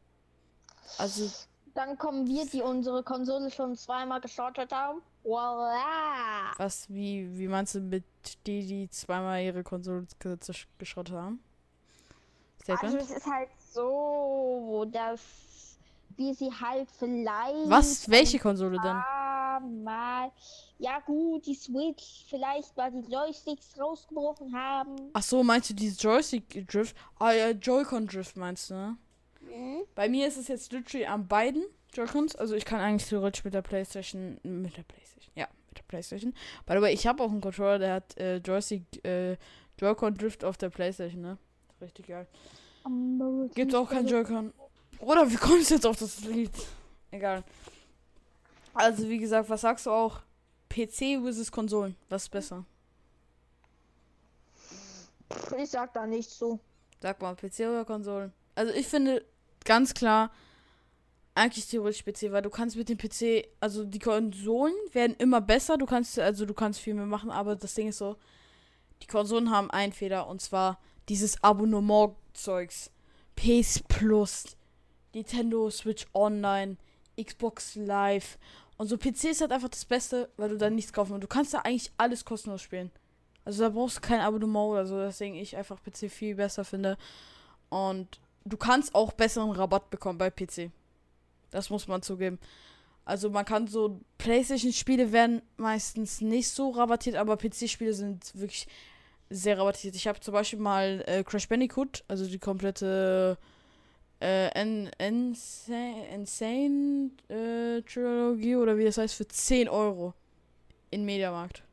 Also, 0.97 1.29
Dann 1.73 1.97
kommen 1.97 2.25
wir, 2.25 2.45
die 2.45 2.61
unsere 2.61 3.03
Konsole 3.03 3.51
schon 3.51 3.75
zweimal 3.75 4.21
gestartet 4.21 4.71
haben. 4.71 5.01
Voila! 5.23 6.53
was, 6.55 6.89
wie, 6.89 7.37
wie 7.37 7.49
meinst 7.49 7.75
du 7.75 7.81
mit 7.81 8.05
die, 8.47 8.65
die 8.65 8.89
zweimal 8.89 9.43
ihre 9.43 9.63
Konsole 9.63 10.07
geschrottet 10.77 11.15
haben? 11.17 11.43
Also 12.67 12.87
Statement? 12.87 13.01
es 13.01 13.17
ist 13.17 13.25
halt 13.25 13.49
so, 13.73 14.85
dass 14.91 15.21
wir 16.15 16.33
sie 16.35 16.51
halt 16.51 16.89
vielleicht 16.97 17.69
was? 17.69 18.09
Welche 18.09 18.39
Konsole 18.39 18.77
denn? 18.81 19.01
mal 19.83 20.31
ja 20.79 20.99
gut, 20.99 21.45
die 21.45 21.53
Switch 21.53 22.25
vielleicht 22.27 22.75
mal 22.75 22.91
die 22.91 23.11
Joysticks 23.11 23.79
rausgebrochen 23.79 24.53
haben. 24.53 24.95
Ach 25.13 25.21
so, 25.21 25.43
meinst 25.43 25.69
du 25.69 25.73
dieses 25.75 26.01
Joystick-Drift? 26.01 26.95
Ah 27.19 27.31
ja, 27.31 27.51
Joy-Con-Drift 27.51 28.35
meinst 28.37 28.69
du, 28.69 28.73
ne? 28.73 28.97
Mhm. 29.41 29.83
Bei 29.93 30.09
mir 30.09 30.27
ist 30.27 30.37
es 30.37 30.47
jetzt 30.47 30.71
literally 30.71 31.05
an 31.05 31.27
beiden 31.27 31.63
Joy-Cons. 31.93 32.35
Also 32.35 32.55
ich 32.55 32.65
kann 32.65 32.79
eigentlich 32.79 33.07
theoretisch 33.07 33.43
mit 33.43 33.53
der 33.53 33.61
Playstation. 33.61 34.39
Mit 34.43 34.75
der 34.75 34.83
Playstation. 34.83 35.31
Ja, 35.35 35.47
mit 35.67 35.77
der 35.77 35.83
Playstation. 35.83 36.33
By 36.65 36.73
the 36.73 36.81
way, 36.81 36.93
ich 36.93 37.05
habe 37.05 37.21
auch 37.23 37.29
einen 37.29 37.41
Controller, 37.41 37.77
der 37.77 37.93
hat 37.93 38.17
äh, 38.17 38.37
Joystick, 38.37 39.05
äh, 39.05 39.37
Joy-Con 39.79 40.15
Drift 40.15 40.43
auf 40.43 40.57
der 40.57 40.69
Playstation, 40.69 41.21
ne? 41.21 41.37
Richtig 41.81 42.07
geil. 42.07 42.27
Gibt 43.53 43.75
auch 43.75 43.89
kein 43.89 44.07
Joy-Con. 44.07 44.53
Oder 44.99 45.29
wie 45.29 45.35
kommst 45.35 45.69
du 45.69 45.75
jetzt 45.75 45.85
auf 45.85 45.97
das 45.97 46.21
Lied? 46.21 46.51
Egal. 47.09 47.43
Also 48.73 49.09
wie 49.09 49.17
gesagt, 49.17 49.49
was 49.49 49.61
sagst 49.61 49.85
du 49.85 49.91
auch? 49.91 50.21
PC 50.69 51.21
versus 51.21 51.51
Konsolen. 51.51 51.95
Was 52.09 52.23
ist 52.23 52.29
besser? 52.29 52.65
Ich 55.57 55.69
sag 55.69 55.93
da 55.93 56.05
nichts 56.05 56.37
zu. 56.37 56.59
Sag 57.01 57.21
mal, 57.21 57.35
PC 57.35 57.61
oder 57.61 57.83
Konsolen? 57.83 58.31
Also 58.55 58.73
ich 58.73 58.87
finde 58.87 59.25
ganz 59.65 59.93
klar, 59.93 60.31
eigentlich 61.33 61.67
theoretisch 61.67 62.03
PC, 62.03 62.31
weil 62.31 62.41
du 62.41 62.49
kannst 62.49 62.75
mit 62.75 62.89
dem 62.89 62.97
PC, 62.97 63.47
also 63.59 63.85
die 63.85 63.99
Konsolen 63.99 64.73
werden 64.91 65.15
immer 65.17 65.41
besser, 65.41 65.77
du 65.77 65.85
kannst, 65.85 66.19
also 66.19 66.45
du 66.45 66.53
kannst 66.53 66.79
viel 66.79 66.93
mehr 66.93 67.05
machen, 67.05 67.31
aber 67.31 67.55
das 67.55 67.73
Ding 67.73 67.87
ist 67.87 67.97
so, 67.97 68.17
die 69.01 69.07
Konsolen 69.07 69.49
haben 69.51 69.71
einen 69.71 69.93
Fehler 69.93 70.27
und 70.27 70.41
zwar 70.41 70.79
dieses 71.11 71.43
Abonnement-Zeugs. 71.43 72.89
PS 73.35 73.83
Plus, 73.89 74.55
Nintendo 75.13 75.69
Switch 75.69 76.05
Online, 76.13 76.77
Xbox 77.21 77.75
Live. 77.75 78.37
Und 78.77 78.87
so 78.87 78.97
PC 78.97 79.25
ist 79.25 79.41
halt 79.41 79.51
einfach 79.51 79.67
das 79.67 79.83
Beste, 79.83 80.29
weil 80.37 80.47
du 80.47 80.57
da 80.57 80.69
nichts 80.69 80.93
kaufen 80.93 81.11
musst. 81.11 81.23
Du 81.23 81.27
kannst 81.27 81.53
da 81.53 81.59
eigentlich 81.59 81.91
alles 81.97 82.23
kostenlos 82.23 82.61
spielen. 82.61 82.91
Also 83.43 83.63
da 83.63 83.69
brauchst 83.69 83.97
du 83.97 84.01
kein 84.01 84.21
Abonnement 84.21 84.71
oder 84.71 84.85
so, 84.85 84.97
deswegen 84.99 85.35
ich 85.35 85.57
einfach 85.57 85.81
PC 85.83 86.09
viel 86.09 86.35
besser 86.35 86.63
finde. 86.63 86.97
Und 87.67 88.21
du 88.45 88.55
kannst 88.55 88.95
auch 88.95 89.11
besseren 89.11 89.51
Rabatt 89.51 89.89
bekommen 89.89 90.17
bei 90.17 90.29
PC. 90.29 90.71
Das 91.49 91.69
muss 91.69 91.89
man 91.89 92.01
zugeben. 92.01 92.39
Also 93.03 93.29
man 93.29 93.43
kann 93.43 93.67
so 93.67 93.99
PlayStation-Spiele 94.17 95.11
werden 95.11 95.41
meistens 95.57 96.21
nicht 96.21 96.47
so 96.47 96.69
rabattiert, 96.69 97.17
aber 97.17 97.35
PC-Spiele 97.35 97.93
sind 97.93 98.33
wirklich 98.33 98.67
sehr 99.31 99.57
rabattiert. 99.57 99.95
Ich 99.95 100.07
habe 100.07 100.19
zum 100.19 100.33
Beispiel 100.33 100.59
mal 100.59 101.03
äh, 101.07 101.23
Crash 101.23 101.47
Bandicoot, 101.47 102.03
also 102.07 102.25
die 102.27 102.39
komplette 102.39 103.37
äh, 104.21 104.61
Insane, 104.61 106.07
Insane 106.13 107.11
äh, 107.29 107.81
Trilogie 107.81 108.55
oder 108.55 108.77
wie 108.77 108.85
das 108.85 108.97
heißt, 108.97 109.15
für 109.15 109.27
10 109.27 109.69
Euro 109.69 110.13
in 110.91 111.05
Mediamarkt. 111.05 111.63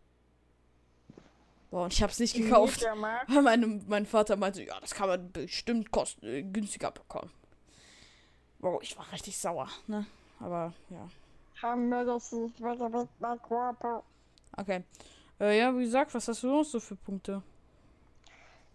Boah, 1.71 1.85
und 1.85 1.93
ich 1.93 2.03
hab's 2.03 2.19
nicht 2.19 2.35
gekauft. 2.35 2.83
Weil 3.29 3.43
meine, 3.43 3.67
mein 3.87 4.07
Vater 4.07 4.37
meinte, 4.37 4.63
ja, 4.63 4.81
das 4.81 4.95
kann 4.95 5.09
man 5.09 5.31
bestimmt 5.33 5.91
kosten, 5.91 6.27
äh, 6.27 6.43
günstiger 6.43 6.91
bekommen. 6.91 7.31
Boah, 8.61 8.81
ich 8.83 8.97
war 8.97 9.11
richtig 9.13 9.37
sauer, 9.37 9.69
ne? 9.87 10.07
Aber 10.41 10.73
ja. 10.91 11.09
Okay. 14.57 14.83
Äh, 15.41 15.59
ja, 15.59 15.77
wie 15.77 15.85
gesagt, 15.85 16.15
was 16.15 16.27
hast 16.29 16.43
du 16.43 16.49
noch 16.49 16.65
so 16.65 16.81
für 16.81 16.97
Punkte? 16.97 17.43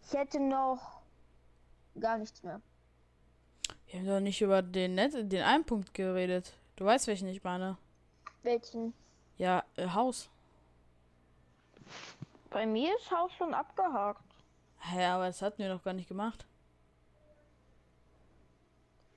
Ich 0.06 0.14
hätte 0.14 0.40
noch 0.40 1.02
gar 2.00 2.18
nichts 2.18 2.44
mehr. 2.44 2.62
Wir 3.88 4.00
haben 4.00 4.08
doch 4.08 4.20
nicht 4.20 4.42
über 4.42 4.62
den, 4.62 4.96
Net 4.96 5.14
den 5.32 5.44
einen 5.44 5.66
Punkt 5.66 5.94
geredet. 5.94 6.54
Du 6.76 6.86
weißt, 6.86 7.08
welchen 7.08 7.28
ich 7.28 7.44
meine. 7.44 7.78
Welchen? 8.42 8.94
Ja, 9.38 9.64
äh, 9.76 9.88
Haus. 9.88 10.30
Bei 12.50 12.66
mir 12.66 12.96
ist 12.96 13.12
Haus 13.12 13.32
schon 13.38 13.54
abgehakt. 13.54 14.24
Ja, 14.96 15.16
aber 15.16 15.28
das 15.28 15.42
hatten 15.42 15.60
wir 15.60 15.70
noch 15.70 15.84
gar 15.84 15.94
nicht 15.94 16.08
gemacht. 16.08 16.46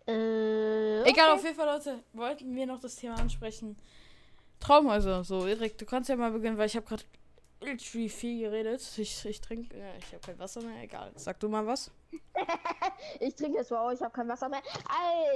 Äh, 0.07 1.03
Egal, 1.03 1.30
okay. 1.30 1.38
auf 1.38 1.42
jeden 1.42 1.57
Fall, 1.57 1.66
Leute, 1.66 2.03
wollten 2.12 2.55
wir 2.55 2.66
noch 2.66 2.80
das 2.80 2.97
Thema 2.97 3.16
ansprechen. 3.16 3.76
Traumhäuser. 4.61 5.24
So, 5.24 5.47
Erik, 5.47 5.76
du 5.78 5.84
kannst 5.84 6.09
ja 6.09 6.16
mal 6.16 6.30
beginnen, 6.30 6.57
weil 6.57 6.66
ich 6.66 6.76
habe 6.76 6.86
gerade 6.86 7.03
literally 7.61 8.09
viel 8.09 8.40
geredet. 8.40 8.80
Ich, 8.98 9.24
ich 9.24 9.40
trinke, 9.40 9.76
ja, 9.76 9.86
ich 9.98 10.07
habe 10.12 10.20
kein 10.24 10.38
Wasser 10.38 10.62
mehr. 10.62 10.82
Egal, 10.82 11.12
sag 11.16 11.38
du 11.40 11.48
mal 11.48 11.66
was. 11.66 11.90
Ich 13.20 13.34
trinke 13.34 13.59
jetzt 13.59 13.70
mal, 13.70 13.86
oh, 13.86 13.90
ich 13.90 14.00
habe 14.00 14.11
kein 14.12 14.28
Wasser 14.28 14.48
mehr. 14.48 14.62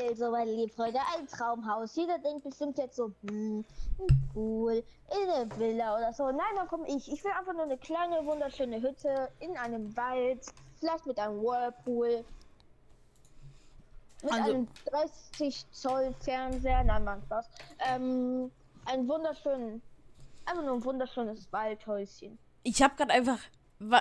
Also, 0.09 0.31
meine 0.31 0.51
lieben 0.53 0.71
Freunde, 0.73 0.99
ein 1.16 1.27
Traumhaus. 1.27 1.95
Jeder 1.95 2.18
denkt 2.18 2.43
bestimmt 2.45 2.79
jetzt 2.79 2.97
so, 2.97 3.12
hm, 3.23 3.64
ein 3.99 4.31
Pool, 4.33 4.83
in 5.11 5.31
eine 5.31 5.59
Villa 5.59 5.97
oder 5.97 6.12
so. 6.12 6.27
Nein, 6.27 6.41
dann 6.57 6.66
komme 6.68 6.89
ich. 6.89 7.11
Ich 7.11 7.23
will 7.23 7.31
einfach 7.33 7.53
nur 7.53 7.62
eine 7.62 7.79
kleine, 7.79 8.25
wunderschöne 8.27 8.81
Hütte 8.83 9.31
in 9.41 9.57
einem 9.57 9.97
Wald, 9.97 10.45
vielleicht 10.79 11.07
mit 11.07 11.18
einem 11.18 11.41
Whirlpool. 11.43 12.25
Mit 14.23 14.33
Also- 14.33 14.51
einem 14.51 14.68
30 14.87 15.71
Zoll 15.71 16.14
Fernseher. 16.21 16.85
Nein, 16.85 17.05
Mann, 17.05 17.23
Spaß. 17.23 17.49
Ähm, 17.87 18.51
ein 18.87 19.09
wunderschönen, 19.09 19.83
einfach 20.51 20.65
nur 20.65 20.75
ein 20.75 20.85
wunderschönes 20.85 21.53
Waldhäuschen. 21.53 22.39
Ich 22.63 22.83
habe 22.83 22.95
gerade 22.97 23.13
einfach, 23.13 23.39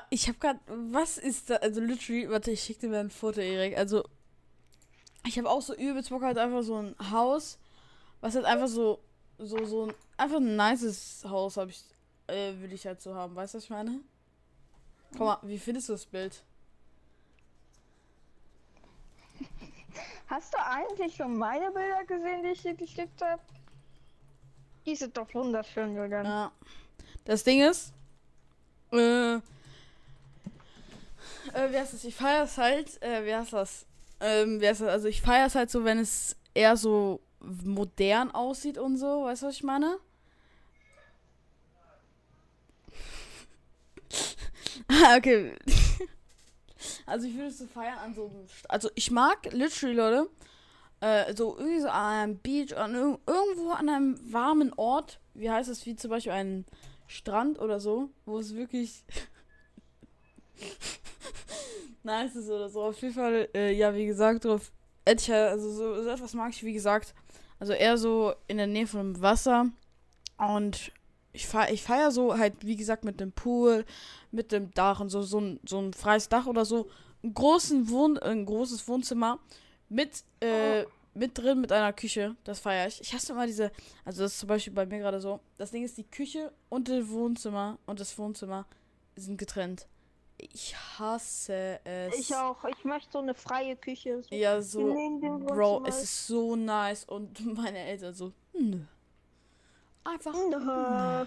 ich 0.09 0.27
habe 0.27 0.39
gerade, 0.39 0.59
was 0.67 1.17
ist 1.17 1.49
da, 1.49 1.55
also 1.55 1.79
literally, 1.81 2.29
warte, 2.29 2.51
ich 2.51 2.61
schicke 2.61 2.81
dir 2.81 2.89
mal 2.89 2.99
ein 2.99 3.09
Foto, 3.09 3.39
Erik. 3.39 3.77
Also, 3.77 4.03
ich 5.25 5.37
habe 5.37 5.49
auch 5.49 5.61
so 5.61 5.75
übelst 5.75 6.09
Bock 6.09 6.23
halt 6.23 6.37
einfach 6.37 6.63
so 6.63 6.75
ein 6.75 6.95
Haus, 7.11 7.59
was 8.21 8.35
halt 8.35 8.45
einfach 8.45 8.67
so, 8.67 8.99
so, 9.37 9.63
so 9.65 9.85
ein, 9.85 9.93
einfach 10.17 10.37
ein 10.37 10.55
nices 10.55 11.23
Haus 11.25 11.57
habe 11.57 11.71
ich, 11.71 11.83
äh, 12.27 12.53
will 12.59 12.73
ich 12.73 12.85
halt 12.85 13.01
so 13.01 13.15
haben. 13.15 13.35
Weißt 13.35 13.53
du, 13.53 13.57
was 13.57 13.63
ich 13.65 13.69
meine? 13.69 14.01
Guck 15.11 15.21
mal, 15.21 15.39
wie 15.43 15.57
findest 15.57 15.89
du 15.89 15.93
das 15.93 16.05
Bild? 16.05 16.43
Hast 20.27 20.53
du 20.53 20.57
eigentlich 20.63 21.15
schon 21.15 21.37
meine 21.37 21.71
Bilder 21.71 22.03
gesehen, 22.05 22.43
die 22.43 22.49
ich 22.49 22.61
dir 22.61 22.75
geschickt 22.75 23.19
habe? 23.21 23.41
Die 24.85 24.95
sind 24.95 25.15
doch 25.17 25.33
wunderschön, 25.33 25.95
Julian. 25.95 26.25
Ja. 26.25 26.51
Das 27.25 27.43
Ding 27.43 27.61
ist, 27.61 27.93
äh, 28.91 29.35
äh, 29.35 29.39
wie 31.71 31.77
heißt 31.77 31.93
das? 31.93 32.03
Ich 32.03 32.15
feiere 32.15 32.43
es 32.43 32.57
halt, 32.57 33.01
äh, 33.01 33.25
wie 33.25 33.35
heißt 33.35 33.53
das? 33.53 33.85
Ähm, 34.19 34.59
wie 34.61 34.67
heißt 34.67 34.81
das? 34.81 34.89
Also 34.89 35.07
ich 35.07 35.21
feiere 35.21 35.47
es 35.47 35.55
halt 35.55 35.69
so, 35.69 35.83
wenn 35.83 35.99
es 35.99 36.35
eher 36.53 36.75
so 36.77 37.21
modern 37.39 38.31
aussieht 38.31 38.77
und 38.77 38.97
so, 38.97 39.23
weißt 39.23 39.43
du, 39.43 39.47
was 39.47 39.55
ich 39.55 39.63
meine? 39.63 39.97
Ah, 44.87 45.17
okay. 45.17 45.55
Also 47.05 47.27
ich 47.27 47.35
würde 47.35 47.47
es 47.47 47.57
so 47.57 47.67
feiern 47.67 47.97
an 47.97 48.13
so 48.13 48.27
einem 48.27 48.47
Also 48.69 48.89
ich 48.95 49.11
mag 49.11 49.51
literally, 49.51 49.95
Leute, 49.95 50.29
äh, 51.01 51.33
so 51.35 51.57
irgendwie 51.57 51.81
so 51.81 51.87
an 51.89 52.13
einem 52.13 52.37
Beach, 52.37 52.75
an 52.75 52.95
irg 52.95 53.19
irgendwo 53.25 53.71
an 53.71 53.89
einem 53.89 54.33
warmen 54.33 54.73
Ort, 54.73 55.19
wie 55.33 55.49
heißt 55.49 55.69
es, 55.69 55.85
wie 55.85 55.95
zum 55.95 56.09
Beispiel 56.09 56.33
ein 56.33 56.65
Strand 57.07 57.59
oder 57.59 57.79
so, 57.79 58.09
wo 58.25 58.39
es 58.39 58.55
wirklich 58.55 59.03
nice 62.03 62.35
ist 62.35 62.49
oder 62.49 62.69
so. 62.69 62.83
Auf 62.83 63.01
jeden 63.01 63.13
Fall, 63.13 63.49
äh, 63.55 63.71
ja, 63.73 63.95
wie 63.95 64.05
gesagt, 64.05 64.45
drauf 64.45 64.71
also 65.05 65.71
so, 65.71 66.03
so 66.03 66.09
etwas 66.09 66.35
mag 66.35 66.51
ich, 66.51 66.63
wie 66.63 66.73
gesagt. 66.73 67.15
Also 67.59 67.73
eher 67.73 67.97
so 67.97 68.33
in 68.47 68.57
der 68.57 68.67
Nähe 68.67 68.85
von 68.85 69.13
dem 69.13 69.21
Wasser. 69.21 69.71
Und 70.37 70.91
ich 71.33 71.47
feier, 71.47 71.71
ich 71.71 71.81
feier 71.81 72.11
so 72.11 72.37
halt, 72.37 72.65
wie 72.65 72.75
gesagt, 72.75 73.03
mit 73.03 73.19
dem 73.19 73.31
Pool, 73.31 73.85
mit 74.31 74.51
dem 74.51 74.71
Dach 74.71 74.99
und 74.99 75.09
so, 75.09 75.21
so 75.21 75.39
ein, 75.39 75.59
so 75.67 75.79
ein 75.79 75.93
freies 75.93 76.29
Dach 76.29 76.45
oder 76.45 76.63
so. 76.63 76.89
Ein, 77.23 77.33
großen 77.33 77.89
Wohn 77.89 78.17
ein 78.17 78.45
großes 78.45 78.87
Wohnzimmer 78.87 79.39
mit, 79.89 80.23
äh, 80.39 80.85
mit 81.13 81.37
drin 81.37 81.61
mit 81.61 81.71
einer 81.71 81.93
Küche. 81.93 82.35
Das 82.43 82.59
feiere 82.59 82.87
ich. 82.87 83.01
Ich 83.01 83.13
hasse 83.13 83.33
immer 83.33 83.45
diese, 83.45 83.71
also 84.05 84.23
das 84.23 84.33
ist 84.33 84.39
zum 84.39 84.49
Beispiel 84.49 84.73
bei 84.73 84.85
mir 84.85 84.99
gerade 84.99 85.19
so. 85.19 85.39
Das 85.57 85.71
Ding 85.71 85.83
ist, 85.83 85.97
die 85.97 86.03
Küche 86.03 86.51
und 86.69 86.87
das 86.87 87.09
Wohnzimmer 87.09 87.77
und 87.85 87.99
das 87.99 88.17
Wohnzimmer 88.17 88.65
sind 89.15 89.37
getrennt. 89.37 89.87
Ich 90.37 90.73
hasse 90.97 91.79
es. 91.83 92.17
Ich 92.17 92.35
auch. 92.35 92.63
Ich 92.63 92.85
möchte 92.85 93.11
so 93.11 93.19
eine 93.19 93.33
freie 93.33 93.75
Küche. 93.75 94.23
So 94.23 94.33
Ja, 94.33 94.61
so. 94.61 94.93
Bro, 95.47 95.83
es 95.85 96.01
ist 96.01 96.27
so 96.27 96.55
nice 96.55 97.03
und 97.03 97.45
meine 97.57 97.79
Eltern 97.79 98.13
so, 98.13 98.31
nö. 98.53 98.79
Einfach. 100.05 100.33
Nö, 100.33 101.25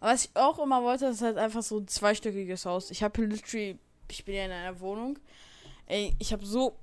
was 0.00 0.26
ich 0.26 0.30
auch 0.34 0.58
immer 0.58 0.82
wollte, 0.82 1.06
ist 1.06 1.22
halt 1.22 1.38
einfach 1.38 1.62
so 1.62 1.78
ein 1.78 1.88
zweistöckiges 1.88 2.66
Haus. 2.66 2.90
Ich 2.90 3.02
habe 3.02 3.24
literally, 3.24 3.78
ich 4.10 4.22
bin 4.24 4.34
ja 4.34 4.44
in 4.44 4.50
einer 4.50 4.78
Wohnung. 4.80 5.18
Ey, 5.86 6.14
ich 6.18 6.32
habe 6.32 6.44
so 6.44 6.76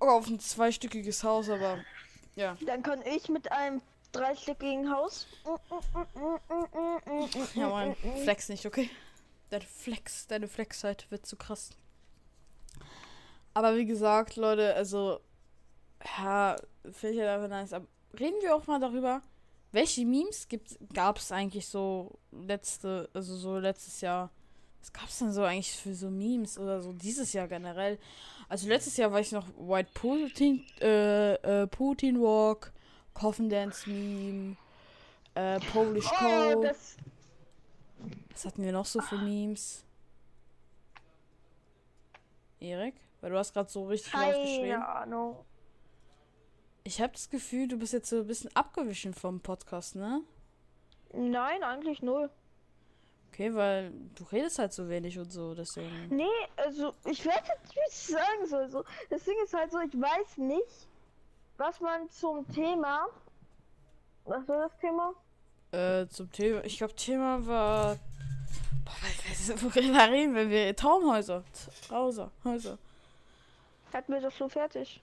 Auf 0.00 0.28
ein 0.28 0.38
zweistöckiges 0.40 1.24
Haus, 1.24 1.48
aber 1.48 1.78
ja. 2.36 2.56
Dann 2.66 2.82
kann 2.82 3.02
ich 3.02 3.28
mit 3.28 3.50
einem 3.50 3.82
dreistöckigen 4.12 4.90
Haus. 4.94 5.26
Ja, 7.54 7.68
mein 7.68 7.96
Flex 8.22 8.48
nicht, 8.48 8.64
okay? 8.64 8.90
Deine 9.50 9.64
Flex, 9.64 10.26
deine 10.26 10.46
Flexzeit 10.46 11.10
wird 11.10 11.26
zu 11.26 11.36
krass. 11.36 11.70
Aber 13.54 13.76
wie 13.76 13.86
gesagt, 13.86 14.36
Leute, 14.36 14.74
also, 14.74 15.20
ja, 16.16 16.56
finde 16.92 17.14
ich 17.14 17.20
halt 17.20 17.30
einfach 17.30 17.48
nice. 17.48 17.72
Aber 17.72 17.86
reden 18.18 18.40
wir 18.40 18.54
auch 18.54 18.66
mal 18.68 18.78
darüber, 18.78 19.20
welche 19.72 20.06
Memes 20.06 20.46
gab 20.94 21.18
es 21.18 21.32
eigentlich 21.32 21.66
so 21.66 22.18
letzte, 22.30 23.10
also 23.12 23.36
so 23.36 23.58
letztes 23.58 24.00
Jahr? 24.00 24.30
Was 24.80 24.92
gab 24.92 25.08
es 25.08 25.18
denn 25.18 25.32
so 25.32 25.42
eigentlich 25.42 25.72
für 25.72 25.94
so 25.94 26.08
Memes 26.08 26.56
oder 26.56 26.80
so 26.80 26.92
dieses 26.92 27.32
Jahr 27.32 27.48
generell? 27.48 27.98
Also 28.48 28.68
letztes 28.68 28.96
Jahr 28.96 29.12
weiß 29.12 29.26
ich 29.26 29.32
noch 29.32 29.46
White 29.58 29.90
Putin, 29.94 30.64
äh, 30.80 31.34
äh, 31.34 31.66
Putin 31.66 32.20
Walk, 32.20 32.72
Coffin 33.12 33.50
Dance 33.50 33.88
Meme, 33.88 34.56
äh, 35.34 35.60
Polish 35.72 36.06
Oh, 36.10 36.16
Code. 36.54 36.74
Was 38.32 38.44
hatten 38.44 38.62
wir 38.62 38.72
noch 38.72 38.86
so 38.86 39.00
für 39.00 39.18
Memes? 39.18 39.84
Erik? 42.60 42.94
Weil 43.20 43.30
du 43.30 43.36
hast 43.38 43.52
gerade 43.52 43.68
so 43.68 43.84
richtig 43.86 44.12
laut 44.12 44.34
geschrien. 44.34 44.70
Keine 44.70 44.88
Ahnung. 44.88 45.36
Ich 46.84 47.00
habe 47.00 47.12
das 47.12 47.28
Gefühl, 47.28 47.68
du 47.68 47.76
bist 47.76 47.92
jetzt 47.92 48.08
so 48.08 48.20
ein 48.20 48.26
bisschen 48.26 48.54
abgewichen 48.56 49.12
vom 49.12 49.40
Podcast, 49.40 49.96
ne? 49.96 50.22
Nein, 51.12 51.62
eigentlich 51.62 52.00
null. 52.02 52.30
Okay, 53.32 53.54
weil 53.54 53.92
du 54.16 54.24
redest 54.32 54.58
halt 54.58 54.72
so 54.72 54.88
wenig 54.88 55.18
und 55.18 55.30
so, 55.32 55.54
deswegen. 55.54 56.08
Nee, 56.10 56.26
also 56.56 56.92
ich 57.04 57.24
weiß 57.24 57.34
jetzt 57.36 57.62
nicht, 57.64 57.76
wie 57.76 57.88
ich 57.88 57.94
sagen 57.94 58.46
soll. 58.46 58.68
So, 58.68 58.84
das 59.10 59.22
Ding 59.24 59.36
ist 59.44 59.54
halt 59.54 59.70
so, 59.70 59.78
ich 59.80 59.94
weiß 59.94 60.38
nicht, 60.38 60.88
was 61.56 61.80
man 61.80 62.08
zum 62.10 62.46
Thema. 62.52 63.06
Was 64.24 64.46
war 64.48 64.68
das 64.68 64.78
Thema? 64.78 65.14
Äh, 65.70 66.06
zum 66.08 66.30
Thema. 66.32 66.64
Ich 66.64 66.78
glaube, 66.78 66.94
Thema 66.96 67.46
war. 67.46 67.94
Boah, 68.84 68.92
was- 69.02 69.50
was- 69.50 69.62
worüber 69.62 70.08
reden 70.10 70.34
wir? 70.34 70.48
wir? 70.50 70.74
Traumhäuser. 70.74 71.44
Trauser, 71.86 72.30
Häuser. 72.44 72.76
Hatten 73.92 74.12
wir 74.12 74.20
doch 74.20 74.32
so 74.32 74.48
fertig. 74.48 75.00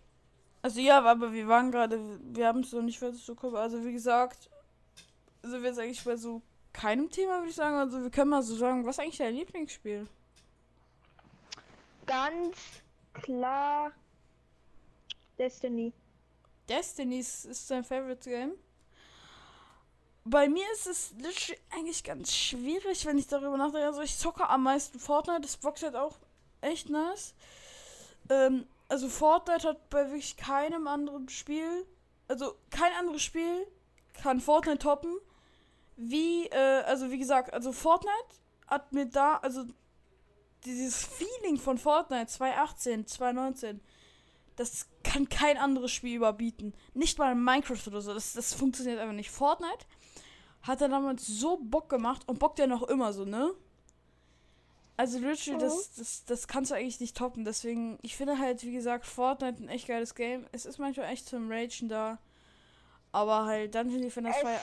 Also 0.62 0.80
ja, 0.82 1.02
aber 1.02 1.32
wir 1.32 1.48
waren 1.48 1.72
gerade, 1.72 2.00
wir 2.34 2.48
haben 2.48 2.62
es 2.62 2.72
noch 2.74 2.82
nicht 2.82 3.00
fertig 3.00 3.26
bekommen. 3.26 3.56
Also 3.56 3.84
wie 3.86 3.94
gesagt, 3.94 4.50
sind 5.44 5.62
wir 5.62 5.70
jetzt 5.70 5.80
eigentlich 5.80 6.04
bei 6.04 6.16
so 6.18 6.42
keinem 6.76 7.10
Thema, 7.10 7.38
würde 7.40 7.50
ich 7.50 7.56
sagen. 7.56 7.76
Also 7.76 8.02
wir 8.04 8.12
können 8.12 8.32
mal 8.32 8.44
so 8.44 8.56
sagen, 8.56 8.86
was 8.86 8.98
ist 8.98 9.00
eigentlich 9.04 9.18
dein 9.18 9.36
Lieblingsspiel? 9.36 10.08
Ganz 12.06 12.58
klar 13.14 13.92
Destiny. 15.38 15.94
Destiny 16.70 17.20
ist, 17.20 17.46
ist 17.46 17.72
dein 17.72 17.84
Favorite 17.84 18.30
Game? 18.30 18.54
Bei 20.24 20.50
mir 20.50 20.66
ist 20.74 20.88
es 20.88 21.14
eigentlich 21.70 22.04
ganz 22.04 22.34
schwierig, 22.34 23.06
wenn 23.06 23.18
ich 23.18 23.28
darüber 23.28 23.58
nachdenke. 23.58 23.86
Also 23.86 24.02
ich 24.02 24.18
zocke 24.18 24.48
am 24.50 24.64
meisten 24.64 25.00
Fortnite, 25.00 25.42
das 25.42 25.58
Box 25.58 25.84
halt 25.84 25.96
auch 25.96 26.18
echt 26.62 26.90
nice. 26.90 27.36
Ähm, 28.30 28.66
also 28.88 29.08
Fortnite 29.08 29.68
hat 29.68 29.90
bei 29.90 30.06
wirklich 30.06 30.36
keinem 30.36 30.88
anderen 30.88 31.30
Spiel, 31.30 31.86
also 32.28 32.56
kein 32.70 32.92
anderes 32.94 33.22
Spiel 33.22 33.68
kann 34.14 34.40
Fortnite 34.40 34.80
toppen. 34.80 35.16
Wie, 35.98 36.48
äh, 36.48 36.84
also 36.86 37.12
wie 37.12 37.18
gesagt, 37.18 37.54
also 37.54 37.72
Fortnite 37.72 38.36
hat 38.68 38.92
mir 38.92 39.06
da, 39.06 39.38
also 39.38 39.66
dieses 40.66 41.06
Feeling 41.06 41.58
von 41.58 41.78
Fortnite 41.78 42.28
2018, 42.28 43.08
2019, 43.08 43.82
das 44.56 44.88
kann 45.04 45.30
kein 45.30 45.58
anderes 45.58 45.92
Spiel 45.92 46.16
überbieten. 46.16 46.74
Nicht 46.94 47.20
mal 47.20 47.36
Minecraft 47.36 47.88
oder 47.88 48.02
so, 48.02 48.14
das, 48.14 48.34
das 48.34 48.54
funktioniert 48.54 49.00
einfach 49.00 49.14
nicht. 49.14 49.30
Fortnite 49.30 49.86
hat 50.64 50.82
er 50.82 50.90
damals 50.90 51.28
so 51.28 51.58
Bock 51.58 51.90
gemacht 51.90 52.24
und 52.28 52.40
bockt 52.40 52.60
ja 52.60 52.68
noch 52.68 52.84
immer 52.84 53.14
so, 53.14 53.26
ne? 53.26 53.54
Also 54.98 55.20
literally, 55.20 55.60
das, 55.60 55.94
das, 55.96 56.26
das 56.26 56.48
kannst 56.48 56.72
du 56.72 56.76
eigentlich 56.76 57.02
nicht 57.02 57.18
toppen. 57.18 57.44
Deswegen, 57.44 58.00
ich 58.02 58.16
finde 58.16 58.40
halt, 58.40 58.64
wie 58.64 58.72
gesagt, 58.72 59.06
Fortnite 59.06 59.62
ein 59.62 59.68
echt 59.68 59.88
geiles 59.88 60.16
Game. 60.16 60.46
Es 60.54 60.66
ist 60.66 60.80
manchmal 60.80 61.12
echt 61.12 61.28
zum 61.28 61.52
Ragen 61.52 61.90
da. 61.90 62.18
Aber 63.12 63.46
halt 63.46 63.76
Dungeon 63.76 64.02
Defender 64.02 64.32
2. 64.32 64.58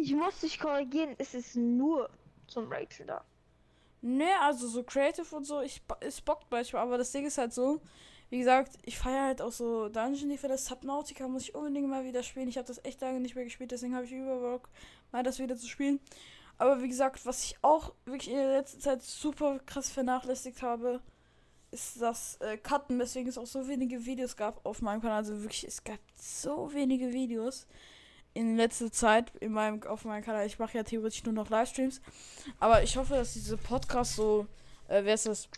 Ich 0.00 0.14
muss 0.14 0.38
dich 0.38 0.60
korrigieren, 0.60 1.16
es 1.18 1.34
ist 1.34 1.56
nur 1.56 2.08
zum 2.46 2.70
Ragen 2.70 3.08
da. 3.08 3.24
Ne, 4.00 4.30
also 4.42 4.68
so 4.68 4.84
Creative 4.84 5.34
und 5.34 5.44
so, 5.44 5.60
ich, 5.60 5.82
es 5.98 6.20
bockt 6.20 6.46
manchmal. 6.52 6.82
Aber 6.82 6.98
das 6.98 7.10
Ding 7.10 7.26
ist 7.26 7.36
halt 7.36 7.52
so, 7.52 7.80
wie 8.30 8.38
gesagt, 8.38 8.78
ich 8.84 8.96
feiere 8.96 9.24
halt 9.24 9.42
auch 9.42 9.50
so 9.50 9.88
Dungeon 9.88 10.28
Defender 10.28 10.56
Subnautica, 10.56 11.26
muss 11.26 11.42
ich 11.42 11.54
unbedingt 11.56 11.88
mal 11.88 12.04
wieder 12.04 12.22
spielen. 12.22 12.48
Ich 12.48 12.56
habe 12.56 12.68
das 12.68 12.84
echt 12.84 13.00
lange 13.00 13.18
nicht 13.18 13.34
mehr 13.34 13.42
gespielt, 13.42 13.72
deswegen 13.72 13.96
habe 13.96 14.04
ich 14.04 14.12
über 14.12 14.38
Bock, 14.38 14.68
mal 15.10 15.24
das 15.24 15.40
wieder 15.40 15.56
zu 15.56 15.66
spielen. 15.66 15.98
Aber 16.58 16.80
wie 16.80 16.88
gesagt, 16.88 17.26
was 17.26 17.42
ich 17.42 17.56
auch 17.62 17.92
wirklich 18.04 18.30
in 18.30 18.36
der 18.36 18.52
letzten 18.52 18.80
Zeit 18.80 19.02
super 19.02 19.58
krass 19.66 19.90
vernachlässigt 19.90 20.62
habe, 20.62 21.00
ist 21.72 22.00
das 22.00 22.36
äh, 22.36 22.56
Cutten, 22.56 23.00
weswegen 23.00 23.28
es 23.28 23.36
auch 23.36 23.46
so 23.46 23.66
wenige 23.66 24.06
Videos 24.06 24.36
gab 24.36 24.64
auf 24.64 24.80
meinem 24.80 25.00
Kanal. 25.00 25.18
Also 25.18 25.42
wirklich, 25.42 25.66
es 25.66 25.82
gab 25.82 25.98
so 26.14 26.72
wenige 26.72 27.12
Videos 27.12 27.66
in 28.38 28.56
letzter 28.56 28.92
Zeit 28.92 29.32
in 29.40 29.52
meinem, 29.52 29.82
auf 29.82 30.04
meinem 30.04 30.22
Kanal. 30.24 30.46
Ich 30.46 30.58
mache 30.58 30.76
ja 30.78 30.84
theoretisch 30.84 31.24
nur 31.24 31.32
noch 31.34 31.50
Livestreams. 31.50 32.00
Aber 32.60 32.82
ich 32.82 32.96
hoffe, 32.96 33.14
dass 33.14 33.32
diese 33.34 33.56
Podcast 33.56 34.14
so, 34.14 34.46
äh, 34.88 35.02
wer 35.04 35.14
ist 35.14 35.26
das, 35.26 35.48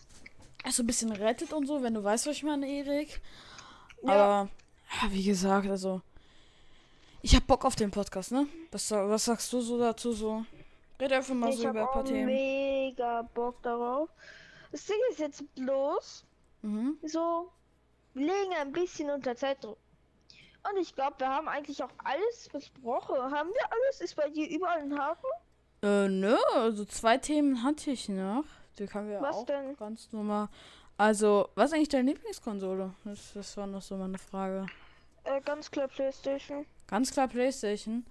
so 0.70 0.83
ein 0.83 0.87
bisschen 0.87 1.12
rettet 1.12 1.53
und 1.53 1.66
so, 1.66 1.83
wenn 1.83 1.95
du 1.95 2.03
weißt, 2.03 2.26
was 2.26 2.37
ich 2.37 2.43
meine, 2.43 2.66
Erik. 2.66 3.20
Ja. 4.03 4.12
Aber, 4.12 4.49
ja, 5.03 5.12
wie 5.12 5.22
gesagt, 5.24 5.68
also. 5.68 6.01
Ich 7.22 7.37
hab 7.37 7.47
Bock 7.47 7.66
auf 7.66 7.76
den 7.76 7.91
Podcast, 7.91 8.33
ne? 8.33 8.47
Was, 8.72 8.91
was 8.91 9.26
sagst 9.26 9.53
du 9.53 9.61
so 9.61 9.78
dazu 9.78 10.12
so? 10.12 10.45
Red 10.99 11.12
einfach 11.12 11.35
mal 11.35 11.51
ich 11.51 11.57
so 11.57 11.68
über 11.68 11.83
ein 11.83 11.87
paar 11.93 12.05
Themen. 12.05 12.26
mega 12.26 13.22
Bock 13.35 13.62
darauf. 13.62 14.09
Das 14.72 14.85
Ding 14.87 14.97
ist 15.11 15.18
jetzt 15.18 15.43
bloß 15.55 16.24
Mhm. 16.62 16.99
so, 17.03 17.51
wir 18.14 18.26
legen 18.26 18.53
ein 18.61 18.72
bisschen 18.72 19.11
unter 19.11 19.35
Zeitdruck. 19.37 19.78
Und 20.68 20.78
ich 20.80 20.94
glaube, 20.94 21.16
wir 21.18 21.28
haben 21.28 21.48
eigentlich 21.48 21.82
auch 21.82 21.90
alles 22.04 22.48
besprochen. 22.50 23.16
Haben 23.16 23.50
wir 23.50 23.72
alles? 23.72 24.00
Ist 24.00 24.16
bei 24.16 24.28
dir 24.28 24.48
überall 24.48 24.80
ein 24.80 24.98
Haken? 24.98 25.26
Äh, 25.82 26.08
nö, 26.08 26.36
also 26.54 26.84
zwei 26.84 27.16
Themen 27.16 27.62
hatte 27.62 27.90
ich 27.90 28.08
noch. 28.08 28.44
Die 28.78 28.86
können 28.86 29.08
wir 29.08 29.20
Was 29.20 29.36
auch 29.36 29.46
denn? 29.46 29.76
ganz 29.76 30.12
normal. 30.12 30.48
Also, 30.98 31.48
was 31.54 31.70
ist 31.70 31.74
eigentlich 31.74 31.88
deine 31.88 32.11
Lieblingskonsole? 32.12 32.92
Das, 33.04 33.32
das 33.32 33.56
war 33.56 33.66
noch 33.66 33.80
so 33.80 33.96
meine 33.96 34.18
Frage. 34.18 34.66
Äh, 35.24 35.40
ganz 35.40 35.70
klar 35.70 35.88
Playstation. 35.88 36.66
Ganz 36.86 37.11
klar 37.11 37.28
PlayStation. 37.28 38.04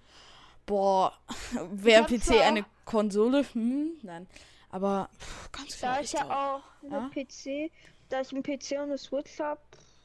Boah, 0.65 1.13
wäre 1.71 2.05
PC 2.05 2.41
eine 2.41 2.65
Konsole? 2.85 3.45
Hm, 3.53 3.91
nein. 4.01 4.27
Aber 4.71 5.09
pff, 5.19 5.51
ganz 5.51 5.77
klar. 5.77 5.95
Da 5.95 6.01
ich 6.01 6.13
ja 6.13 6.23
auch. 6.25 6.61
eine 6.83 6.97
Ja? 6.97 7.09
PC, 7.09 7.71
da 8.09 8.21
ich 8.21 8.31
einen 8.33 8.43
PC 8.43 8.71
und 8.73 8.89
eine 8.89 8.97
Switch 8.97 9.39
habe, 9.39 9.61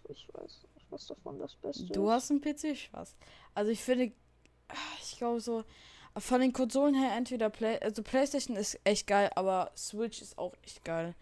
ich 0.08 0.26
weiß 0.32 0.42
nicht, 0.42 0.73
was 0.94 1.06
davon 1.06 1.38
das 1.38 1.54
Beste 1.56 1.84
Du 1.86 2.06
ist. 2.06 2.12
hast 2.12 2.30
einen 2.30 2.40
PC, 2.40 2.76
Spaß. 2.76 3.16
Also 3.54 3.70
ich 3.70 3.82
finde, 3.82 4.12
ah, 4.68 4.74
ich 5.02 5.18
glaube 5.18 5.40
so, 5.40 5.64
von 6.16 6.40
den 6.40 6.52
Konsolen 6.52 6.94
her 6.94 7.12
entweder 7.16 7.50
Play, 7.50 7.78
also 7.80 8.02
PlayStation 8.02 8.56
ist 8.56 8.78
echt 8.84 9.06
geil, 9.06 9.30
aber 9.34 9.72
Switch 9.76 10.22
ist 10.22 10.38
auch 10.38 10.54
echt 10.62 10.84
geil. 10.84 11.14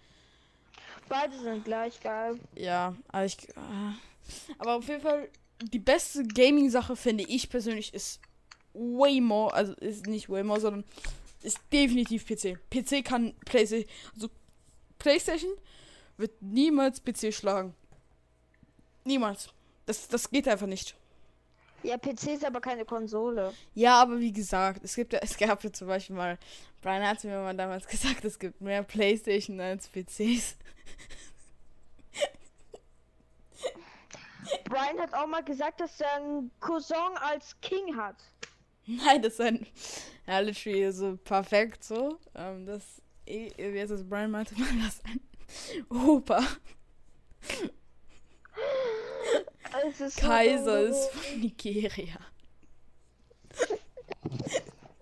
Beide 1.08 1.38
sind 1.38 1.64
gleich 1.64 2.00
geil. 2.00 2.38
Ja, 2.54 2.94
also 3.08 3.36
ich, 3.36 3.48
äh, 3.48 4.54
aber 4.58 4.76
auf 4.76 4.86
jeden 4.88 5.00
Fall 5.00 5.28
die 5.62 5.78
beste 5.78 6.24
Gaming-Sache 6.24 6.96
finde 6.96 7.24
ich 7.24 7.48
persönlich 7.48 7.94
ist 7.94 8.20
way 8.74 9.20
more, 9.20 9.52
also 9.54 9.72
ist 9.74 10.06
nicht 10.06 10.28
way 10.28 10.42
more, 10.42 10.60
sondern 10.60 10.84
ist 11.42 11.58
definitiv 11.72 12.26
PC. 12.26 12.58
PC 12.70 13.04
kann 13.04 13.34
PlayStation, 13.44 13.88
also 14.14 14.28
PlayStation 14.98 15.50
wird 16.16 16.40
niemals 16.42 17.00
PC 17.02 17.32
schlagen. 17.34 17.74
Niemals. 19.04 19.48
Das, 19.92 20.08
das 20.08 20.30
geht 20.30 20.48
einfach 20.48 20.66
nicht. 20.66 20.96
Ja, 21.82 21.98
PC 21.98 22.28
ist 22.28 22.46
aber 22.46 22.62
keine 22.62 22.86
Konsole. 22.86 23.52
Ja, 23.74 24.00
aber 24.00 24.18
wie 24.18 24.32
gesagt, 24.32 24.82
es 24.82 24.94
gibt 24.94 25.12
ja, 25.12 25.18
es 25.18 25.36
gab 25.36 25.62
ja 25.62 25.70
zum 25.70 25.86
Beispiel 25.86 26.16
mal, 26.16 26.38
Brian 26.80 27.06
hat 27.06 27.22
mir 27.24 27.36
mal 27.42 27.54
damals 27.54 27.86
gesagt, 27.94 28.24
es 28.24 28.38
gibt 28.38 28.58
mehr 28.62 28.82
Playstation 28.84 29.60
als 29.60 29.90
PCs. 29.90 30.56
Brian 34.64 34.98
hat 34.98 35.12
auch 35.12 35.26
mal 35.26 35.44
gesagt, 35.44 35.80
dass 35.80 36.00
er 36.00 36.14
einen 36.14 36.50
Cousin 36.58 37.18
als 37.20 37.54
King 37.60 37.94
hat. 37.94 38.16
Nein, 38.86 39.20
das 39.20 39.34
ist 39.34 39.40
ein, 39.42 39.66
ja, 40.26 40.38
literally 40.38 40.90
so 40.90 41.18
perfekt 41.18 41.84
so. 41.84 42.18
Ähm, 42.34 42.64
das, 42.64 43.02
wie 43.26 43.52
heißt 43.78 43.90
das, 43.92 44.08
Brian 44.08 44.30
meinte 44.30 44.58
mal, 44.58 44.68
das 44.86 45.02
ein 45.04 45.20
Opa. 45.90 46.42
Es 49.88 50.00
ist 50.00 50.20
so 50.20 50.26
Kaiser 50.26 50.82
dumm. 50.82 50.90
ist 50.92 51.08
von 51.10 51.40
Nigeria. 51.40 52.18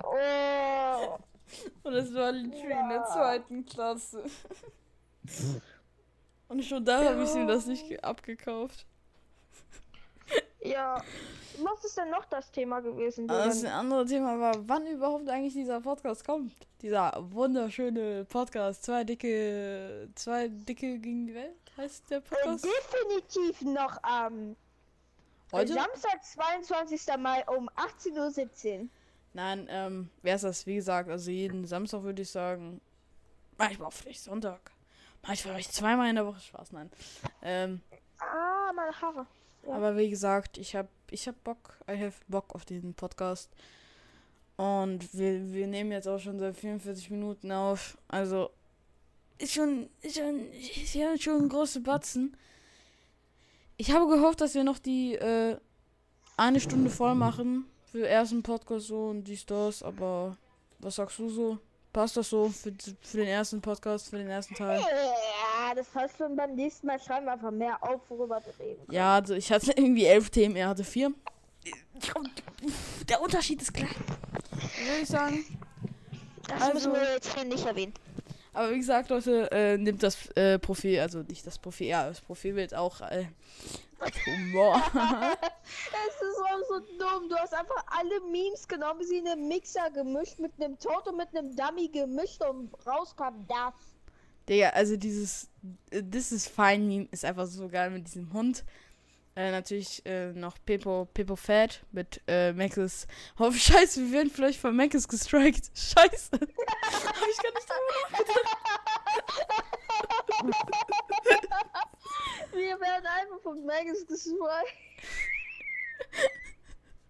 Oh. 0.03 1.19
Und 1.83 1.93
das 1.93 2.13
war 2.15 2.33
literally 2.33 2.73
in 2.81 2.89
der 2.89 3.05
zweiten 3.05 3.65
Klasse. 3.67 4.25
Und 6.49 6.65
schon 6.65 6.85
da 6.85 7.05
habe 7.05 7.23
ich 7.23 7.35
ihm 7.35 7.47
das 7.47 7.67
nicht 7.67 7.89
ge- 7.89 8.01
abgekauft. 8.01 8.85
Ja. 10.63 11.01
Was 11.63 11.85
ist 11.85 11.97
denn 11.97 12.11
noch 12.11 12.25
das 12.27 12.51
Thema 12.51 12.81
gewesen? 12.81 13.29
Das 13.29 13.57
Julian? 13.59 13.73
andere 13.75 14.07
Thema 14.07 14.39
war, 14.41 14.69
wann 14.69 14.87
überhaupt 14.87 15.29
eigentlich 15.29 15.53
dieser 15.55 15.81
Podcast 15.81 16.25
kommt. 16.25 16.53
Dieser 16.83 17.13
wunderschöne 17.33 18.25
Podcast. 18.25 18.83
Zwei 18.85 19.05
dicke, 19.05 20.09
zwei 20.15 20.49
dicke 20.49 20.99
gegen 20.99 21.27
die 21.27 21.35
Welt 21.35 21.70
heißt 21.77 22.11
der 22.11 22.19
Äh, 22.19 22.21
Podcast. 22.23 22.65
definitiv 22.65 23.63
noch 23.63 24.03
am 24.03 24.57
Heute? 25.53 25.73
Samstag, 25.75 26.25
22. 26.25 27.01
Mai 27.19 27.45
um 27.49 27.69
18.17 27.71 28.81
Uhr. 28.83 28.89
Nein, 29.33 29.67
ähm, 29.71 30.11
wer 30.23 30.37
ist 30.37 30.45
das? 30.45 30.67
Wie 30.67 30.77
gesagt, 30.77 31.09
also 31.09 31.31
jeden 31.31 31.67
Samstag 31.67 32.03
würde 32.03 32.23
ich 32.23 32.31
sagen. 32.31 32.81
Manchmal 33.59 33.89
auch 33.89 33.93
vielleicht 33.93 34.23
Sonntag. 34.23 34.73
Manchmal 35.23 35.55
vielleicht 35.55 35.73
zweimal 35.75 36.09
in 36.09 36.17
der 36.17 36.27
Woche 36.27 36.41
Spaß, 36.41 36.73
nein. 36.73 36.91
Ähm, 37.43 37.81
Ah, 38.19 38.73
meine 38.75 39.01
Haare. 39.01 39.27
Ja. 39.67 39.75
aber 39.75 39.97
wie 39.97 40.09
gesagt, 40.11 40.57
ich 40.59 40.75
hab, 40.77 40.89
ich 41.11 41.27
hab 41.29 41.43
Bock, 41.45 41.79
I 41.89 41.93
have 41.99 42.21
Bock 42.29 42.55
auf 42.55 42.65
diesen 42.65 42.95
Podcast. 42.95 43.51
Und 44.57 45.13
wir, 45.15 45.53
wir 45.53 45.67
nehmen 45.67 45.91
jetzt 45.93 46.07
auch 46.07 46.19
schon 46.19 46.39
seit 46.39 46.57
44 46.57 47.11
Minuten 47.11 47.51
auf. 47.51 47.97
Also, 48.09 48.51
ist 49.41 49.55
schon, 49.55 49.89
ist 50.03 50.17
schon, 50.17 50.51
ist 50.53 50.95
ja 50.95 51.17
schon 51.19 51.43
ein 51.43 51.49
großer 51.49 51.81
Batzen. 51.81 52.37
Ich 53.77 53.91
habe 53.93 54.07
gehofft, 54.09 54.41
dass 54.41 54.55
wir 54.55 54.65
noch 54.65 54.79
die, 54.79 55.15
äh, 55.15 55.57
eine 56.37 56.61
Stunde 56.61 56.91
voll 56.91 57.15
machen 57.15 57.65
für 57.91 57.99
den 57.99 58.07
ersten 58.07 58.43
Podcast 58.43 58.87
so 58.89 59.09
und 59.09 59.25
dies, 59.25 59.47
das, 59.47 59.83
aber 59.83 60.37
was 60.79 60.97
sagst 60.97 61.19
du 61.19 61.29
so? 61.29 61.59
Passt 61.93 62.17
das 62.17 62.31
so 62.31 62.49
für, 62.51 62.73
für 63.01 63.17
den 63.17 63.27
ersten 63.27 63.61
Podcast, 63.61 64.11
für 64.11 64.19
den 64.19 64.29
ersten 64.29 64.55
Teil? 64.55 64.79
Ja, 64.79 65.75
das 65.75 65.93
heißt 65.93 66.19
schon 66.19 66.37
beim 66.37 66.55
nächsten 66.55 66.87
Mal 66.87 67.01
schreiben 67.01 67.27
wir 67.27 67.33
einfach 67.33 67.51
mehr 67.51 67.83
auf, 67.83 68.01
worüber 68.09 68.41
wir 68.45 68.65
reden. 68.65 68.79
können. 68.87 68.95
Ja, 68.95 69.15
also 69.17 69.35
ich 69.35 69.51
hatte 69.51 69.73
irgendwie 69.77 70.05
elf 70.05 70.31
Themen, 70.31 70.55
er 70.57 70.69
hatte 70.69 70.85
vier. 70.85 71.13
Der 73.09 73.21
Unterschied 73.21 73.61
ist 73.61 73.75
klein. 73.75 73.95
Würde 74.51 75.03
ich 75.03 75.09
sagen. 75.09 75.45
Das 76.47 76.63
also- 76.63 76.75
müssen 76.75 76.93
wir 76.93 77.15
jetzt 77.15 77.35
hier 77.35 77.45
nicht 77.45 77.65
erwähnen. 77.67 77.95
Aber 78.61 78.73
wie 78.73 78.79
gesagt, 78.79 79.09
Leute, 79.09 79.51
äh, 79.53 79.79
nimmt 79.79 80.03
das 80.03 80.27
äh, 80.33 80.59
Profil, 80.59 81.01
also 81.01 81.21
nicht 81.21 81.47
das 81.47 81.59
Profil, 81.59 81.87
ja, 81.87 82.07
das 82.07 82.21
Profilbild 82.21 82.75
auch 82.75 83.01
äh, 83.01 83.25
als 83.99 84.15
Humor. 84.27 84.83
Es 85.65 86.21
ist 86.21 86.39
auch 86.43 86.69
so 86.69 86.81
dumm. 86.99 87.31
Du 87.31 87.37
hast 87.37 87.55
einfach 87.55 87.83
alle 87.87 88.21
Memes 88.31 88.69
genommen, 88.69 89.03
sie 89.03 89.17
in 89.17 89.29
einem 89.29 89.49
Mixer 89.49 89.91
gemischt, 89.93 90.39
mit 90.41 90.53
einem 90.59 90.79
Tod 90.79 91.09
und 91.09 91.17
mit 91.17 91.35
einem 91.35 91.57
Dummy 91.57 91.89
gemischt 91.89 92.45
und 92.45 92.71
rauskam 92.87 93.47
das. 93.49 93.73
Digga, 94.47 94.69
also 94.71 94.95
dieses 94.99 95.49
äh, 95.91 96.03
This 96.03 96.31
is 96.31 96.47
fine 96.47 96.85
Meme 96.85 97.09
ist 97.13 97.25
einfach 97.25 97.47
so 97.47 97.67
geil 97.67 97.89
mit 97.89 98.09
diesem 98.09 98.31
Hund. 98.35 98.63
Äh, 99.37 99.53
natürlich 99.53 100.05
äh, 100.05 100.33
noch 100.33 100.59
Pepo, 100.67 101.09
Pepo 101.15 101.37
Fat 101.37 101.83
mit 101.93 102.21
äh, 102.27 102.53
Maxis. 102.53 103.07
Oh, 103.39 103.51
scheiße, 103.53 104.01
wir 104.03 104.13
werden 104.13 104.31
vielleicht 104.31 104.61
von 104.61 104.75
Maxis 104.75 105.07
gestrikt. 105.07 105.71
Scheiße. 105.75 106.33
Hab 106.33 106.43
ich 106.43 107.39
gar 107.39 107.55
nicht 107.55 107.69
drüber 107.69 108.40
einfach 113.51 113.55
von 113.55 113.67
Magus 113.67 114.07
destroyed. 114.07 114.39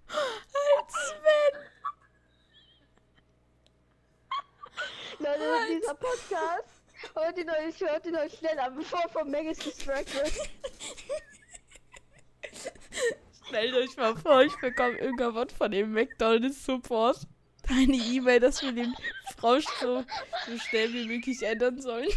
nachgedacht. 0.08 0.90
Sven. 0.90 1.60
Leute, 5.18 5.52
Halt. 5.52 5.70
dieser 5.70 5.94
Podcast. 5.94 6.68
Hört 7.14 7.38
ihn 7.38 7.50
euch, 7.50 7.80
hört 7.80 8.06
ihn 8.06 8.16
euch 8.16 8.36
schnell 8.36 8.58
an, 8.58 8.76
bevor 8.76 9.08
von 9.08 9.30
Magus 9.30 9.58
distracted 9.58 10.14
wird. 10.14 10.50
Stellt 13.48 13.74
euch 13.74 13.96
mal 13.96 14.16
vor, 14.16 14.42
ich 14.42 14.56
bekomme 14.60 14.98
irgendwann 14.98 15.48
von 15.50 15.70
dem 15.70 15.92
McDonald's 15.92 16.64
Support 16.64 17.26
eine 17.68 17.96
E-Mail, 17.96 18.40
dass 18.40 18.62
wir 18.62 18.72
den 18.72 18.94
Frosch 19.36 19.64
so, 19.80 20.04
so 20.46 20.58
schnell 20.58 20.92
wie 20.92 21.06
möglich 21.06 21.42
ändern 21.42 21.80
sollen. 21.80 22.08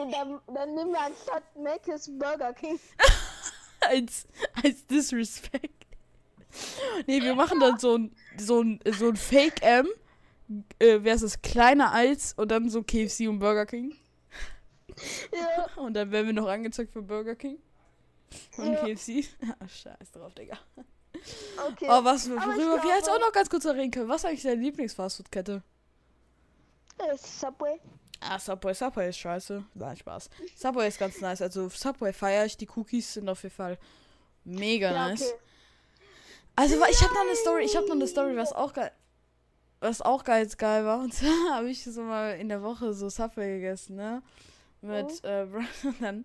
Und 0.00 0.12
dann, 0.12 0.40
dann 0.54 0.74
nehmen 0.74 0.92
wir 0.92 1.00
anstatt 1.00 1.42
Magus 1.56 2.10
Burger 2.18 2.52
King. 2.52 2.78
als, 3.80 4.26
als 4.62 4.86
Disrespect. 4.86 5.86
Nee, 7.06 7.22
wir 7.22 7.34
machen 7.34 7.60
dann 7.60 7.78
so 7.78 7.96
ein, 7.96 8.14
so 8.38 8.62
ein, 8.62 8.80
so 8.98 9.08
ein 9.08 9.16
Fake-M. 9.16 9.86
Äh, 10.80 10.98
wer 11.02 11.14
ist 11.14 11.22
es? 11.22 11.40
Kleiner 11.42 11.92
als 11.92 12.32
und 12.34 12.50
dann 12.50 12.68
so 12.68 12.82
KFC 12.82 13.28
und 13.28 13.38
Burger 13.38 13.66
King. 13.66 13.94
Ja, 15.32 15.66
Und 15.76 15.94
dann 15.94 16.10
werden 16.10 16.26
wir 16.26 16.32
noch 16.34 16.48
angezeigt 16.48 16.92
für 16.92 17.02
Burger 17.02 17.36
King. 17.36 17.58
Und 18.58 18.72
Ja. 18.72 18.80
KFC. 18.84 19.24
Ah, 19.60 19.66
scheiß 19.68 20.10
drauf, 20.12 20.34
Digga. 20.34 20.58
okay. 21.68 21.86
Oh, 21.88 22.04
was, 22.04 22.28
worüber 22.28 22.82
wir 22.82 22.96
jetzt 22.96 23.08
auch 23.08 23.14
glaube- 23.14 23.20
noch 23.20 23.32
ganz 23.32 23.48
kurz 23.48 23.64
reden 23.66 23.90
können. 23.90 24.08
Was 24.08 24.22
ist 24.22 24.24
eigentlich 24.26 24.42
deine 24.42 24.60
Lieblingsfastfood-Kette? 24.62 25.62
Äh, 26.98 27.16
Subway. 27.16 27.80
Ah, 28.20 28.38
Subway. 28.38 28.74
Subway 28.74 29.08
ist 29.08 29.18
scheiße. 29.18 29.64
Nein, 29.74 29.96
Spaß. 29.96 30.28
Subway 30.54 30.88
ist 30.88 30.98
ganz 30.98 31.20
nice. 31.20 31.40
Also, 31.40 31.68
Subway 31.68 32.12
feiere 32.12 32.44
ich. 32.44 32.56
Die 32.56 32.68
Cookies 32.68 33.14
sind 33.14 33.28
auf 33.28 33.42
jeden 33.42 33.54
Fall 33.54 33.78
mega 34.44 34.92
Ja, 34.92 35.08
nice. 35.08 35.22
okay. 35.22 35.32
Also 36.56 36.74
ich 36.90 37.00
habe 37.02 37.14
noch 37.14 37.20
eine 37.22 37.36
Story, 37.36 37.64
ich 37.64 37.76
habe 37.76 37.86
noch 37.86 37.94
eine 37.94 38.06
Story, 38.06 38.36
was 38.36 38.52
auch 38.52 38.74
geil, 38.74 38.90
was 39.78 40.02
auch 40.02 40.24
ganz 40.24 40.58
geil 40.58 40.84
war. 40.84 40.98
Und 40.98 41.14
zwar 41.14 41.30
habe 41.54 41.70
ich 41.70 41.82
so 41.84 42.02
mal 42.02 42.32
in 42.38 42.48
der 42.50 42.62
Woche 42.62 42.92
so 42.92 43.08
Subway 43.08 43.54
gegessen, 43.60 43.96
ne? 43.96 44.22
Mit 44.82 45.24
äh, 45.24 45.46
Brian 45.46 45.68
und 45.84 46.02
dann 46.02 46.24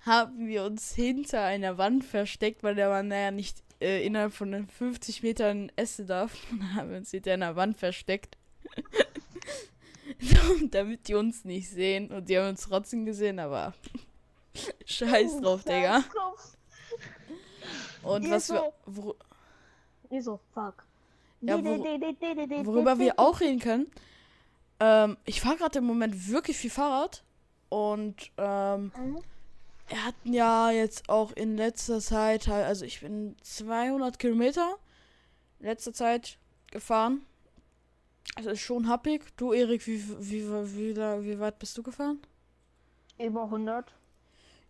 haben 0.00 0.46
wir 0.48 0.64
uns 0.64 0.94
hinter 0.94 1.42
einer 1.42 1.78
Wand 1.78 2.04
versteckt, 2.04 2.62
weil 2.62 2.74
der 2.74 2.88
Mann 2.88 3.08
naja 3.08 3.30
nicht 3.30 3.62
äh, 3.80 4.04
innerhalb 4.06 4.32
von 4.32 4.52
den 4.52 4.68
50 4.68 5.22
Metern 5.22 5.70
essen 5.76 6.06
darf. 6.06 6.32
Und 6.50 6.60
dann 6.60 6.74
haben 6.74 6.90
wir 6.90 6.96
uns 6.96 7.10
hinter 7.10 7.32
einer 7.34 7.56
Wand 7.56 7.76
versteckt. 7.76 8.36
damit 10.70 11.08
die 11.08 11.14
uns 11.14 11.44
nicht 11.44 11.68
sehen. 11.70 12.10
Und 12.10 12.28
die 12.28 12.38
haben 12.38 12.48
uns 12.50 12.62
trotzdem 12.62 13.04
gesehen, 13.04 13.38
aber 13.38 13.74
scheiß 14.86 15.40
drauf, 15.40 15.64
Digga. 15.64 16.00
Scheiß 16.02 16.08
drauf. 16.12 16.56
Und 18.02 18.24
Ihr 18.24 18.30
was 18.30 18.48
wir, 18.50 18.58
so- 18.58 18.72
wor 19.04 19.14
Ich 20.10 20.24
so, 20.24 20.38
fuck. 20.54 20.84
Ja, 21.40 21.56
wor- 21.58 22.66
worüber 22.66 22.98
wir 22.98 23.18
auch 23.18 23.40
reden 23.40 23.58
können. 23.58 23.90
Ähm, 24.80 25.16
ich 25.24 25.40
fahre 25.40 25.56
gerade 25.56 25.78
im 25.78 25.84
Moment 25.84 26.28
wirklich 26.28 26.56
viel 26.56 26.70
Fahrrad. 26.70 27.22
Und 27.68 28.30
ähm, 28.38 28.92
Mhm. 28.96 29.18
wir 29.88 30.04
hatten 30.04 30.32
ja 30.32 30.70
jetzt 30.70 31.08
auch 31.08 31.32
in 31.32 31.56
letzter 31.56 32.00
Zeit, 32.00 32.46
halt- 32.46 32.66
also 32.66 32.84
ich 32.84 33.00
bin 33.00 33.36
200 33.42 34.18
Kilometer 34.18 34.76
in 35.58 35.66
letzter 35.66 35.92
Zeit 35.92 36.38
gefahren. 36.70 37.22
Das 38.34 38.46
ist 38.46 38.60
schon 38.60 38.88
happig. 38.88 39.36
Du, 39.36 39.52
Erik, 39.52 39.86
wie, 39.86 40.02
wie, 40.18 40.46
wie, 40.48 40.96
wie, 40.96 41.24
wie 41.24 41.40
weit 41.40 41.58
bist 41.58 41.76
du 41.78 41.82
gefahren? 41.82 42.20
Über 43.18 43.44
100. 43.44 43.94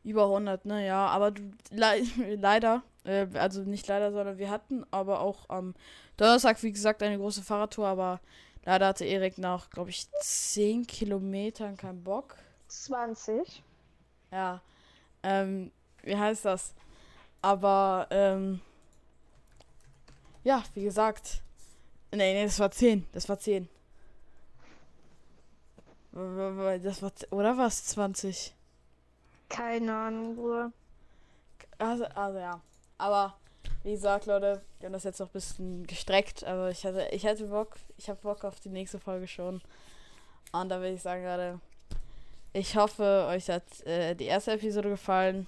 Über 0.05 0.25
100, 0.25 0.67
ne, 0.67 0.87
ja, 0.87 1.09
aber 1.09 1.33
du, 1.33 1.43
le 1.71 2.37
leider, 2.37 2.85
äh, 3.05 3.27
also 3.35 3.63
nicht 3.63 3.89
leider, 3.89 4.13
sondern 4.13 4.39
wir 4.39 4.51
hatten 4.51 4.85
aber 4.93 5.21
auch 5.21 5.49
am 5.49 5.75
Donnerstag, 6.17 6.63
wie 6.63 6.71
gesagt, 6.71 7.03
eine 7.03 7.19
große 7.19 7.43
Fahrradtour, 7.43 7.89
aber 7.89 8.21
leider 8.65 8.87
hatte 8.87 9.05
Erik 9.05 9.39
nach, 9.39 9.69
glaube 9.69 9.91
ich, 9.91 10.09
10 10.21 10.87
Kilometern 10.87 11.77
keinen 11.77 12.05
Bock. 12.05 12.37
20. 12.69 13.65
Ja, 14.31 14.63
ähm, 15.25 15.73
wie 16.03 16.17
heißt 16.17 16.45
das? 16.45 16.73
Aber, 17.43 18.07
ähm, 18.11 18.61
ja, 20.45 20.63
wie 20.75 20.85
gesagt, 20.85 21.43
nee, 22.13 22.33
nee, 22.35 22.45
das 22.45 22.59
war 22.59 22.71
10, 22.71 23.07
das 23.13 23.29
war 23.29 23.39
10. 23.39 23.69
W- 26.13 26.19
w- 26.21 26.57
w- 26.57 26.79
Das 26.83 27.03
war, 27.03 27.13
oder 27.31 27.57
war 27.59 27.67
es 27.67 27.85
20? 27.87 28.55
Keine 29.49 29.95
Ahnung, 29.95 30.37
Bruder. 30.37 30.73
Also, 31.79 32.05
also 32.07 32.39
ja. 32.39 32.61
Aber 32.99 33.37
wie 33.83 33.93
gesagt, 33.93 34.27
Leute, 34.27 34.63
wir 34.81 34.87
haben 34.87 34.93
das 34.95 35.05
jetzt 35.05 35.21
noch 35.21 35.29
ein 35.29 35.33
bisschen 35.33 35.87
gestreckt. 35.87 36.45
Aber 36.45 36.71
ich 36.71 36.85
hatte, 36.85 37.07
ich 37.13 37.27
hatte 37.27 37.47
Bock, 37.47 37.77
ich 37.99 38.09
habe 38.09 38.21
Bock 38.23 38.45
auf 38.45 38.59
die 38.61 38.71
nächste 38.71 38.99
Folge 38.99 39.29
schon. 39.29 39.61
Und 40.53 40.69
da 40.71 40.81
will 40.81 40.95
ich 40.95 41.03
sagen 41.03 41.23
gerade, 41.23 41.61
ich 42.53 42.77
hoffe, 42.77 43.27
euch 43.29 43.51
hat 43.51 43.65
äh, 43.87 44.15
die 44.15 44.25
erste 44.25 44.53
Episode 44.53 44.89
gefallen. 44.89 45.47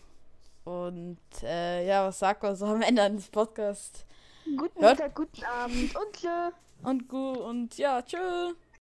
Und 0.64 1.18
äh, 1.42 1.86
ja, 1.86 2.06
was 2.06 2.18
sagt 2.18 2.42
man 2.42 2.54
so 2.54 2.66
am 2.66 2.82
Ende 2.82 3.10
des 3.10 3.28
Podcasts? 3.28 4.04
Guten 4.56 4.80
Hört- 4.80 4.98
Mittag, 4.98 5.14
guten 5.14 5.44
Abend 5.44 5.94
und 5.96 6.12
tschö. 6.16 6.50
Und 6.82 7.08
und 7.32 7.76
ja, 7.78 8.02
tschüss. 8.02 8.54